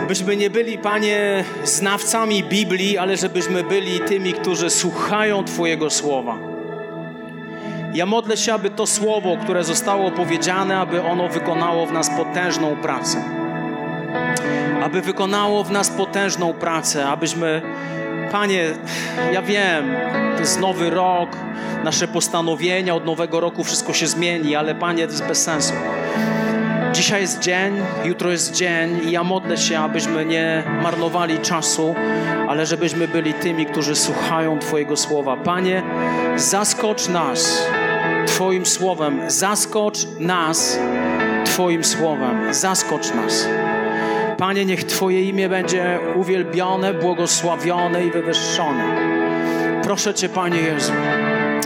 Byśmy 0.09 0.37
nie 0.37 0.51
byli, 0.51 0.79
Panie, 0.79 1.45
znawcami 1.65 2.45
Biblii, 2.45 2.99
ale 2.99 3.17
żebyśmy 3.17 3.65
byli 3.65 4.01
tymi, 4.01 4.33
którzy 4.33 4.71
słuchają 4.71 5.45
Twojego 5.45 5.91
słowa. 5.91 6.50
Ja 7.95 8.07
modlę 8.07 8.37
się, 8.37 8.55
aby 8.55 8.71
to 8.71 8.87
słowo, 8.87 9.37
które 9.43 9.65
zostało 9.65 10.11
powiedziane, 10.11 10.79
aby 10.79 11.03
ono 11.03 11.29
wykonało 11.29 11.87
w 11.87 11.93
nas 11.93 12.11
potężną 12.11 12.77
pracę. 12.77 13.23
Aby 14.83 15.01
wykonało 15.01 15.65
w 15.65 15.71
nas 15.71 15.91
potężną 15.91 16.53
pracę, 16.53 17.09
abyśmy, 17.09 17.63
Panie, 18.33 18.65
ja 19.33 19.43
wiem, 19.43 19.97
to 20.35 20.41
jest 20.41 20.61
nowy 20.61 20.91
rok, 20.91 21.37
nasze 21.85 22.09
postanowienia 22.09 22.95
od 22.95 23.07
nowego 23.07 23.41
roku, 23.41 23.65
wszystko 23.65 23.93
się 23.93 24.07
zmieni, 24.07 24.57
ale 24.57 24.75
Panie, 24.75 25.07
to 25.07 25.13
jest 25.13 25.27
bez 25.27 25.43
sensu. 25.43 25.75
Dzisiaj 26.93 27.21
jest 27.21 27.41
dzień, 27.41 27.83
jutro 28.05 28.31
jest 28.31 28.55
dzień 28.55 29.01
i 29.09 29.11
ja 29.11 29.25
modlę 29.25 29.57
się, 29.57 29.79
abyśmy 29.79 30.25
nie 30.25 30.63
marnowali 30.83 31.39
czasu, 31.39 31.95
ale 32.49 32.67
żebyśmy 32.67 33.09
byli 33.09 33.35
tymi, 33.35 33.67
którzy 33.67 33.97
słuchają 33.97 34.59
Twojego 34.59 34.97
słowa. 34.97 35.37
Panie, 35.37 35.83
zaskocz 36.37 37.09
nas 37.09 37.67
Twoim 38.35 38.67
słowem, 38.67 39.21
zaskocz 39.31 40.07
nas 40.19 40.79
Twoim 41.45 41.85
słowem, 41.85 42.55
zaskocz 42.55 43.15
nas. 43.15 43.49
Panie, 44.39 44.65
niech 44.65 44.85
Twoje 44.85 45.23
imię 45.23 45.49
będzie 45.49 45.99
uwielbione, 46.17 46.95
błogosławione 46.95 48.07
i 48.07 48.11
wywyższone. 48.11 48.85
Proszę 49.83 50.15
Cię, 50.15 50.29
Panie 50.29 50.61
Jezu, 50.61 50.93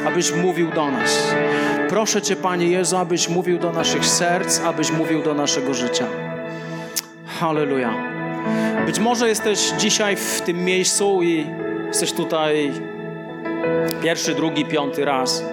abyś 0.06 0.32
mówił 0.32 0.70
do 0.70 0.90
nas. 0.90 1.34
Proszę 1.88 2.22
Cię, 2.22 2.36
Panie 2.36 2.66
Jezu, 2.66 2.96
abyś 2.96 3.28
mówił 3.28 3.58
do 3.58 3.72
naszych 3.72 4.06
serc, 4.06 4.60
abyś 4.60 4.90
mówił 4.90 5.22
do 5.22 5.34
naszego 5.34 5.74
życia. 5.74 6.06
Halleluja. 7.40 7.94
Być 8.86 8.98
może 8.98 9.28
jesteś 9.28 9.72
dzisiaj 9.78 10.16
w 10.16 10.40
tym 10.40 10.64
miejscu 10.64 11.22
i 11.22 11.46
jesteś 11.86 12.12
tutaj 12.12 12.72
pierwszy, 14.02 14.34
drugi, 14.34 14.64
piąty 14.64 15.04
raz, 15.04 15.44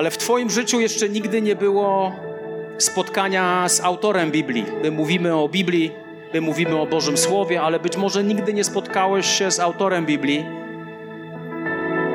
ale 0.00 0.10
w 0.10 0.18
Twoim 0.18 0.50
życiu 0.50 0.80
jeszcze 0.80 1.08
nigdy 1.08 1.42
nie 1.42 1.56
było 1.56 2.12
spotkania 2.78 3.68
z 3.68 3.80
autorem 3.80 4.30
Biblii. 4.30 4.64
My 4.82 4.90
mówimy 4.90 5.34
o 5.34 5.48
Biblii, 5.48 5.92
my 6.34 6.40
mówimy 6.40 6.80
o 6.80 6.86
Bożym 6.86 7.16
Słowie, 7.16 7.62
ale 7.62 7.80
być 7.80 7.96
może 7.96 8.24
nigdy 8.24 8.52
nie 8.52 8.64
spotkałeś 8.64 9.26
się 9.26 9.50
z 9.50 9.60
autorem 9.60 10.06
Biblii. 10.06 10.46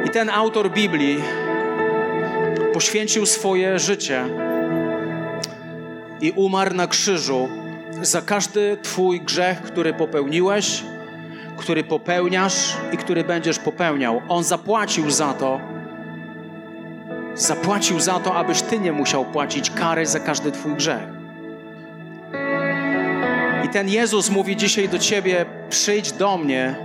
I 0.06 0.10
ten 0.10 0.30
autor 0.30 0.72
Biblii 0.72 1.18
poświęcił 2.74 3.26
swoje 3.26 3.80
życie 3.80 4.26
i 6.22 6.32
umarł 6.32 6.76
na 6.76 6.88
krzyżu 6.88 7.50
za 8.02 8.22
każdy 8.22 8.78
Twój 8.82 9.22
grzech, 9.22 9.62
który 9.62 9.94
popełniłeś, 9.94 10.84
który 11.58 11.84
popełniasz 11.84 12.78
i 12.92 12.98
który 12.98 13.24
będziesz 13.24 13.60
popełniał. 13.60 14.22
On 14.30 14.44
zapłacił 14.44 15.12
za 15.12 15.34
to. 15.34 15.75
Zapłacił 17.36 18.00
za 18.00 18.20
to, 18.20 18.36
abyś 18.36 18.62
Ty 18.62 18.80
nie 18.80 18.92
musiał 18.92 19.26
płacić 19.26 19.70
kary 19.72 20.06
za 20.06 20.20
każdy 20.20 20.52
Twój 20.52 20.76
grzech. 20.76 21.08
I 23.66 23.70
ten 23.70 23.90
Jezus 23.90 24.30
mówi 24.30 24.56
dzisiaj 24.56 24.90
do 24.90 25.00
Ciebie: 25.00 25.46
przyjdź 25.70 26.12
do 26.12 26.38
mnie, 26.38 26.76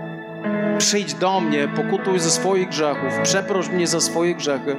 przyjdź 0.79 1.15
do 1.15 1.41
mnie, 1.41 1.69
pokutuj 1.69 2.19
ze 2.19 2.31
swoich 2.31 2.69
grzechów, 2.69 3.13
przeproś 3.23 3.69
mnie 3.69 3.87
za 3.87 4.01
swoje 4.01 4.35
grzechy 4.35 4.77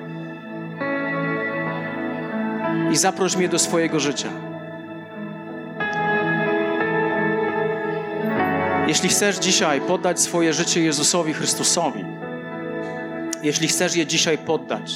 i 2.91 2.97
zaproś 2.97 3.35
mnie 3.35 3.49
do 3.49 3.59
swojego 3.59 3.99
życia. 3.99 4.29
Jeśli 8.87 9.09
chcesz 9.09 9.37
dzisiaj 9.37 9.81
poddać 9.81 10.19
swoje 10.19 10.53
życie 10.53 10.81
Jezusowi 10.81 11.33
Chrystusowi, 11.33 12.05
jeśli 13.43 13.67
chcesz 13.67 13.95
je 13.95 14.05
dzisiaj 14.05 14.37
poddać, 14.37 14.93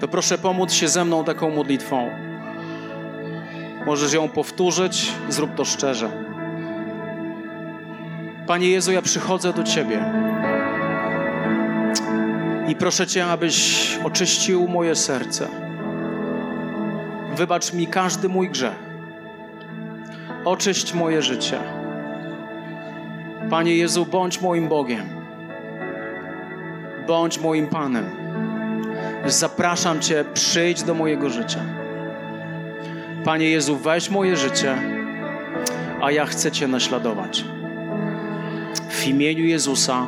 to 0.00 0.08
proszę 0.08 0.38
pomóc 0.38 0.72
się 0.72 0.88
ze 0.88 1.04
mną 1.04 1.24
taką 1.24 1.50
modlitwą. 1.50 2.10
Możesz 3.86 4.12
ją 4.12 4.28
powtórzyć, 4.28 5.12
zrób 5.28 5.54
to 5.54 5.64
szczerze. 5.64 6.10
Panie 8.46 8.68
Jezu, 8.68 8.92
ja 8.92 9.02
przychodzę 9.02 9.52
do 9.52 9.62
Ciebie 9.62 10.04
i 12.68 12.76
proszę 12.76 13.06
Cię, 13.06 13.26
abyś 13.26 13.98
oczyścił 14.04 14.68
moje 14.68 14.94
serce. 14.94 15.48
Wybacz 17.36 17.72
mi 17.72 17.86
każdy 17.86 18.28
mój 18.28 18.50
grzech. 18.50 18.88
Oczyść 20.44 20.94
moje 20.94 21.22
życie. 21.22 21.58
Panie 23.50 23.76
Jezu, 23.76 24.06
bądź 24.06 24.40
moim 24.40 24.68
Bogiem. 24.68 25.08
Bądź 27.06 27.40
moim 27.40 27.66
Panem. 27.66 28.27
Zapraszam 29.26 30.00
Cię, 30.00 30.24
przyjdź 30.34 30.82
do 30.82 30.94
mojego 30.94 31.30
życia. 31.30 31.60
Panie 33.24 33.50
Jezu, 33.50 33.76
weź 33.76 34.10
moje 34.10 34.36
życie, 34.36 34.78
a 36.02 36.10
ja 36.10 36.26
chcę 36.26 36.52
Cię 36.52 36.68
naśladować. 36.68 37.44
W 38.90 39.06
imieniu 39.06 39.44
Jezusa. 39.44 40.06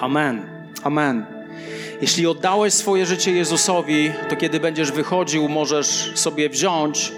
Amen. 0.00 0.42
Amen. 0.82 1.24
Jeśli 2.00 2.26
oddałeś 2.26 2.74
swoje 2.74 3.06
życie 3.06 3.32
Jezusowi, 3.32 4.12
to 4.28 4.36
kiedy 4.36 4.60
będziesz 4.60 4.92
wychodził, 4.92 5.48
możesz 5.48 6.12
sobie 6.14 6.48
wziąć 6.48 7.12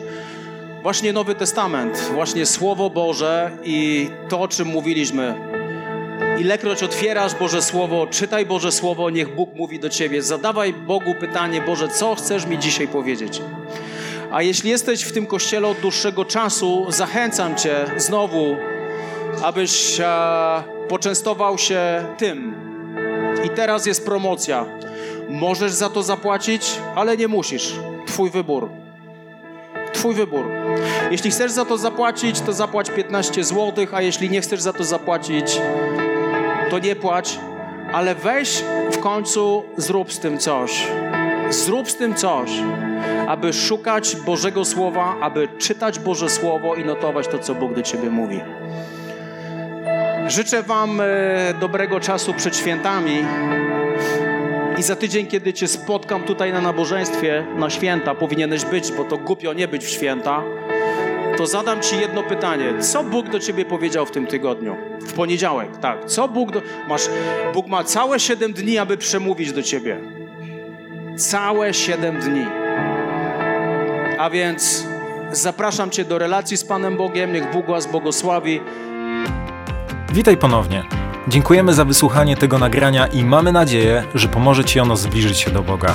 właśnie 0.82 1.12
Nowy 1.12 1.34
Testament, 1.34 2.10
właśnie 2.14 2.46
Słowo 2.46 2.90
Boże 2.90 3.50
i 3.64 4.08
to, 4.28 4.40
o 4.40 4.48
czym 4.48 4.68
mówiliśmy. 4.68 5.53
Ilekroć 6.38 6.82
otwierasz 6.82 7.34
Boże 7.34 7.62
Słowo, 7.62 8.06
czytaj 8.06 8.46
Boże 8.46 8.72
Słowo, 8.72 9.10
niech 9.10 9.34
Bóg 9.34 9.54
mówi 9.54 9.78
do 9.80 9.88
ciebie. 9.88 10.22
Zadawaj 10.22 10.72
Bogu 10.72 11.14
pytanie, 11.20 11.60
Boże, 11.60 11.88
co 11.88 12.14
chcesz 12.14 12.46
mi 12.46 12.58
dzisiaj 12.58 12.88
powiedzieć? 12.88 13.42
A 14.32 14.42
jeśli 14.42 14.70
jesteś 14.70 15.02
w 15.02 15.12
tym 15.12 15.26
kościele 15.26 15.68
od 15.68 15.78
dłuższego 15.78 16.24
czasu, 16.24 16.86
zachęcam 16.88 17.56
Cię 17.56 17.84
znowu, 17.96 18.56
abyś 19.42 20.00
e, 20.00 20.06
poczęstował 20.88 21.58
się 21.58 22.04
tym. 22.18 22.54
I 23.44 23.50
teraz 23.50 23.86
jest 23.86 24.04
promocja. 24.04 24.66
Możesz 25.28 25.72
za 25.72 25.88
to 25.88 26.02
zapłacić, 26.02 26.72
ale 26.94 27.16
nie 27.16 27.28
musisz. 27.28 27.72
Twój 28.06 28.30
wybór. 28.30 28.68
Twój 29.92 30.14
wybór. 30.14 30.46
Jeśli 31.10 31.30
chcesz 31.30 31.52
za 31.52 31.64
to 31.64 31.78
zapłacić, 31.78 32.40
to 32.40 32.52
zapłać 32.52 32.90
15 32.90 33.44
zł, 33.44 33.86
a 33.92 34.02
jeśli 34.02 34.30
nie 34.30 34.40
chcesz 34.40 34.60
za 34.60 34.72
to 34.72 34.84
zapłacić, 34.84 35.60
to 36.74 36.78
nie 36.78 36.96
płać, 36.96 37.38
ale 37.92 38.14
weź 38.14 38.64
w 38.92 38.98
końcu, 38.98 39.64
zrób 39.76 40.12
z 40.12 40.18
tym 40.18 40.38
coś. 40.38 40.86
Zrób 41.50 41.90
z 41.90 41.96
tym 41.96 42.14
coś, 42.14 42.50
aby 43.28 43.52
szukać 43.52 44.16
Bożego 44.16 44.64
Słowa, 44.64 45.16
aby 45.20 45.48
czytać 45.58 45.98
Boże 45.98 46.30
Słowo 46.30 46.74
i 46.74 46.84
notować 46.84 47.28
to, 47.28 47.38
co 47.38 47.54
Bóg 47.54 47.74
do 47.74 47.82
Ciebie 47.82 48.10
mówi. 48.10 48.40
Życzę 50.26 50.62
Wam 50.62 51.00
e, 51.00 51.04
dobrego 51.60 52.00
czasu 52.00 52.34
przed 52.34 52.56
świętami. 52.56 53.24
I 54.78 54.82
za 54.82 54.96
tydzień, 54.96 55.26
kiedy 55.26 55.52
Cię 55.52 55.68
spotkam 55.68 56.22
tutaj 56.22 56.52
na 56.52 56.60
nabożeństwie, 56.60 57.46
na 57.56 57.70
święta, 57.70 58.14
powinieneś 58.14 58.64
być, 58.64 58.92
bo 58.92 59.04
to 59.04 59.18
głupio 59.18 59.52
nie 59.52 59.68
być 59.68 59.84
w 59.84 59.88
święta, 59.88 60.42
to 61.36 61.46
zadam 61.46 61.80
Ci 61.80 62.00
jedno 62.00 62.22
pytanie. 62.22 62.74
Co 62.80 63.04
Bóg 63.04 63.28
do 63.28 63.40
Ciebie 63.40 63.64
powiedział 63.64 64.06
w 64.06 64.10
tym 64.10 64.26
tygodniu? 64.26 64.76
W 65.00 65.12
poniedziałek, 65.12 65.76
tak. 65.76 66.04
Co 66.04 66.28
Bóg 66.28 66.52
do... 66.52 66.62
Masz... 66.88 67.08
Bóg 67.54 67.66
ma 67.66 67.84
całe 67.84 68.20
siedem 68.20 68.52
dni, 68.52 68.78
aby 68.78 68.96
przemówić 68.96 69.52
do 69.52 69.62
Ciebie. 69.62 70.00
Całe 71.16 71.74
siedem 71.74 72.20
dni. 72.20 72.46
A 74.18 74.30
więc 74.30 74.86
zapraszam 75.32 75.90
Cię 75.90 76.04
do 76.04 76.18
relacji 76.18 76.56
z 76.56 76.64
Panem 76.64 76.96
Bogiem. 76.96 77.32
Niech 77.32 77.52
Bóg 77.52 77.66
Was 77.66 77.86
błogosławi. 77.86 78.60
Witaj 80.12 80.36
ponownie. 80.36 80.84
Dziękujemy 81.28 81.74
za 81.74 81.84
wysłuchanie 81.84 82.36
tego 82.36 82.58
nagrania 82.58 83.06
i 83.06 83.24
mamy 83.24 83.52
nadzieję, 83.52 84.04
że 84.14 84.28
pomoże 84.28 84.64
Ci 84.64 84.80
ono 84.80 84.96
zbliżyć 84.96 85.38
się 85.38 85.50
do 85.50 85.62
Boga. 85.62 85.94